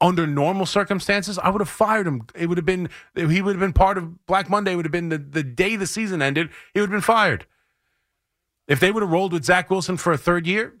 Under 0.00 0.26
normal 0.26 0.66
circumstances, 0.66 1.38
I 1.38 1.48
would 1.48 1.60
have 1.60 1.68
fired 1.68 2.08
him. 2.08 2.22
It 2.34 2.48
would 2.48 2.58
have 2.58 2.66
been, 2.66 2.88
he 3.14 3.40
would 3.40 3.54
have 3.54 3.60
been 3.60 3.72
part 3.72 3.96
of 3.96 4.26
Black 4.26 4.50
Monday, 4.50 4.74
would 4.74 4.84
have 4.84 4.90
been 4.90 5.08
the, 5.08 5.18
the 5.18 5.44
day 5.44 5.76
the 5.76 5.86
season 5.86 6.22
ended, 6.22 6.50
he 6.74 6.80
would 6.80 6.90
have 6.90 6.96
been 6.96 7.00
fired. 7.00 7.46
If 8.66 8.80
they 8.80 8.90
would 8.90 9.04
have 9.04 9.12
rolled 9.12 9.32
with 9.32 9.44
Zach 9.44 9.70
Wilson 9.70 9.96
for 9.96 10.12
a 10.12 10.18
third 10.18 10.44
year, 10.44 10.74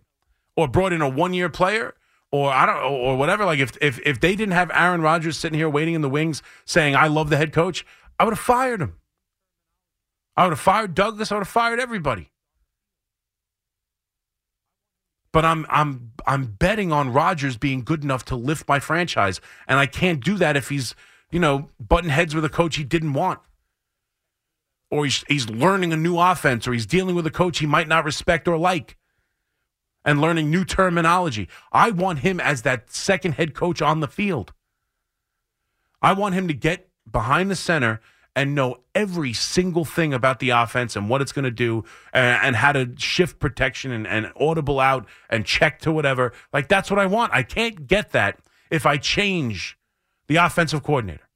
or 0.56 0.66
brought 0.66 0.92
in 0.92 1.02
a 1.02 1.08
one 1.08 1.34
year 1.34 1.48
player, 1.48 1.94
or 2.32 2.50
I 2.50 2.66
don't, 2.66 2.82
or 2.82 3.16
whatever, 3.16 3.44
like 3.44 3.60
if 3.60 3.78
if 3.80 4.00
if 4.04 4.18
they 4.18 4.34
didn't 4.34 4.54
have 4.54 4.72
Aaron 4.74 5.02
Rodgers 5.02 5.36
sitting 5.36 5.56
here 5.56 5.70
waiting 5.70 5.94
in 5.94 6.00
the 6.00 6.10
wings 6.10 6.42
saying 6.64 6.96
I 6.96 7.06
love 7.06 7.30
the 7.30 7.36
head 7.36 7.52
coach, 7.52 7.86
I 8.18 8.24
would 8.24 8.32
have 8.32 8.40
fired 8.40 8.82
him. 8.82 8.96
I 10.36 10.42
would 10.42 10.50
have 10.50 10.58
fired 10.58 10.96
Douglas. 10.96 11.30
I 11.30 11.36
would 11.36 11.42
have 11.42 11.48
fired 11.48 11.78
everybody. 11.78 12.32
But 15.32 15.44
I'm 15.44 15.66
I'm 15.68 16.12
I'm 16.26 16.46
betting 16.46 16.92
on 16.92 17.12
Rodgers 17.12 17.56
being 17.56 17.82
good 17.82 18.02
enough 18.02 18.24
to 18.26 18.36
lift 18.36 18.68
my 18.68 18.80
franchise, 18.80 19.40
and 19.66 19.78
I 19.78 19.86
can't 19.86 20.24
do 20.24 20.36
that 20.36 20.56
if 20.56 20.68
he's 20.68 20.94
you 21.30 21.38
know 21.38 21.70
butting 21.78 22.10
heads 22.10 22.34
with 22.34 22.44
a 22.44 22.48
coach 22.48 22.76
he 22.76 22.84
didn't 22.84 23.12
want 23.12 23.40
or 24.90 25.04
he's, 25.04 25.24
he's 25.28 25.48
learning 25.50 25.92
a 25.92 25.96
new 25.96 26.18
offense, 26.18 26.66
or 26.66 26.72
he's 26.72 26.86
dealing 26.86 27.14
with 27.14 27.26
a 27.26 27.30
coach 27.30 27.58
he 27.58 27.66
might 27.66 27.88
not 27.88 28.04
respect 28.04 28.48
or 28.48 28.56
like, 28.56 28.96
and 30.04 30.20
learning 30.20 30.50
new 30.50 30.64
terminology. 30.64 31.48
I 31.72 31.90
want 31.90 32.20
him 32.20 32.40
as 32.40 32.62
that 32.62 32.90
second 32.90 33.32
head 33.32 33.54
coach 33.54 33.82
on 33.82 34.00
the 34.00 34.08
field. 34.08 34.52
I 36.00 36.12
want 36.12 36.34
him 36.34 36.48
to 36.48 36.54
get 36.54 36.88
behind 37.10 37.50
the 37.50 37.56
center 37.56 38.00
and 38.36 38.54
know 38.54 38.78
every 38.94 39.32
single 39.32 39.84
thing 39.84 40.14
about 40.14 40.38
the 40.38 40.50
offense 40.50 40.94
and 40.94 41.08
what 41.08 41.20
it's 41.20 41.32
going 41.32 41.44
to 41.44 41.50
do 41.50 41.84
and, 42.12 42.38
and, 42.42 42.56
how 42.56 42.72
to 42.72 42.92
shift 42.96 43.38
protection 43.40 43.90
and, 43.90 44.06
and 44.06 44.30
audible 44.38 44.78
out 44.78 45.06
and 45.28 45.44
check 45.44 45.80
to 45.80 45.90
whatever. 45.90 46.32
Like, 46.52 46.68
that's 46.68 46.90
what 46.90 47.00
I 47.00 47.06
want. 47.06 47.32
I 47.32 47.42
can't 47.42 47.86
get 47.86 48.12
that 48.12 48.38
if 48.70 48.86
I 48.86 48.96
change 48.96 49.76
the 50.28 50.36
offensive 50.36 50.82
coordinator. 50.82 51.28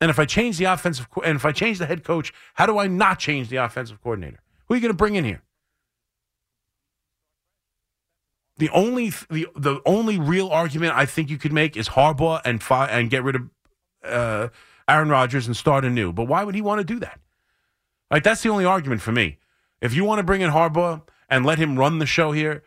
And 0.00 0.10
if 0.10 0.18
I 0.18 0.24
change 0.24 0.58
the 0.58 0.64
offensive 0.64 1.08
co- 1.10 1.20
and 1.20 1.36
if 1.36 1.44
I 1.44 1.52
change 1.52 1.78
the 1.78 1.86
head 1.86 2.02
coach, 2.02 2.32
how 2.54 2.66
do 2.66 2.76
I 2.76 2.88
not 2.88 3.20
change 3.20 3.48
the 3.48 3.56
offensive 3.56 4.02
coordinator? 4.02 4.40
Who 4.66 4.74
are 4.74 4.76
you 4.76 4.80
going 4.80 4.92
to 4.92 4.96
bring 4.96 5.14
in 5.14 5.24
here? 5.24 5.42
The 8.56 8.68
only 8.70 9.10
the 9.30 9.46
the 9.54 9.80
only 9.86 10.18
real 10.18 10.48
argument 10.48 10.94
I 10.94 11.06
think 11.06 11.30
you 11.30 11.38
could 11.38 11.52
make 11.52 11.76
is 11.76 11.90
Harbaugh 11.90 12.40
and 12.44 12.60
fi- 12.60 12.88
and 12.88 13.10
get 13.10 13.22
rid 13.22 13.36
of 13.36 13.50
uh, 14.04 14.48
Aaron 14.88 15.08
Rodgers 15.08 15.46
and 15.46 15.56
start 15.56 15.84
anew. 15.84 16.12
But 16.12 16.28
why 16.28 16.44
would 16.44 16.54
he 16.54 16.62
want 16.62 16.80
to 16.80 16.84
do 16.84 17.00
that? 17.00 17.20
Like 18.10 18.22
that's 18.22 18.42
the 18.42 18.48
only 18.50 18.64
argument 18.64 19.00
for 19.00 19.12
me. 19.12 19.38
If 19.80 19.94
you 19.94 20.04
want 20.04 20.18
to 20.18 20.22
bring 20.22 20.42
in 20.42 20.50
Harbaugh 20.50 21.02
and 21.28 21.46
let 21.46 21.58
him 21.58 21.78
run 21.78 21.98
the 21.98 22.06
show 22.06 22.32
here, 22.32 22.62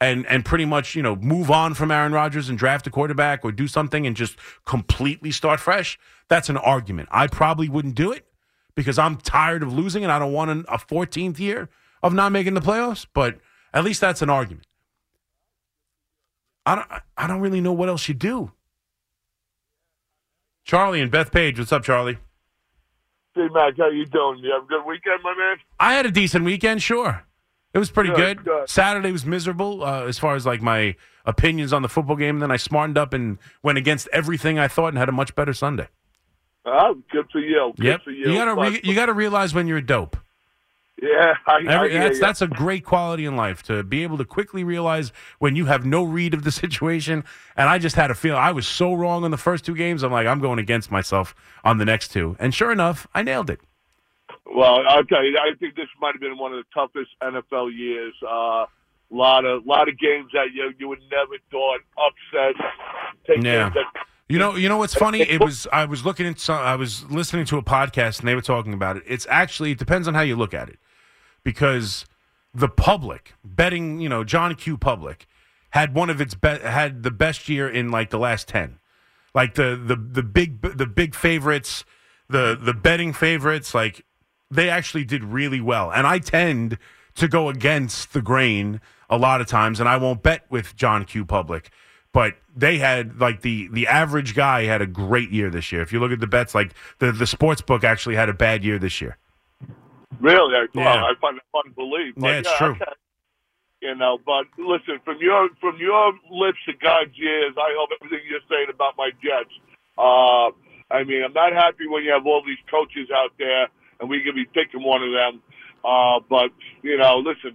and 0.00 0.26
and 0.26 0.44
pretty 0.44 0.64
much 0.64 0.94
you 0.94 1.02
know 1.02 1.16
move 1.16 1.50
on 1.50 1.74
from 1.74 1.90
Aaron 1.90 2.12
Rodgers 2.12 2.48
and 2.48 2.58
draft 2.58 2.86
a 2.86 2.90
quarterback 2.90 3.44
or 3.44 3.52
do 3.52 3.66
something 3.66 4.06
and 4.06 4.16
just 4.16 4.36
completely 4.64 5.30
start 5.30 5.60
fresh, 5.60 5.98
that's 6.28 6.48
an 6.48 6.56
argument. 6.56 7.08
I 7.10 7.26
probably 7.26 7.68
wouldn't 7.68 7.94
do 7.94 8.12
it 8.12 8.26
because 8.74 8.98
I'm 8.98 9.16
tired 9.16 9.62
of 9.62 9.72
losing 9.72 10.02
and 10.02 10.12
I 10.12 10.18
don't 10.18 10.32
want 10.32 10.50
an, 10.50 10.64
a 10.68 10.78
14th 10.78 11.38
year 11.38 11.68
of 12.02 12.12
not 12.12 12.32
making 12.32 12.54
the 12.54 12.60
playoffs. 12.60 13.06
But 13.12 13.38
at 13.72 13.84
least 13.84 14.00
that's 14.00 14.22
an 14.22 14.30
argument. 14.30 14.66
I 16.66 16.74
don't 16.74 16.88
I 17.16 17.26
don't 17.26 17.40
really 17.40 17.60
know 17.60 17.72
what 17.72 17.88
else 17.88 18.08
you 18.08 18.14
do. 18.14 18.52
Charlie 20.66 21.00
and 21.00 21.12
Bethpage, 21.12 21.58
what's 21.58 21.72
up, 21.72 21.84
Charlie? 21.84 22.18
Hey, 23.36 23.46
Mac, 23.52 23.74
how 23.78 23.88
you 23.88 24.04
doing? 24.04 24.40
You 24.40 24.52
have 24.52 24.64
a 24.64 24.66
good 24.66 24.84
weekend, 24.84 25.22
my 25.22 25.32
man? 25.32 25.58
I 25.78 25.92
had 25.94 26.06
a 26.06 26.10
decent 26.10 26.44
weekend, 26.44 26.82
sure. 26.82 27.22
It 27.72 27.78
was 27.78 27.88
pretty 27.90 28.10
Good, 28.10 28.38
good. 28.38 28.44
good. 28.44 28.68
Saturday 28.68 29.12
was 29.12 29.24
miserable 29.24 29.84
uh, 29.84 30.06
as 30.06 30.18
far 30.18 30.34
as 30.34 30.44
like 30.44 30.60
my 30.60 30.96
opinions 31.24 31.72
on 31.72 31.82
the 31.82 31.88
football 31.88 32.16
game. 32.16 32.36
And 32.36 32.42
Then 32.42 32.50
I 32.50 32.56
smartened 32.56 32.98
up 32.98 33.12
and 33.12 33.38
went 33.62 33.78
against 33.78 34.08
everything 34.12 34.58
I 34.58 34.66
thought 34.66 34.88
and 34.88 34.98
had 34.98 35.08
a 35.08 35.12
much 35.12 35.36
better 35.36 35.52
Sunday. 35.52 35.86
Oh, 36.64 36.96
good 37.12 37.26
for 37.30 37.38
you. 37.38 37.72
Good 37.76 37.84
yep. 37.84 38.02
for 38.02 38.10
you. 38.10 38.34
gotta 38.34 38.54
re- 38.54 38.80
you 38.82 38.94
gotta 38.94 39.12
realize 39.12 39.54
when 39.54 39.68
you're 39.68 39.78
a 39.78 39.86
dope. 39.86 40.16
Yeah, 41.02 41.34
I, 41.46 41.62
Every, 41.66 41.96
I 41.96 42.00
that's 42.00 42.18
ya. 42.18 42.26
that's 42.26 42.42
a 42.42 42.46
great 42.46 42.84
quality 42.84 43.26
in 43.26 43.36
life 43.36 43.62
to 43.64 43.82
be 43.82 44.02
able 44.02 44.16
to 44.18 44.24
quickly 44.24 44.64
realize 44.64 45.12
when 45.38 45.54
you 45.54 45.66
have 45.66 45.84
no 45.84 46.02
read 46.04 46.32
of 46.32 46.44
the 46.44 46.50
situation. 46.64 47.24
And 47.56 47.68
I 47.68 47.78
just 47.78 47.96
had 47.96 48.10
a 48.10 48.14
feel 48.14 48.36
I 48.36 48.52
was 48.52 48.66
so 48.66 48.94
wrong 48.94 49.24
on 49.24 49.30
the 49.30 49.36
first 49.36 49.64
two 49.64 49.74
games. 49.74 50.02
I'm 50.02 50.12
like 50.12 50.26
I'm 50.26 50.40
going 50.40 50.58
against 50.58 50.90
myself 50.90 51.34
on 51.64 51.78
the 51.78 51.84
next 51.84 52.08
two, 52.12 52.36
and 52.38 52.54
sure 52.54 52.72
enough, 52.72 53.06
I 53.14 53.22
nailed 53.22 53.50
it. 53.50 53.60
Well, 54.46 54.82
I'll 54.88 55.04
tell 55.04 55.24
you, 55.24 55.36
I 55.38 55.54
think 55.58 55.74
this 55.74 55.88
might 56.00 56.14
have 56.14 56.20
been 56.20 56.38
one 56.38 56.52
of 56.52 56.58
the 56.58 56.64
toughest 56.72 57.10
NFL 57.22 57.76
years. 57.76 58.14
A 58.22 58.26
uh, 58.26 58.66
lot 59.10 59.44
of 59.44 59.66
lot 59.66 59.88
of 59.88 59.98
games 59.98 60.30
that 60.32 60.52
you 60.52 60.72
you 60.78 60.88
would 60.88 61.02
never 61.10 61.36
thought 61.50 61.80
upsets. 61.98 62.58
Take 63.26 63.42
Yeah. 63.42 63.72
You 64.28 64.40
know, 64.40 64.56
you 64.56 64.68
know 64.68 64.78
what's 64.78 64.94
funny? 65.06 65.20
It 65.20 65.40
was 65.40 65.66
I 65.72 65.84
was 65.84 66.04
looking 66.04 66.26
at 66.26 66.40
some, 66.40 66.58
I 66.58 66.76
was 66.76 67.04
listening 67.10 67.44
to 67.46 67.58
a 67.58 67.62
podcast 67.62 68.20
and 68.20 68.28
they 68.28 68.34
were 68.34 68.42
talking 68.42 68.72
about 68.72 68.96
it. 68.96 69.04
It's 69.06 69.26
actually 69.28 69.72
it 69.72 69.78
depends 69.78 70.08
on 70.08 70.14
how 70.14 70.22
you 70.22 70.36
look 70.36 70.54
at 70.54 70.68
it, 70.68 70.78
because 71.46 72.06
the 72.52 72.68
public 72.68 73.34
betting, 73.44 74.00
you 74.00 74.08
know, 74.08 74.24
John 74.24 74.56
Q. 74.56 74.76
Public 74.76 75.28
had 75.70 75.94
one 75.94 76.10
of 76.10 76.20
its 76.20 76.34
be- 76.34 76.48
had 76.58 77.04
the 77.04 77.10
best 77.12 77.48
year 77.48 77.68
in 77.68 77.92
like 77.92 78.10
the 78.10 78.18
last 78.18 78.48
ten, 78.48 78.80
like 79.32 79.54
the 79.54 79.80
the 79.80 79.94
the 79.94 80.24
big 80.24 80.60
the 80.60 80.86
big 80.86 81.14
favorites, 81.14 81.84
the 82.28 82.58
the 82.60 82.74
betting 82.74 83.12
favorites, 83.12 83.76
like 83.76 84.04
they 84.50 84.68
actually 84.68 85.04
did 85.04 85.22
really 85.22 85.60
well. 85.60 85.92
And 85.92 86.04
I 86.04 86.18
tend 86.18 86.78
to 87.14 87.28
go 87.28 87.48
against 87.48 88.12
the 88.12 88.22
grain 88.22 88.80
a 89.08 89.16
lot 89.16 89.40
of 89.40 89.46
times, 89.46 89.78
and 89.78 89.88
I 89.88 89.98
won't 89.98 90.24
bet 90.24 90.46
with 90.50 90.74
John 90.74 91.04
Q. 91.04 91.24
Public. 91.24 91.70
But 92.12 92.34
they 92.56 92.78
had 92.78 93.20
like 93.20 93.42
the 93.42 93.68
the 93.68 93.86
average 93.86 94.34
guy 94.34 94.64
had 94.64 94.82
a 94.82 94.86
great 94.86 95.30
year 95.30 95.48
this 95.50 95.70
year. 95.70 95.82
If 95.82 95.92
you 95.92 96.00
look 96.00 96.10
at 96.10 96.18
the 96.18 96.26
bets, 96.26 96.56
like 96.56 96.74
the 96.98 97.12
the 97.12 97.26
sports 97.26 97.62
book 97.62 97.84
actually 97.84 98.16
had 98.16 98.28
a 98.28 98.34
bad 98.34 98.64
year 98.64 98.80
this 98.80 99.00
year. 99.00 99.16
Really? 100.20 100.54
I, 100.56 100.66
Yeah. 100.74 100.84
well, 100.84 101.04
I 101.04 101.12
find 101.20 101.36
it 101.36 101.42
fun 101.52 101.64
to 101.64 101.70
believe. 101.70 102.14
But, 102.16 102.26
Yeah, 102.28 102.38
it's 102.40 102.56
true. 102.58 102.68
okay. 102.80 102.92
You 103.82 103.94
know, 103.94 104.18
but 104.24 104.46
listen, 104.56 104.98
from 105.04 105.18
your 105.20 105.48
from 105.60 105.76
your 105.76 106.12
lips 106.30 106.58
to 106.66 106.72
God's 106.72 107.12
ears, 107.20 107.54
I 107.58 107.74
hope 107.76 107.90
everything 108.00 108.24
you're 108.28 108.40
saying 108.48 108.68
about 108.72 108.96
my 108.96 109.10
Jets. 109.22 109.52
Uh, 109.98 110.48
I 110.90 111.04
mean, 111.04 111.22
I'm 111.22 111.34
not 111.34 111.52
happy 111.52 111.86
when 111.86 112.02
you 112.02 112.10
have 112.10 112.26
all 112.26 112.42
these 112.44 112.58
coaches 112.70 113.08
out 113.14 113.32
there, 113.38 113.68
and 114.00 114.08
we 114.08 114.22
could 114.24 114.34
be 114.34 114.46
picking 114.46 114.82
one 114.82 115.02
of 115.02 115.12
them. 115.12 115.42
Uh, 115.84 116.20
but 116.28 116.50
you 116.82 116.96
know, 116.96 117.18
listen, 117.20 117.54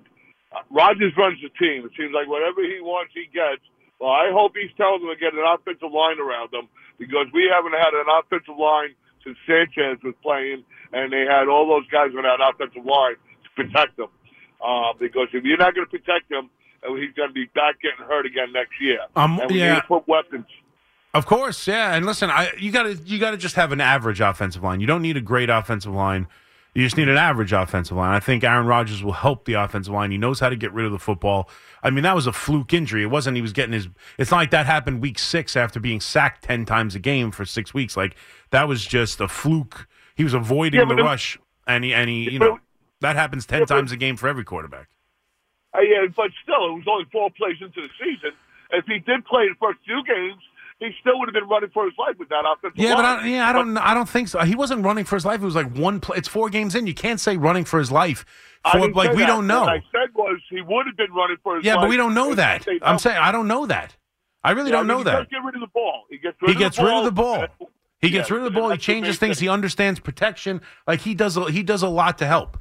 Rodgers 0.70 1.12
runs 1.18 1.39
the 1.41 1.49
team. 1.57 1.86
It 1.86 1.91
seems 1.97 2.14
like 2.14 2.28
whatever 2.30 2.62
he 2.62 2.80
wants, 2.82 3.12
he 3.18 3.26
gets. 3.34 3.66
Well, 3.99 4.12
I 4.14 4.30
hope 4.32 4.53
he's 4.55 4.72
telling 4.78 5.01
them 5.01 5.09
to 5.09 5.20
get 5.20 5.34
an 5.34 5.41
offensive 5.45 5.91
line 5.91 6.20
around 6.22 6.49
them 6.53 6.70
because 6.97 7.28
we 7.34 7.49
haven't 7.49 7.74
had 7.74 7.93
an 7.97 8.05
offensive 8.09 8.57
line 8.57 8.93
since 9.24 9.38
Sanchez 9.45 10.01
was 10.03 10.15
playing, 10.22 10.63
and 10.93 11.11
they 11.11 11.26
had 11.30 11.47
all 11.47 11.67
those 11.67 11.88
guys 11.89 12.09
on 12.15 12.24
that 12.24 12.39
offensive 12.41 12.86
line 12.86 13.15
to 13.43 13.49
protect 13.55 13.97
them. 13.97 14.09
Uh, 14.63 14.93
because 14.99 15.28
if 15.34 15.43
you're 15.43 15.57
not 15.57 15.74
going 15.74 15.88
to 15.88 15.91
protect 15.91 16.32
him, 16.32 16.49
uh, 16.84 16.93
he's 16.95 17.13
going 17.15 17.30
to 17.30 17.34
be 17.34 17.45
back 17.55 17.82
getting 17.82 18.05
hurt 18.05 18.26
again 18.26 18.53
next 18.53 18.74
year. 18.80 18.99
Um, 19.15 19.39
and 19.39 19.51
we 19.51 19.59
yeah. 19.59 19.76
need 19.76 19.82
to 19.82 19.88
put 19.88 20.07
weapons. 20.07 20.45
Of 21.13 21.26
course, 21.26 21.67
yeah. 21.67 21.95
And 21.95 22.05
listen, 22.05 22.30
I 22.30 22.51
you 22.57 22.72
got 22.72 22.84
to 22.84 22.93
you 22.93 23.19
got 23.19 23.32
to 23.32 23.38
just 23.38 23.55
have 23.55 23.72
an 23.72 23.82
average 23.82 24.22
offensive 24.22 24.63
line. 24.63 24.80
You 24.80 24.88
don't 24.88 25.01
need 25.01 25.17
a 25.17 25.22
great 25.22 25.49
offensive 25.49 25.93
line. 25.93 26.28
You 26.74 26.84
just 26.86 26.95
need 26.95 27.09
an 27.09 27.17
average 27.17 27.51
offensive 27.51 27.97
line. 27.97 28.13
I 28.13 28.22
think 28.22 28.45
Aaron 28.45 28.65
Rodgers 28.65 29.03
will 29.03 29.11
help 29.11 29.43
the 29.43 29.53
offensive 29.55 29.93
line. 29.93 30.09
He 30.11 30.17
knows 30.17 30.39
how 30.39 30.47
to 30.47 30.55
get 30.55 30.72
rid 30.72 30.86
of 30.86 30.93
the 30.93 30.99
football. 30.99 31.49
I 31.84 31.89
mean, 31.89 32.03
that 32.03 32.15
was 32.15 32.28
a 32.28 32.32
fluke 32.32 32.74
injury. 32.74 33.03
It 33.03 33.07
wasn't 33.07 33.36
he 33.36 33.41
was 33.41 33.51
getting 33.51 33.74
his. 33.74 33.89
It's 34.17 34.32
not 34.32 34.38
like 34.38 34.51
that 34.51 34.65
happened 34.67 35.01
week 35.01 35.19
six 35.19 35.57
after 35.57 35.82
being 35.82 35.99
sacked 35.99 36.43
ten 36.45 36.65
times 36.65 36.95
a 36.95 36.99
game 36.99 37.32
for 37.32 37.43
six 37.43 37.74
weeks. 37.74 37.97
Like 37.97 38.15
that 38.51 38.69
was 38.69 38.86
just 38.86 39.19
a 39.19 39.28
fluke. 39.28 39.86
He 40.15 40.24
was 40.24 40.34
avoiding 40.34 40.80
Yeah, 40.80 40.86
the 40.86 40.95
it- 40.97 41.03
rush, 41.03 41.38
and 41.67 41.84
he 41.84 41.93
and 41.93 42.09
he 42.09 42.30
you 42.32 42.39
know 42.39 42.59
that 43.01 43.17
happens 43.17 43.45
ten 43.45 43.59
Yeah, 43.61 43.65
times 43.65 43.91
a 43.91 43.97
game 43.97 44.15
for 44.15 44.30
every 44.30 44.45
quarterback. 44.45 44.88
Uh, 45.76 45.82
yeah, 45.82 46.05
but 46.15 46.32
still, 46.43 46.67
it 46.67 46.74
was 46.74 46.84
only 46.88 47.05
four 47.11 47.30
plays 47.32 47.57
into 47.61 47.82
the 47.82 47.89
season. 47.99 48.32
If 48.72 48.86
he 48.86 48.99
did 48.99 49.26
play 49.26 49.47
the 49.49 49.55
first 49.59 49.80
few 49.86 50.03
games, 50.05 50.41
he 50.82 50.89
still 50.99 51.19
would 51.19 51.27
have 51.29 51.34
been 51.34 51.47
running 51.47 51.69
for 51.73 51.86
his 51.86 51.93
life 51.97 52.15
with 52.17 52.29
that 52.29 52.43
offensive 52.45 52.77
Yeah, 52.77 52.95
but. 52.95 53.05
I, 53.05 53.27
yeah, 53.27 53.47
I 53.47 53.53
don't, 53.53 53.77
I 53.77 53.93
don't 53.93 54.09
think 54.09 54.27
so. 54.27 54.39
He 54.39 54.55
wasn't 54.55 54.84
running 54.84 55.05
for 55.05 55.15
his 55.15 55.23
life. 55.25 55.39
It 55.41 55.45
was 55.45 55.55
like 55.55 55.75
one 55.77 55.99
play. 55.99 56.17
It's 56.17 56.27
four 56.27 56.49
games 56.49 56.73
in. 56.73 56.88
You 56.88 56.95
can't 56.95 57.19
say 57.19 57.38
running 57.38 57.65
for 57.65 57.77
his 57.77 57.91
life. 57.91 58.25
I 58.65 58.71
For, 58.71 58.91
like 58.91 59.13
we 59.13 59.21
that. 59.21 59.27
don't 59.27 59.45
know. 59.47 59.61
What 59.61 59.69
I 59.69 59.84
said 59.91 60.09
was 60.15 60.39
he 60.49 60.61
would 60.61 60.88
have 60.88 60.97
been 60.97 61.13
running 61.13 61.38
for 61.43 61.55
his 61.57 61.65
Yeah, 61.65 61.75
life. 61.75 61.84
but 61.84 61.89
we 61.89 61.97
don't 61.97 62.13
know 62.15 62.34
that. 62.36 62.67
I'm 62.82 62.97
saying 62.99 63.17
I 63.17 63.32
don't 63.32 63.47
know 63.47 63.67
that. 63.67 63.95
I 64.43 64.51
really 64.51 64.71
Yeah, 64.71 64.77
don't 64.77 64.79
I 64.79 64.84
mean, 64.84 64.88
know 64.89 64.97
he 64.99 65.03
that. 65.05 65.17
does 65.19 65.27
get 65.27 65.43
rid 65.45 65.55
of 65.55 65.61
the 65.61 65.67
ball. 65.67 66.03
He 66.09 66.17
gets 66.17 66.38
rid 66.41 66.49
He 66.49 66.53
of 66.55 66.59
gets 66.59 66.77
the 66.77 66.84
rid 66.84 66.89
ball. 66.89 66.99
of 66.99 67.05
the 67.05 67.11
ball. 67.11 67.45
He 67.99 68.07
Yeah, 68.07 68.19
gets 68.19 68.32
rid 68.32 68.39
of 68.41 68.45
the 68.45 68.59
ball. 68.59 68.69
He 68.71 68.77
changes 68.79 69.19
things. 69.19 69.38
thing. 69.38 69.45
He 69.45 69.49
understands 69.49 69.99
protection. 69.99 70.61
Like 70.88 71.01
he 71.01 71.13
does. 71.13 71.38
A, 71.38 71.51
he 71.51 71.61
does 71.61 71.84
a 71.84 71.89
lot 71.89 72.17
to 72.17 72.25
help. 72.25 72.57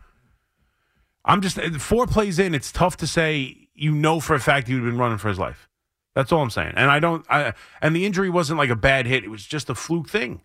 I'm 1.24 1.40
just 1.40 1.58
four 1.80 2.06
plays 2.06 2.38
in. 2.38 2.54
It's 2.54 2.70
tough 2.70 2.98
to 2.98 3.06
say. 3.06 3.56
You 3.74 3.92
know 3.92 4.20
for 4.20 4.34
a 4.34 4.40
fact 4.40 4.68
he 4.68 4.74
would 4.74 4.82
have 4.82 4.92
been 4.92 4.98
running 5.00 5.16
for 5.16 5.30
his 5.30 5.38
life. 5.38 5.69
That's 6.14 6.32
all 6.32 6.42
I'm 6.42 6.50
saying. 6.50 6.72
And 6.76 6.90
I 6.90 6.98
don't. 6.98 7.24
I 7.30 7.54
and 7.80 7.94
the 7.94 8.04
injury 8.04 8.30
wasn't 8.30 8.58
like 8.58 8.70
a 8.70 8.76
bad 8.76 9.06
hit. 9.06 9.24
It 9.24 9.30
was 9.30 9.46
just 9.46 9.70
a 9.70 9.74
fluke 9.74 10.08
thing. 10.08 10.42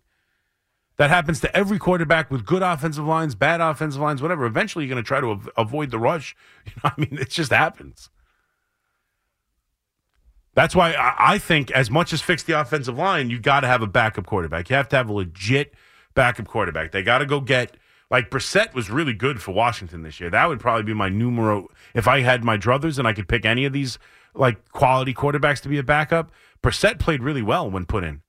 That 0.96 1.10
happens 1.10 1.40
to 1.40 1.54
every 1.54 1.78
quarterback 1.78 2.30
with 2.30 2.46
good 2.46 2.62
offensive 2.62 3.04
lines, 3.04 3.34
bad 3.34 3.60
offensive 3.60 4.00
lines, 4.00 4.22
whatever. 4.22 4.46
Eventually, 4.46 4.86
you're 4.86 4.94
going 4.94 5.04
to 5.04 5.06
try 5.06 5.20
to 5.20 5.30
av- 5.30 5.50
avoid 5.56 5.90
the 5.90 5.98
rush. 5.98 6.34
You 6.66 6.72
know, 6.82 6.90
I 6.96 7.00
mean, 7.00 7.18
it 7.20 7.30
just 7.30 7.52
happens. 7.52 8.10
That's 10.54 10.74
why 10.74 10.92
I, 10.92 11.34
I 11.34 11.38
think, 11.38 11.70
as 11.70 11.90
much 11.90 12.12
as 12.12 12.22
fix 12.22 12.42
the 12.42 12.58
offensive 12.58 12.96
line, 12.96 13.28
you 13.28 13.38
got 13.38 13.60
to 13.60 13.66
have 13.66 13.82
a 13.82 13.86
backup 13.86 14.26
quarterback. 14.26 14.70
You 14.70 14.76
have 14.76 14.88
to 14.88 14.96
have 14.96 15.08
a 15.08 15.12
legit 15.12 15.74
backup 16.14 16.48
quarterback. 16.48 16.92
They 16.92 17.02
got 17.02 17.18
to 17.18 17.26
go 17.26 17.40
get 17.40 17.76
like 18.10 18.30
Brissett 18.30 18.72
was 18.72 18.90
really 18.90 19.12
good 19.12 19.42
for 19.42 19.52
Washington 19.52 20.02
this 20.02 20.20
year. 20.20 20.30
That 20.30 20.48
would 20.48 20.60
probably 20.60 20.84
be 20.84 20.94
my 20.94 21.08
numero 21.08 21.68
if 21.94 22.08
I 22.08 22.20
had 22.20 22.42
my 22.42 22.56
druthers 22.56 22.98
and 22.98 23.06
I 23.06 23.12
could 23.12 23.28
pick 23.28 23.44
any 23.44 23.64
of 23.64 23.72
these 23.72 23.98
like 24.36 24.70
quality 24.70 25.14
quarterbacks 25.14 25.60
to 25.62 25.68
be 25.68 25.78
a 25.78 25.82
backup. 25.82 26.30
Brissett 26.62 26.98
played 26.98 27.22
really 27.22 27.42
well 27.42 27.70
when 27.70 27.86
put 27.86 28.04
in. 28.04 28.22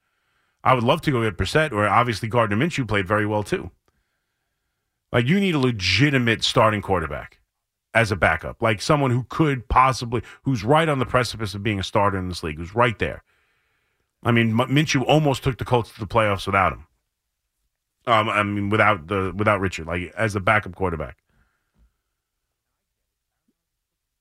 I 0.64 0.74
would 0.74 0.84
love 0.84 1.02
to 1.02 1.12
go 1.12 1.24
get 1.24 1.38
Brissett, 1.38 1.72
or 1.72 1.88
obviously 1.88 2.28
Gardner 2.28 2.58
Minshew 2.58 2.88
played 2.88 3.08
very 3.08 3.26
well 3.26 3.44
too. 3.44 3.72
Like 5.12 5.28
you 5.28 5.40
need 5.40 5.56
a 5.56 5.60
legitimate 5.60 6.44
starting 6.44 6.82
quarterback 6.82 7.40
as 7.94 8.12
a 8.12 8.16
backup, 8.16 8.62
like 8.62 8.82
someone 8.82 9.12
who 9.12 9.26
could 9.30 9.68
possibly, 9.70 10.22
who's 10.44 10.64
right 10.64 10.90
on 10.90 11.00
the 11.00 11.06
precipice 11.06 11.56
of 11.56 11.64
being 11.64 11.80
a 11.80 11.84
starter 11.84 12.18
in 12.18 12.30
this 12.30 12.44
league, 12.44 12.58
who's 12.58 12.76
right 12.76 13.00
there. 13.00 13.24
I 14.24 14.32
mean, 14.32 14.54
Minshew 14.54 15.06
almost 15.08 15.44
took 15.44 15.58
the 15.58 15.66
Colts 15.66 15.92
to 15.94 16.00
the 16.00 16.08
playoffs 16.08 16.46
without 16.46 16.74
him. 16.74 16.88
Um, 18.06 18.30
I 18.30 18.44
mean, 18.44 18.70
without 18.70 19.08
the 19.08 19.34
without 19.36 19.60
Richard, 19.60 19.88
like 19.88 20.14
as 20.18 20.36
a 20.36 20.40
backup 20.40 20.76
quarterback. 20.76 21.18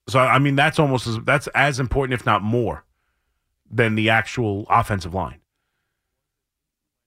So 0.09 0.21
I 0.21 0.39
mean, 0.39 0.57
that's 0.57 0.79
almost 0.79 1.07
as, 1.07 1.19
that's 1.25 1.49
as 1.49 1.81
important, 1.81 2.19
if 2.19 2.25
not 2.25 2.43
more, 2.43 2.85
than 3.71 3.95
the 3.95 4.11
actual 4.11 4.67
offensive 4.71 5.15
line. 5.15 5.41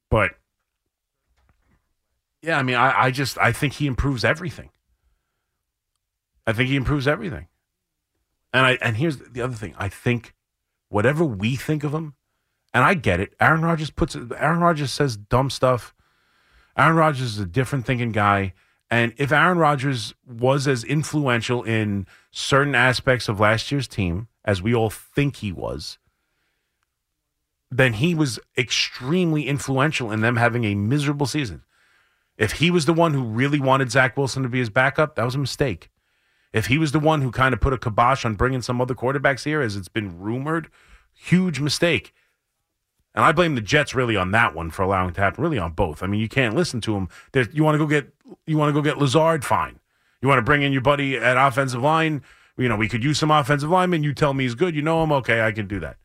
But 0.09 0.31
yeah, 2.41 2.57
I 2.57 2.63
mean, 2.63 2.75
I, 2.75 3.05
I 3.05 3.11
just 3.11 3.37
I 3.37 3.51
think 3.51 3.73
he 3.73 3.87
improves 3.87 4.23
everything. 4.25 4.69
I 6.45 6.53
think 6.53 6.69
he 6.69 6.75
improves 6.75 7.07
everything. 7.07 7.47
And 8.53 8.65
I 8.65 8.77
and 8.81 8.97
here's 8.97 9.17
the 9.17 9.41
other 9.41 9.55
thing. 9.55 9.75
I 9.77 9.87
think 9.87 10.33
whatever 10.89 11.23
we 11.23 11.55
think 11.55 11.83
of 11.83 11.93
him, 11.93 12.15
and 12.73 12.83
I 12.83 12.95
get 12.95 13.19
it. 13.19 13.33
Aaron 13.39 13.61
Rodgers 13.61 13.91
puts. 13.91 14.15
Aaron 14.15 14.59
Rodgers 14.59 14.91
says 14.91 15.15
dumb 15.15 15.49
stuff. 15.49 15.93
Aaron 16.77 16.95
Rodgers 16.95 17.33
is 17.33 17.39
a 17.39 17.45
different 17.45 17.85
thinking 17.85 18.11
guy. 18.11 18.53
And 18.91 19.13
if 19.17 19.31
Aaron 19.31 19.59
Rodgers 19.59 20.15
was 20.27 20.67
as 20.67 20.83
influential 20.83 21.63
in 21.63 22.07
certain 22.31 22.73
aspects 22.73 23.29
of 23.29 23.39
last 23.39 23.71
year's 23.71 23.87
team 23.87 24.27
as 24.43 24.61
we 24.61 24.73
all 24.73 24.89
think 24.89 25.37
he 25.37 25.51
was, 25.51 25.99
then 27.71 27.93
he 27.93 28.15
was 28.15 28.39
extremely 28.57 29.47
influential 29.47 30.11
in 30.11 30.21
them 30.21 30.37
having 30.37 30.63
a 30.63 30.73
miserable 30.73 31.27
season. 31.27 31.63
If 32.37 32.53
he 32.53 32.71
was 32.71 32.85
the 32.85 32.93
one 32.93 33.13
who 33.13 33.23
really 33.23 33.59
wanted 33.59 33.91
Zach 33.91 34.17
Wilson 34.17 34.43
to 34.43 34.49
be 34.49 34.59
his 34.59 34.69
backup, 34.69 35.15
that 35.15 35.25
was 35.25 35.35
a 35.35 35.39
mistake. 35.39 35.89
If 36.51 36.65
he 36.65 36.79
was 36.79 36.91
the 36.91 36.99
one 36.99 37.21
who 37.21 37.31
kind 37.31 37.53
of 37.53 37.61
put 37.61 37.73
a 37.73 37.77
kibosh 37.77 38.25
on 38.25 38.35
bringing 38.35 38.61
some 38.63 38.81
other 38.81 38.95
quarterbacks 38.95 39.43
here, 39.43 39.61
as 39.61 39.75
it's 39.75 39.87
been 39.87 40.19
rumored, 40.19 40.69
huge 41.13 41.59
mistake. 41.59 42.13
And 43.13 43.25
I 43.25 43.31
blame 43.33 43.55
the 43.55 43.61
Jets 43.61 43.93
really 43.93 44.15
on 44.15 44.31
that 44.31 44.55
one 44.55 44.71
for 44.71 44.81
allowing 44.81 45.09
it 45.09 45.15
to 45.15 45.21
happen. 45.21 45.43
Really 45.43 45.59
on 45.59 45.73
both. 45.73 46.01
I 46.01 46.07
mean, 46.07 46.21
you 46.21 46.29
can't 46.29 46.55
listen 46.55 46.79
to 46.81 46.95
him. 46.95 47.09
There's, 47.33 47.53
you 47.53 47.63
want 47.63 47.75
to 47.75 47.79
go 47.79 47.87
get 47.87 48.13
you 48.45 48.57
want 48.57 48.69
to 48.69 48.73
go 48.73 48.81
get 48.81 48.97
Lazard, 48.97 49.45
fine. 49.45 49.79
You 50.21 50.27
want 50.27 50.39
to 50.39 50.43
bring 50.43 50.61
in 50.61 50.71
your 50.71 50.81
buddy 50.81 51.17
at 51.17 51.37
offensive 51.37 51.81
line. 51.81 52.23
You 52.57 52.67
know, 52.67 52.75
we 52.75 52.89
could 52.89 53.03
use 53.03 53.17
some 53.17 53.31
offensive 53.31 53.69
linemen. 53.69 54.03
You 54.03 54.13
tell 54.13 54.33
me 54.33 54.43
he's 54.43 54.55
good. 54.55 54.75
You 54.75 54.81
know 54.81 55.01
him. 55.03 55.11
Okay, 55.11 55.41
I 55.41 55.51
can 55.51 55.67
do 55.67 55.79
that. 55.79 55.97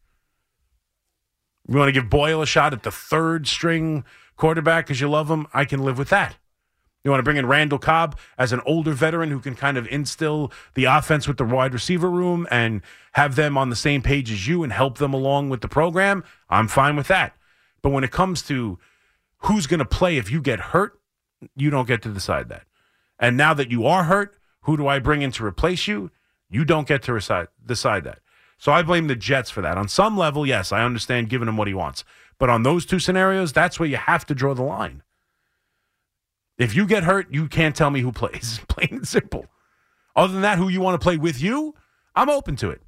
You 1.68 1.78
want 1.78 1.88
to 1.88 1.92
give 1.92 2.10
Boyle 2.10 2.42
a 2.42 2.46
shot 2.46 2.72
at 2.72 2.82
the 2.82 2.90
third 2.90 3.48
string 3.48 4.04
quarterback 4.36 4.86
because 4.86 5.00
you 5.00 5.08
love 5.08 5.30
him. 5.30 5.46
I 5.52 5.64
can 5.64 5.82
live 5.82 5.98
with 5.98 6.10
that. 6.10 6.36
You 7.02 7.10
want 7.10 7.18
to 7.18 7.24
bring 7.24 7.36
in 7.36 7.46
Randall 7.46 7.78
Cobb 7.78 8.18
as 8.38 8.52
an 8.52 8.60
older 8.64 8.92
veteran 8.92 9.30
who 9.30 9.38
can 9.38 9.54
kind 9.54 9.76
of 9.76 9.86
instill 9.88 10.50
the 10.74 10.84
offense 10.84 11.28
with 11.28 11.36
the 11.36 11.44
wide 11.44 11.74
receiver 11.74 12.08
room 12.08 12.46
and 12.50 12.80
have 13.12 13.36
them 13.36 13.58
on 13.58 13.68
the 13.68 13.76
same 13.76 14.00
page 14.00 14.30
as 14.30 14.48
you 14.48 14.62
and 14.62 14.72
help 14.72 14.96
them 14.96 15.12
along 15.12 15.50
with 15.50 15.60
the 15.60 15.68
program. 15.68 16.24
I'm 16.48 16.66
fine 16.66 16.96
with 16.96 17.08
that. 17.08 17.36
But 17.82 17.90
when 17.90 18.04
it 18.04 18.10
comes 18.10 18.40
to 18.42 18.78
who's 19.38 19.66
going 19.66 19.80
to 19.80 19.84
play 19.84 20.16
if 20.16 20.30
you 20.30 20.40
get 20.40 20.60
hurt, 20.60 20.98
you 21.54 21.70
don't 21.70 21.88
get 21.88 22.02
to 22.02 22.12
decide 22.12 22.48
that. 22.48 22.64
And 23.18 23.36
now 23.36 23.54
that 23.54 23.70
you 23.70 23.86
are 23.86 24.04
hurt, 24.04 24.36
who 24.62 24.76
do 24.76 24.86
I 24.86 24.98
bring 24.98 25.22
in 25.22 25.30
to 25.32 25.44
replace 25.44 25.86
you? 25.86 26.10
You 26.48 26.64
don't 26.64 26.88
get 26.88 27.02
to 27.04 27.14
decide, 27.14 27.48
decide 27.64 28.04
that. 28.04 28.20
So 28.58 28.72
I 28.72 28.82
blame 28.82 29.08
the 29.08 29.16
Jets 29.16 29.50
for 29.50 29.60
that. 29.60 29.76
On 29.76 29.88
some 29.88 30.16
level, 30.16 30.46
yes, 30.46 30.72
I 30.72 30.84
understand 30.84 31.28
giving 31.28 31.48
him 31.48 31.56
what 31.56 31.68
he 31.68 31.74
wants. 31.74 32.04
But 32.38 32.50
on 32.50 32.62
those 32.62 32.86
two 32.86 32.98
scenarios, 32.98 33.52
that's 33.52 33.78
where 33.78 33.88
you 33.88 33.96
have 33.96 34.26
to 34.26 34.34
draw 34.34 34.54
the 34.54 34.62
line. 34.62 35.02
If 36.58 36.74
you 36.74 36.86
get 36.86 37.04
hurt, 37.04 37.32
you 37.32 37.48
can't 37.48 37.74
tell 37.74 37.90
me 37.90 38.00
who 38.00 38.12
plays. 38.12 38.60
Plain 38.68 38.88
and 38.90 39.08
simple. 39.08 39.46
Other 40.16 40.32
than 40.32 40.42
that, 40.42 40.58
who 40.58 40.68
you 40.68 40.80
want 40.80 41.00
to 41.00 41.04
play 41.04 41.16
with 41.16 41.40
you, 41.40 41.74
I'm 42.14 42.30
open 42.30 42.56
to 42.56 42.70
it. 42.70 42.80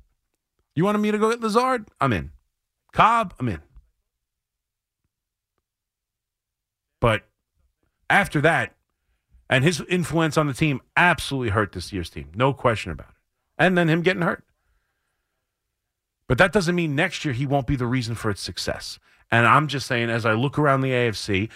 You 0.74 0.84
wanted 0.84 0.99
me 0.99 1.11
to 1.11 1.18
go 1.18 1.30
get 1.30 1.40
Lazard? 1.40 1.88
I'm 2.01 2.12
in. 2.12 2.30
Cobb, 2.92 3.34
I'm 3.40 3.49
in. 3.49 3.61
But 7.01 7.24
after 8.11 8.40
that, 8.40 8.74
and 9.48 9.62
his 9.64 9.80
influence 9.88 10.36
on 10.36 10.46
the 10.46 10.54
team 10.54 10.80
absolutely 10.96 11.50
hurt 11.50 11.72
this 11.72 11.92
year's 11.92 12.11
team. 12.11 12.30
No 12.34 12.52
question 12.52 12.90
about 12.92 13.09
it. 13.11 13.14
And 13.59 13.76
then 13.78 13.88
him 13.88 14.02
getting 14.02 14.22
hurt. 14.22 14.44
But 16.28 16.38
that 16.38 16.52
doesn't 16.52 16.74
mean 16.74 16.94
next 16.96 17.24
year 17.24 17.32
he 17.32 17.46
won't 17.46 17.66
be 17.66 17.76
the 17.76 17.86
reason 17.86 18.14
for 18.16 18.30
its 18.30 18.40
success. 18.40 18.98
And 19.30 19.46
I'm 19.46 19.68
just 19.68 19.86
saying, 19.86 20.11
as 20.11 20.26
I 20.26 20.32
look 20.32 20.59
around 20.59 20.80
the 20.80 20.90
AFC, 20.90 21.48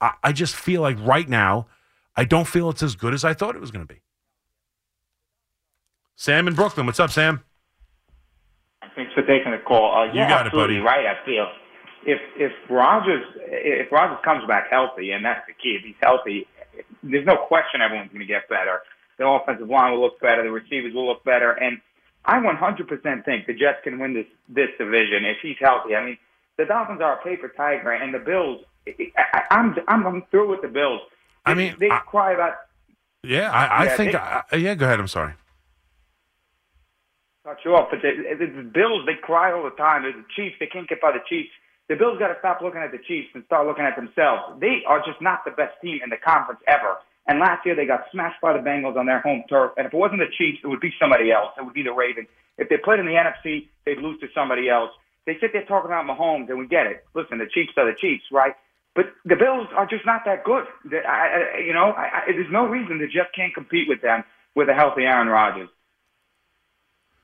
I, 0.00 0.12
I 0.22 0.32
just 0.32 0.54
feel 0.54 0.82
like 0.82 0.98
right 1.00 1.28
now, 1.28 1.66
I 2.16 2.24
don't 2.24 2.46
feel 2.46 2.68
it's 2.70 2.82
as 2.82 2.94
good 2.96 3.14
as 3.14 3.24
I 3.24 3.32
thought 3.32 3.54
it 3.54 3.60
was 3.60 3.70
going 3.70 3.86
to 3.86 3.92
be. 3.92 4.00
Sam 6.16 6.48
in 6.48 6.54
Brooklyn. 6.54 6.84
What's 6.86 7.00
up, 7.00 7.10
Sam? 7.10 7.42
Thanks 8.96 9.12
for 9.14 9.22
taking 9.22 9.52
the 9.52 9.58
call. 9.58 9.94
Uh, 9.96 10.12
yeah, 10.12 10.24
You 10.24 10.28
got 10.28 10.46
it, 10.46 10.52
buddy. 10.52 10.78
right. 10.78 11.06
I 11.06 11.24
feel 11.24 11.46
if 12.06 12.20
if 12.36 12.52
Rodgers 12.70 13.24
if 13.36 13.90
Rodgers 13.92 14.18
comes 14.24 14.44
back 14.46 14.70
healthy, 14.70 15.10
and 15.12 15.24
that's 15.24 15.46
the 15.46 15.52
key. 15.54 15.76
If 15.78 15.84
he's 15.84 15.94
healthy, 16.02 16.46
there's 17.02 17.26
no 17.26 17.36
question 17.36 17.80
everyone's 17.80 18.08
going 18.10 18.20
to 18.20 18.26
get 18.26 18.48
better. 18.48 18.80
The 19.18 19.26
offensive 19.26 19.68
line 19.68 19.92
will 19.92 20.00
look 20.02 20.20
better. 20.20 20.42
The 20.44 20.50
receivers 20.50 20.94
will 20.94 21.06
look 21.06 21.24
better, 21.24 21.50
and 21.52 21.80
I 22.24 22.38
100% 22.38 23.24
think 23.24 23.46
the 23.46 23.54
Jets 23.54 23.78
can 23.82 23.98
win 23.98 24.14
this 24.14 24.26
this 24.48 24.68
division 24.78 25.24
if 25.24 25.38
he's 25.42 25.56
healthy. 25.60 25.94
I 25.96 26.04
mean, 26.04 26.18
the 26.56 26.64
Dolphins 26.66 27.00
are 27.00 27.18
a 27.18 27.22
paper 27.22 27.52
tiger, 27.56 27.92
and 27.92 28.14
the 28.14 28.18
Bills. 28.20 28.62
I, 28.86 29.42
I'm 29.50 29.76
I'm 29.88 30.06
I'm 30.06 30.22
through 30.30 30.50
with 30.50 30.62
the 30.62 30.68
Bills. 30.68 31.00
I 31.44 31.54
mean, 31.54 31.76
they 31.80 31.90
I- 31.90 31.98
cry 32.00 32.32
about 32.32 32.54
Yeah, 33.24 33.50
I, 33.50 33.64
I 33.66 33.84
Yeah, 33.84 33.96
think. 33.96 34.12
they- 34.12 34.18
I, 34.18 34.42
yeah, 34.56 34.74
go 34.74 34.86
ahead. 34.86 35.00
I'm 35.00 35.08
sorry. 35.08 35.34
cut 37.44 37.58
you 37.64 37.74
off, 37.74 37.88
but 37.90 38.00
the, 38.02 38.10
the, 38.38 38.46
the 38.46 38.62
Bills 38.62 39.04
they 39.06 39.14
cry 39.20 39.52
all 39.52 39.64
the 39.64 39.70
time. 39.70 40.02
The 40.02 40.12
Chiefs 40.36 40.56
they 40.60 40.66
can't 40.66 40.88
get 40.88 41.00
by 41.00 41.12
the 41.12 41.20
Chiefs. 41.28 41.50
The 41.88 41.96
Bills 41.96 42.18
got 42.18 42.28
to 42.28 42.38
stop 42.38 42.60
looking 42.60 42.80
at 42.80 42.92
the 42.92 42.98
Chiefs 42.98 43.28
and 43.34 43.44
start 43.46 43.66
looking 43.66 43.84
at 43.84 43.96
themselves. 43.96 44.60
They 44.60 44.84
are 44.86 45.00
just 45.00 45.20
not 45.20 45.44
the 45.44 45.52
best 45.52 45.72
team 45.80 46.00
in 46.04 46.10
the 46.10 46.20
conference 46.20 46.60
ever. 46.68 47.00
And 47.26 47.40
last 47.40 47.64
year 47.64 47.74
they 47.74 47.86
got 47.86 48.04
smashed 48.12 48.40
by 48.40 48.52
the 48.52 48.60
Bengals 48.60 48.96
on 48.96 49.06
their 49.06 49.20
home 49.20 49.44
turf. 49.48 49.72
And 49.76 49.86
if 49.86 49.92
it 49.92 49.96
wasn't 49.96 50.20
the 50.20 50.32
Chiefs, 50.36 50.60
it 50.64 50.66
would 50.66 50.80
be 50.80 50.92
somebody 51.00 51.32
else. 51.32 51.52
It 51.56 51.64
would 51.64 51.74
be 51.74 51.82
the 51.82 51.92
Ravens. 51.92 52.28
If 52.56 52.68
they 52.68 52.76
played 52.76 53.00
in 53.00 53.06
the 53.06 53.16
NFC, 53.16 53.68
they'd 53.84 53.98
lose 53.98 54.20
to 54.20 54.28
somebody 54.34 54.68
else. 54.68 54.90
They 55.24 55.36
sit 55.40 55.52
there 55.52 55.64
talking 55.64 55.90
about 55.90 56.04
Mahomes, 56.04 56.48
and 56.48 56.58
we 56.58 56.66
get 56.66 56.86
it. 56.86 57.04
Listen, 57.14 57.38
the 57.38 57.46
Chiefs 57.46 57.72
are 57.76 57.84
the 57.84 57.96
Chiefs, 57.96 58.24
right? 58.32 58.54
But 58.94 59.12
the 59.24 59.36
Bills 59.36 59.68
are 59.76 59.86
just 59.86 60.04
not 60.04 60.24
that 60.24 60.44
good. 60.44 60.64
I, 60.92 61.56
I, 61.56 61.58
you 61.60 61.72
know, 61.72 61.92
I, 61.92 62.26
I, 62.28 62.32
there's 62.32 62.50
no 62.50 62.66
reason 62.66 62.98
the 62.98 63.06
Jets 63.06 63.30
can't 63.36 63.54
compete 63.54 63.88
with 63.88 64.00
them 64.00 64.24
with 64.54 64.68
a 64.68 64.74
healthy 64.74 65.02
Aaron 65.04 65.28
Rodgers. 65.28 65.68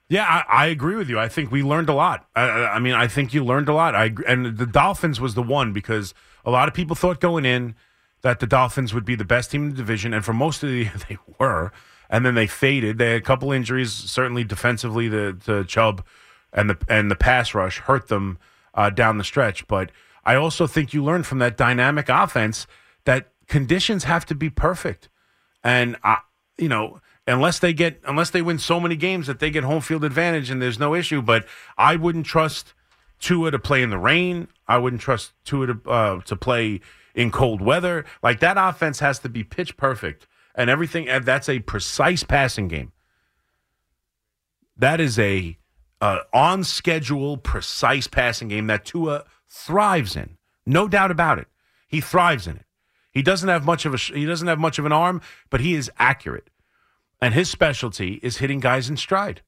Yeah, 0.09 0.25
I, 0.25 0.65
I 0.65 0.67
agree 0.67 0.97
with 0.97 1.09
you. 1.09 1.19
I 1.19 1.29
think 1.29 1.51
we 1.51 1.63
learned 1.63 1.89
a 1.89 1.95
lot. 1.95 2.27
I, 2.37 2.43
I 2.43 2.79
mean, 2.79 2.95
I 2.95 3.07
think 3.09 3.33
you 3.33 3.45
learned 3.45 3.69
a 3.69 3.75
lot. 3.75 3.95
I 3.95 4.15
and 4.27 4.59
the 4.59 4.67
Dolphins 4.67 5.21
was 5.21 5.35
the 5.35 5.43
one 5.43 5.73
because 5.73 6.13
a 6.45 6.51
lot 6.51 6.69
of 6.69 6.75
people 6.75 6.95
thought 6.95 7.21
going 7.21 7.45
in 7.47 7.75
that 8.23 8.41
the 8.41 8.47
Dolphins 8.47 8.93
would 8.93 9.05
be 9.05 9.15
the 9.15 9.25
best 9.25 9.51
team 9.51 9.65
in 9.65 9.71
the 9.71 9.77
division, 9.77 10.13
and 10.13 10.25
for 10.25 10.33
most 10.33 10.63
of 10.63 10.69
the 10.69 10.77
year 10.85 10.93
they 11.09 11.19
were, 11.39 11.73
and 12.11 12.25
then 12.25 12.35
they 12.35 12.47
faded. 12.47 12.99
They 12.99 13.13
had 13.13 13.23
a 13.23 13.25
couple 13.25 13.51
injuries, 13.51 13.93
certainly 13.93 14.45
defensively. 14.45 15.09
The 15.09 15.39
the 15.45 15.65
Chubb 15.65 16.05
and 16.53 16.71
the 16.71 16.79
and 16.89 17.11
the 17.11 17.17
pass 17.17 17.55
rush 17.55 17.79
hurt 17.79 18.09
them 18.09 18.39
uh, 18.75 18.91
down 18.91 19.19
the 19.19 19.25
stretch. 19.25 19.67
But 19.69 19.91
I 20.25 20.35
also 20.35 20.67
think 20.67 20.93
you 20.93 21.03
learned 21.03 21.27
from 21.27 21.39
that 21.39 21.57
dynamic 21.57 22.09
offense 22.09 22.67
that 23.05 23.33
conditions 23.49 24.05
have 24.05 24.27
to 24.27 24.35
be 24.35 24.51
perfect. 24.51 25.09
And 25.63 25.97
I, 26.03 26.19
you 26.59 26.69
know, 26.69 27.01
unless 27.27 27.59
they 27.59 27.73
get 27.73 28.01
unless 28.07 28.31
they 28.31 28.43
win 28.43 28.59
so 28.59 28.79
many 28.81 28.97
games 28.97 29.27
that 29.27 29.39
they 29.39 29.51
get 29.51 29.65
home 29.65 29.81
field 29.81 30.05
advantage 30.05 30.51
and 30.51 30.61
there's 30.61 30.79
no 30.79 30.95
issue. 30.95 31.23
But 31.23 31.47
I 31.77 31.97
wouldn't 31.97 32.27
trust 32.27 32.75
Tua 33.21 33.51
to 33.51 33.59
play 33.59 33.83
in 33.83 33.91
the 33.91 33.99
rain. 33.99 34.49
I 34.69 34.79
wouldn't 34.79 35.03
trust 35.03 35.33
Tua 35.45 35.67
to 35.69 35.91
uh, 35.91 36.21
to 36.23 36.37
play 36.37 36.81
in 37.15 37.31
cold 37.31 37.61
weather. 37.61 38.05
Like 38.23 38.41
that 38.41 38.57
offense 38.59 39.01
has 39.01 39.19
to 39.21 39.29
be 39.29 39.45
pitch 39.45 39.77
perfect 39.77 40.27
and 40.55 40.71
everything. 40.71 41.09
And 41.09 41.25
that's 41.25 41.49
a 41.49 41.61
precise 41.61 42.23
passing 42.23 42.69
game. 42.69 42.93
That 44.77 45.01
is 45.01 45.19
a 45.19 45.59
uh, 46.01 46.21
on 46.33 46.65
schedule, 46.65 47.37
precise 47.37 48.07
passing 48.07 48.49
game 48.49 48.67
that 48.67 48.85
Tua 48.85 49.25
thrives 49.49 50.17
in. 50.17 50.37
No 50.67 50.89
doubt 50.89 51.11
about 51.11 51.39
it. 51.39 51.47
He 51.87 52.01
thrives 52.01 52.47
in 52.47 52.57
it. 52.57 52.67
He 53.13 53.23
doesn't 53.23 53.49
have 53.49 53.65
much 53.65 53.87
of 53.87 53.95
a 53.95 53.97
he 53.97 54.27
doesn't 54.27 54.49
have 54.49 54.59
much 54.59 54.79
of 54.79 54.87
an 54.87 54.93
arm, 54.93 55.23
but 55.49 55.61
he 55.61 55.75
is 55.75 55.91
accurate, 55.99 56.51
and 57.25 57.33
his 57.33 57.49
specialty 57.49 58.21
is 58.23 58.37
hitting 58.37 58.61
guys 58.61 58.91
in 58.91 58.99
stride. 58.99 59.41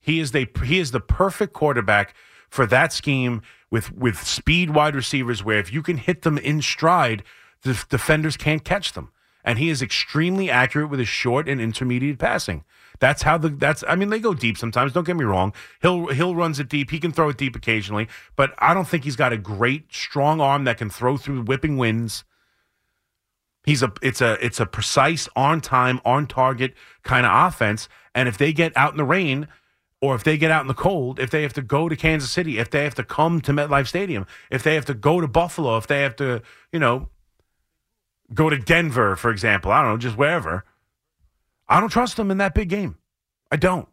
He 0.00 0.18
is 0.18 0.32
the 0.32 0.48
he 0.64 0.78
is 0.78 0.92
the 0.92 1.00
perfect 1.00 1.52
quarterback 1.52 2.14
for 2.48 2.64
that 2.64 2.90
scheme 2.90 3.42
with 3.70 3.92
with 3.92 4.16
speed 4.26 4.70
wide 4.70 4.96
receivers. 4.96 5.44
Where 5.44 5.58
if 5.58 5.70
you 5.70 5.82
can 5.82 5.98
hit 5.98 6.22
them 6.22 6.38
in 6.38 6.62
stride, 6.62 7.22
the 7.64 7.84
defenders 7.90 8.38
can't 8.38 8.64
catch 8.64 8.94
them. 8.94 9.12
And 9.44 9.58
he 9.58 9.68
is 9.68 9.82
extremely 9.82 10.48
accurate 10.48 10.88
with 10.88 11.00
his 11.00 11.08
short 11.08 11.50
and 11.50 11.60
intermediate 11.60 12.18
passing. 12.18 12.64
That's 12.98 13.20
how 13.20 13.36
the 13.36 13.50
that's 13.50 13.84
I 13.86 13.94
mean 13.94 14.08
they 14.08 14.18
go 14.18 14.32
deep 14.32 14.56
sometimes. 14.56 14.94
Don't 14.94 15.06
get 15.06 15.18
me 15.18 15.26
wrong. 15.26 15.52
He'll 15.82 16.06
he'll 16.06 16.34
runs 16.34 16.60
it 16.60 16.70
deep. 16.70 16.90
He 16.90 16.98
can 16.98 17.12
throw 17.12 17.28
it 17.28 17.36
deep 17.36 17.54
occasionally, 17.54 18.08
but 18.36 18.54
I 18.56 18.72
don't 18.72 18.88
think 18.88 19.04
he's 19.04 19.16
got 19.16 19.34
a 19.34 19.36
great 19.36 19.92
strong 19.92 20.40
arm 20.40 20.64
that 20.64 20.78
can 20.78 20.88
throw 20.88 21.18
through 21.18 21.42
whipping 21.42 21.76
winds. 21.76 22.24
He's 23.64 23.82
a 23.82 23.92
it's 24.02 24.20
a 24.20 24.44
it's 24.44 24.60
a 24.60 24.66
precise 24.66 25.28
on 25.36 25.60
time 25.60 26.00
on 26.04 26.26
target 26.26 26.74
kind 27.02 27.24
of 27.24 27.48
offense. 27.48 27.88
And 28.14 28.28
if 28.28 28.36
they 28.36 28.52
get 28.52 28.76
out 28.76 28.92
in 28.92 28.96
the 28.96 29.04
rain, 29.04 29.48
or 30.00 30.14
if 30.14 30.24
they 30.24 30.36
get 30.36 30.50
out 30.50 30.62
in 30.62 30.66
the 30.66 30.74
cold, 30.74 31.20
if 31.20 31.30
they 31.30 31.42
have 31.42 31.52
to 31.54 31.62
go 31.62 31.88
to 31.88 31.94
Kansas 31.94 32.30
City, 32.30 32.58
if 32.58 32.70
they 32.70 32.82
have 32.84 32.96
to 32.96 33.04
come 33.04 33.40
to 33.42 33.52
MetLife 33.52 33.86
Stadium, 33.86 34.26
if 34.50 34.62
they 34.62 34.74
have 34.74 34.84
to 34.86 34.94
go 34.94 35.20
to 35.20 35.28
Buffalo, 35.28 35.76
if 35.76 35.86
they 35.86 36.02
have 36.02 36.16
to 36.16 36.42
you 36.72 36.80
know 36.80 37.08
go 38.34 38.50
to 38.50 38.58
Denver, 38.58 39.14
for 39.14 39.30
example, 39.30 39.70
I 39.70 39.82
don't 39.82 39.92
know, 39.92 39.98
just 39.98 40.16
wherever. 40.16 40.64
I 41.68 41.80
don't 41.80 41.88
trust 41.88 42.16
them 42.16 42.30
in 42.30 42.38
that 42.38 42.54
big 42.54 42.68
game. 42.68 42.96
I 43.50 43.56
don't. 43.56 43.88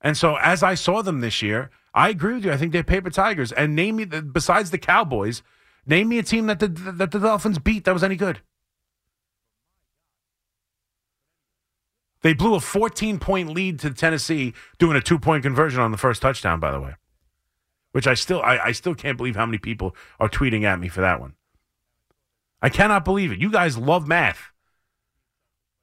And 0.00 0.16
so 0.16 0.36
as 0.36 0.62
I 0.62 0.74
saw 0.74 1.02
them 1.02 1.20
this 1.20 1.42
year, 1.42 1.70
I 1.92 2.10
agree 2.10 2.34
with 2.34 2.44
you. 2.44 2.52
I 2.52 2.56
think 2.56 2.72
they're 2.72 2.84
paper 2.84 3.10
tigers. 3.10 3.50
And 3.52 3.74
name 3.74 3.96
me 3.96 4.04
the, 4.04 4.22
besides 4.22 4.70
the 4.70 4.78
Cowboys, 4.78 5.42
name 5.88 6.08
me 6.08 6.18
a 6.18 6.22
team 6.22 6.46
that 6.46 6.60
the 6.60 6.68
that 6.68 7.10
the 7.10 7.18
Dolphins 7.18 7.58
beat 7.58 7.84
that 7.84 7.94
was 7.94 8.04
any 8.04 8.16
good. 8.16 8.40
They 12.22 12.34
blew 12.34 12.54
a 12.54 12.60
14 12.60 13.18
point 13.18 13.50
lead 13.50 13.78
to 13.80 13.90
Tennessee, 13.90 14.54
doing 14.78 14.96
a 14.96 15.00
two 15.00 15.18
point 15.18 15.42
conversion 15.42 15.80
on 15.80 15.92
the 15.92 15.98
first 15.98 16.22
touchdown, 16.22 16.60
by 16.60 16.70
the 16.70 16.80
way. 16.80 16.94
Which 17.92 18.06
I 18.06 18.14
still 18.14 18.42
I, 18.42 18.58
I 18.58 18.72
still 18.72 18.94
can't 18.94 19.16
believe 19.16 19.36
how 19.36 19.46
many 19.46 19.58
people 19.58 19.94
are 20.20 20.28
tweeting 20.28 20.64
at 20.64 20.80
me 20.80 20.88
for 20.88 21.00
that 21.00 21.20
one. 21.20 21.34
I 22.60 22.68
cannot 22.68 23.04
believe 23.04 23.32
it. 23.32 23.38
You 23.38 23.50
guys 23.50 23.78
love 23.78 24.08
math. 24.08 24.50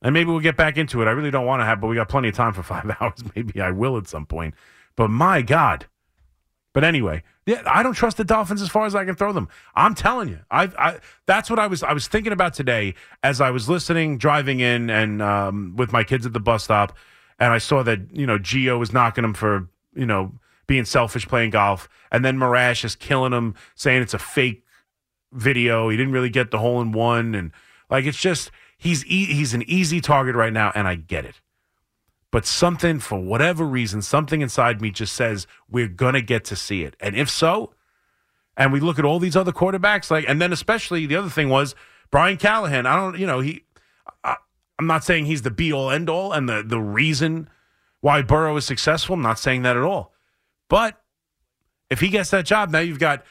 And 0.02 0.14
maybe 0.14 0.30
we'll 0.30 0.40
get 0.40 0.58
back 0.58 0.78
into 0.78 1.02
it. 1.02 1.08
I 1.08 1.12
really 1.12 1.32
don't 1.32 1.46
want 1.46 1.62
to 1.62 1.66
have, 1.66 1.82
but 1.82 1.88
we 1.88 1.96
got 1.96 2.10
plenty 2.10 2.28
of 2.28 2.36
time 2.36 2.54
for 2.54 2.64
five 2.64 2.96
hours. 3.02 3.24
Maybe 3.36 3.62
I 3.62 3.72
will 3.72 3.98
at 3.98 4.08
some 4.08 4.26
point. 4.26 4.54
But 4.96 5.10
my 5.10 5.42
God. 5.42 5.88
But 6.76 6.84
anyway, 6.84 7.24
yeah, 7.46 7.62
I 7.66 7.84
don't 7.84 7.94
trust 7.94 8.18
the 8.18 8.26
Dolphins 8.26 8.62
as 8.62 8.68
far 8.68 8.86
as 8.86 8.96
I 8.96 9.06
can 9.06 9.16
throw 9.16 9.32
them. 9.32 9.48
I'm 9.76 9.96
telling 9.96 10.28
you, 10.28 10.40
I, 10.52 10.64
I 10.78 10.98
that's 11.26 11.50
what 11.50 11.58
I 11.58 11.68
was 11.68 11.84
I 11.84 11.94
was 11.94 12.10
thinking 12.10 12.34
about 12.34 12.54
today 12.54 12.96
as 13.24 13.40
I 13.40 13.50
was 13.50 13.70
listening, 13.70 14.18
driving 14.18 14.60
in, 14.60 14.90
and 14.90 15.22
um, 15.22 15.76
with 15.78 15.94
my 15.94 16.04
kids 16.04 16.26
at 16.26 16.34
the 16.34 16.42
bus 16.42 16.66
stop, 16.66 16.98
and 17.40 17.54
I 17.54 17.60
saw 17.60 17.82
that 17.84 18.00
you 18.12 18.28
know 18.28 18.38
Gio 18.38 18.78
was 18.78 18.92
knocking 18.92 19.24
him 19.24 19.34
for 19.34 19.70
you 19.96 20.06
know 20.06 20.34
being 20.68 20.84
selfish 20.84 21.26
playing 21.26 21.52
golf, 21.52 21.88
and 22.12 22.26
then 22.26 22.38
Marash 22.38 22.84
is 22.84 22.94
killing 22.98 23.32
him, 23.32 23.56
saying 23.76 24.02
it's 24.02 24.14
a 24.14 24.20
fake 24.20 24.66
video. 25.32 25.88
He 25.88 25.96
didn't 25.96 26.12
really 26.12 26.30
get 26.30 26.52
the 26.52 26.58
hole 26.58 26.82
in 26.82 26.92
one, 26.92 27.36
and 27.36 27.54
like 27.90 28.04
it's 28.04 28.20
just 28.20 28.52
he's 28.78 29.06
e- 29.06 29.34
he's 29.34 29.54
an 29.54 29.64
easy 29.66 30.02
target 30.02 30.36
right 30.36 30.52
now, 30.52 30.74
and 30.76 30.90
I 30.90 30.96
get 30.96 31.24
it. 31.24 31.40
But 32.36 32.46
something, 32.46 33.00
for 33.00 33.18
whatever 33.18 33.64
reason, 33.64 34.02
something 34.02 34.42
inside 34.42 34.82
me 34.82 34.92
just 34.92 35.14
says 35.14 35.48
we're 35.70 35.88
gonna 35.88 36.22
get 36.22 36.44
to 36.44 36.58
see 36.58 36.84
it, 36.84 36.98
and 37.00 37.16
if 37.16 37.30
so, 37.30 37.74
and 38.58 38.74
we 38.74 38.82
look 38.82 39.00
at 39.00 39.06
all 39.06 39.20
these 39.20 39.38
other 39.38 39.54
quarterbacks, 39.54 40.12
like, 40.12 40.26
and 40.28 40.42
then 40.42 40.52
especially 40.52 41.06
the 41.06 41.16
other 41.16 41.30
thing 41.30 41.48
was 41.48 41.76
Brian 42.12 42.36
Callahan. 42.36 42.86
I 42.86 42.98
don't, 42.98 43.18
you 43.18 43.26
know, 43.26 43.40
he. 43.40 43.64
I, 44.22 44.36
I'm 44.78 44.86
not 44.86 45.06
saying 45.06 45.28
he's 45.28 45.44
the 45.44 45.50
be 45.50 45.72
all 45.72 45.90
end 45.90 46.10
all 46.10 46.34
and 46.34 46.50
the 46.50 46.62
the 46.62 46.82
reason 46.82 47.50
why 48.02 48.22
Burrow 48.22 48.58
is 48.58 48.66
successful. 48.66 49.14
I'm 49.14 49.22
not 49.22 49.40
saying 49.40 49.62
that 49.62 49.78
at 49.78 49.84
all, 49.84 50.12
but 50.68 51.02
if 51.90 52.02
he 52.02 52.10
gets 52.10 52.32
that 52.32 52.46
job, 52.46 52.70
now 52.70 52.80
you've 52.80 53.00
got 53.00 53.24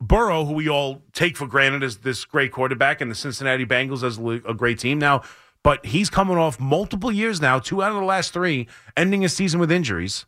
Burrow, 0.00 0.44
who 0.44 0.52
we 0.52 0.68
all 0.68 1.02
take 1.12 1.36
for 1.36 1.48
granted 1.48 1.82
as 1.82 1.96
this 1.96 2.24
great 2.24 2.52
quarterback, 2.52 3.00
and 3.00 3.10
the 3.10 3.16
Cincinnati 3.16 3.66
Bengals 3.66 4.04
as 4.04 4.16
a 4.48 4.54
great 4.54 4.78
team 4.78 5.00
now. 5.00 5.22
But 5.64 5.84
he's 5.86 6.10
coming 6.10 6.36
off 6.36 6.60
multiple 6.60 7.10
years 7.10 7.40
now, 7.40 7.58
two 7.58 7.82
out 7.82 7.90
of 7.90 7.96
the 7.96 8.04
last 8.04 8.32
three, 8.32 8.68
ending 8.96 9.22
his 9.22 9.32
season 9.32 9.58
with 9.58 9.72
injuries. 9.72 10.26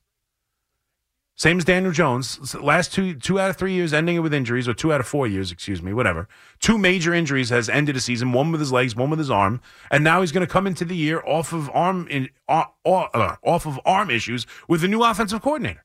Same 1.38 1.58
as 1.58 1.66
Daniel 1.66 1.92
Jones. 1.92 2.54
Last 2.54 2.94
two 2.94 3.14
two 3.14 3.38
out 3.38 3.50
of 3.50 3.56
three 3.58 3.74
years 3.74 3.92
ending 3.92 4.16
it 4.16 4.20
with 4.20 4.32
injuries, 4.32 4.66
or 4.66 4.72
two 4.72 4.90
out 4.90 5.00
of 5.00 5.06
four 5.06 5.26
years, 5.26 5.52
excuse 5.52 5.82
me, 5.82 5.92
whatever. 5.92 6.26
Two 6.60 6.78
major 6.78 7.12
injuries 7.12 7.50
has 7.50 7.68
ended 7.68 7.94
a 7.94 8.00
season, 8.00 8.32
one 8.32 8.50
with 8.50 8.60
his 8.60 8.72
legs, 8.72 8.96
one 8.96 9.10
with 9.10 9.18
his 9.18 9.30
arm. 9.30 9.60
And 9.90 10.02
now 10.02 10.22
he's 10.22 10.32
going 10.32 10.46
to 10.46 10.50
come 10.50 10.66
into 10.66 10.86
the 10.86 10.96
year 10.96 11.22
off 11.26 11.52
of 11.52 11.68
arm 11.74 12.08
in, 12.08 12.30
uh, 12.48 12.64
off 12.86 13.66
of 13.66 13.78
arm 13.84 14.08
issues 14.10 14.46
with 14.66 14.82
a 14.82 14.88
new 14.88 15.04
offensive 15.04 15.42
coordinator. 15.42 15.84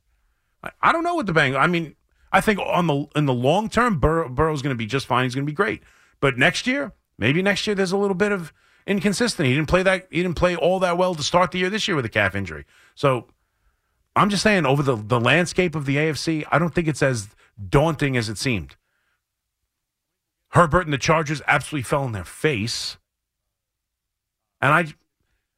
I- 0.64 0.72
I 0.82 0.92
don't 0.94 1.04
know 1.04 1.16
what 1.16 1.26
the 1.26 1.34
bang. 1.34 1.58
I 1.58 1.68
mean, 1.68 1.96
I 2.32 2.40
think 2.40 2.58
on 2.60 2.88
the 2.88 3.08
in 3.18 3.26
the 3.26 3.34
long 3.34 3.68
term, 3.68 4.00
Burrow, 4.00 4.30
Burrow's 4.30 4.62
going 4.62 4.74
to 4.74 4.78
be 4.78 4.86
just 4.86 5.06
fine. 5.06 5.26
He's 5.26 5.36
going 5.36 5.46
to 5.46 5.52
be 5.52 5.56
great. 5.56 5.84
But 6.22 6.38
next 6.38 6.66
year, 6.66 6.94
maybe 7.18 7.42
next 7.42 7.68
year, 7.68 7.76
there's 7.76 7.92
a 7.92 7.98
little 7.98 8.16
bit 8.16 8.32
of 8.32 8.54
inconsistent. 8.88 9.48
He 9.48 9.56
didn't 9.56 9.70
play 9.70 9.84
that. 9.84 10.08
He 10.12 10.22
didn't 10.22 10.38
play 10.38 10.56
all 10.56 10.80
that 10.80 10.98
well 10.98 11.16
to 11.16 11.24
start 11.24 11.52
the 11.52 11.60
year 11.60 11.70
this 11.70 11.88
year 11.88 11.96
with 11.96 12.06
a 12.06 12.10
calf 12.10 12.36
injury. 12.36 12.66
So 12.96 13.28
I'm 14.16 14.30
just 14.30 14.44
saying, 14.44 14.66
over 14.66 14.84
the 14.84 14.96
the 14.96 15.20
landscape 15.20 15.76
of 15.76 15.86
the 15.86 15.98
AFC, 15.98 16.46
I 16.52 16.60
don't 16.60 16.74
think 16.74 16.88
it's 16.88 17.04
as 17.04 17.30
daunting 17.70 18.18
as 18.18 18.30
it 18.30 18.38
seemed. 18.38 18.76
Herbert 20.50 20.82
and 20.82 20.94
the 20.94 20.98
Chargers 20.98 21.42
absolutely 21.48 21.84
fell 21.84 22.06
in 22.06 22.12
their 22.12 22.26
face. 22.26 22.98
And 24.62 24.74
I, 24.74 24.94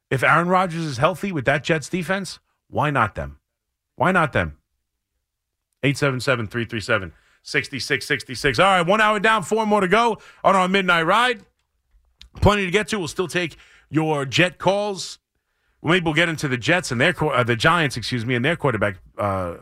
if 0.10 0.24
Aaron 0.24 0.48
Rodgers 0.48 0.86
is 0.86 0.98
healthy 0.98 1.32
with 1.32 1.46
that 1.46 1.64
Jets 1.64 1.90
defense, 1.90 2.40
Why 2.70 2.90
not 2.90 3.16
them? 3.16 3.38
Why 3.96 4.12
not 4.12 4.34
them? 4.34 4.58
877 5.84 6.48
337 6.48 7.14
6666. 7.44 8.60
All 8.60 8.66
right, 8.66 8.88
one 8.88 9.02
hour 9.02 9.20
down, 9.20 9.44
four 9.44 9.66
more 9.66 9.82
to 9.82 9.88
go 9.88 10.18
on 10.44 10.56
our 10.56 10.68
midnight 10.68 11.06
ride. 11.06 11.42
Plenty 12.42 12.66
to 12.66 12.72
get 12.72 12.88
to. 12.90 13.00
We'll 13.00 13.08
still 13.08 13.28
take 13.28 13.58
your 13.90 14.26
jet 14.26 14.58
calls. 14.58 15.20
Maybe 15.82 16.04
we'll 16.06 16.14
get 16.14 16.30
into 16.30 16.48
the 16.48 16.58
Jets 16.58 16.92
and 16.92 17.00
their 17.00 17.14
uh, 17.24 17.44
the 17.44 17.56
Giants, 17.56 17.98
excuse 17.98 18.26
me, 18.26 18.36
and 18.36 18.44
their 18.44 18.56
quarterback 18.56 18.96
uh, 19.18 19.58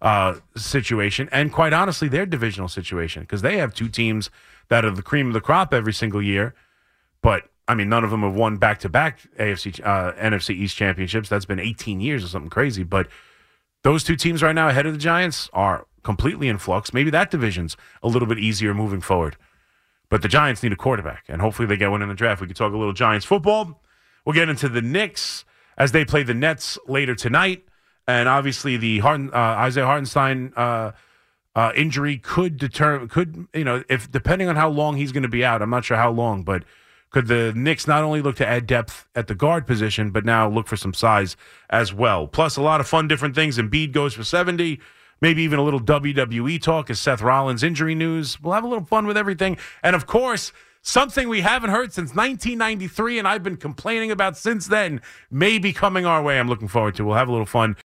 uh, 0.00 0.36
situation, 0.56 1.28
and 1.30 1.52
quite 1.52 1.72
honestly, 1.72 2.08
their 2.08 2.24
divisional 2.24 2.68
situation 2.68 3.22
because 3.22 3.42
they 3.42 3.58
have 3.58 3.74
two 3.74 3.88
teams 3.88 4.30
that 4.68 4.84
are 4.84 4.90
the 4.90 5.02
cream 5.02 5.28
of 5.28 5.34
the 5.34 5.40
crop 5.40 5.74
every 5.74 5.92
single 5.92 6.22
year. 6.22 6.54
But 7.22 7.44
I 7.66 7.74
mean, 7.74 7.90
none 7.90 8.02
of 8.02 8.10
them 8.10 8.22
have 8.22 8.34
won 8.34 8.56
back 8.56 8.78
to 8.80 8.88
back 8.88 9.20
AFC 9.38 9.80
uh, 9.84 10.12
NFC 10.12 10.50
East 10.54 10.76
championships. 10.76 11.28
That's 11.28 11.44
been 11.44 11.60
18 11.60 12.00
years 12.00 12.24
or 12.24 12.28
something 12.28 12.50
crazy. 12.50 12.82
But 12.82 13.08
those 13.82 14.02
two 14.02 14.16
teams 14.16 14.42
right 14.42 14.54
now 14.54 14.68
ahead 14.68 14.86
of 14.86 14.92
the 14.92 14.98
Giants 14.98 15.50
are 15.52 15.86
completely 16.02 16.48
in 16.48 16.56
flux. 16.58 16.94
Maybe 16.94 17.10
that 17.10 17.30
division's 17.30 17.76
a 18.02 18.08
little 18.08 18.26
bit 18.26 18.38
easier 18.38 18.72
moving 18.72 19.02
forward. 19.02 19.36
But 20.10 20.22
the 20.22 20.28
Giants 20.28 20.62
need 20.62 20.72
a 20.72 20.76
quarterback, 20.76 21.24
and 21.28 21.40
hopefully 21.42 21.66
they 21.66 21.76
get 21.76 21.90
one 21.90 22.02
in 22.02 22.08
the 22.08 22.14
draft. 22.14 22.40
We 22.40 22.46
could 22.46 22.56
talk 22.56 22.72
a 22.72 22.76
little 22.76 22.94
Giants 22.94 23.26
football. 23.26 23.82
We'll 24.24 24.34
get 24.34 24.48
into 24.48 24.68
the 24.68 24.80
Knicks 24.80 25.44
as 25.76 25.92
they 25.92 26.04
play 26.04 26.22
the 26.22 26.34
Nets 26.34 26.78
later 26.86 27.14
tonight, 27.14 27.64
and 28.06 28.28
obviously 28.28 28.76
the 28.76 29.00
Harden, 29.00 29.30
uh, 29.32 29.36
Isaiah 29.36 29.86
Hartenstein 29.86 30.52
uh, 30.56 30.92
uh, 31.54 31.72
injury 31.74 32.18
could 32.18 32.56
determine 32.56 33.08
could 33.08 33.48
you 33.52 33.64
know 33.64 33.82
if 33.88 34.10
depending 34.10 34.48
on 34.48 34.56
how 34.56 34.68
long 34.68 34.96
he's 34.96 35.12
going 35.12 35.22
to 35.24 35.28
be 35.28 35.44
out. 35.44 35.60
I'm 35.60 35.70
not 35.70 35.84
sure 35.84 35.96
how 35.96 36.10
long, 36.10 36.42
but 36.42 36.64
could 37.10 37.26
the 37.26 37.52
Knicks 37.54 37.86
not 37.86 38.02
only 38.02 38.20
look 38.20 38.36
to 38.36 38.46
add 38.46 38.66
depth 38.66 39.06
at 39.14 39.28
the 39.28 39.34
guard 39.34 39.66
position, 39.66 40.10
but 40.10 40.24
now 40.24 40.48
look 40.48 40.66
for 40.66 40.76
some 40.76 40.92
size 40.92 41.36
as 41.70 41.92
well? 41.92 42.26
Plus, 42.26 42.56
a 42.56 42.62
lot 42.62 42.80
of 42.80 42.88
fun 42.88 43.08
different 43.08 43.34
things. 43.34 43.56
Embiid 43.56 43.92
goes 43.92 44.14
for 44.14 44.24
70. 44.24 44.78
Maybe 45.20 45.42
even 45.42 45.58
a 45.58 45.62
little 45.62 45.80
WWE 45.80 46.60
talk 46.62 46.90
as 46.90 47.00
Seth 47.00 47.22
Rollins 47.22 47.62
injury 47.62 47.94
news. 47.94 48.40
We'll 48.40 48.54
have 48.54 48.64
a 48.64 48.68
little 48.68 48.84
fun 48.84 49.06
with 49.06 49.16
everything. 49.16 49.58
And 49.82 49.96
of 49.96 50.06
course, 50.06 50.52
something 50.82 51.28
we 51.28 51.40
haven't 51.40 51.70
heard 51.70 51.92
since 51.92 52.10
1993 52.10 53.18
and 53.18 53.26
I've 53.26 53.42
been 53.42 53.56
complaining 53.56 54.10
about 54.10 54.36
since 54.36 54.66
then 54.66 55.00
may 55.30 55.58
be 55.58 55.72
coming 55.72 56.06
our 56.06 56.22
way. 56.22 56.38
I'm 56.38 56.48
looking 56.48 56.68
forward 56.68 56.94
to. 56.96 57.04
We'll 57.04 57.16
have 57.16 57.28
a 57.28 57.32
little 57.32 57.46
fun 57.46 57.76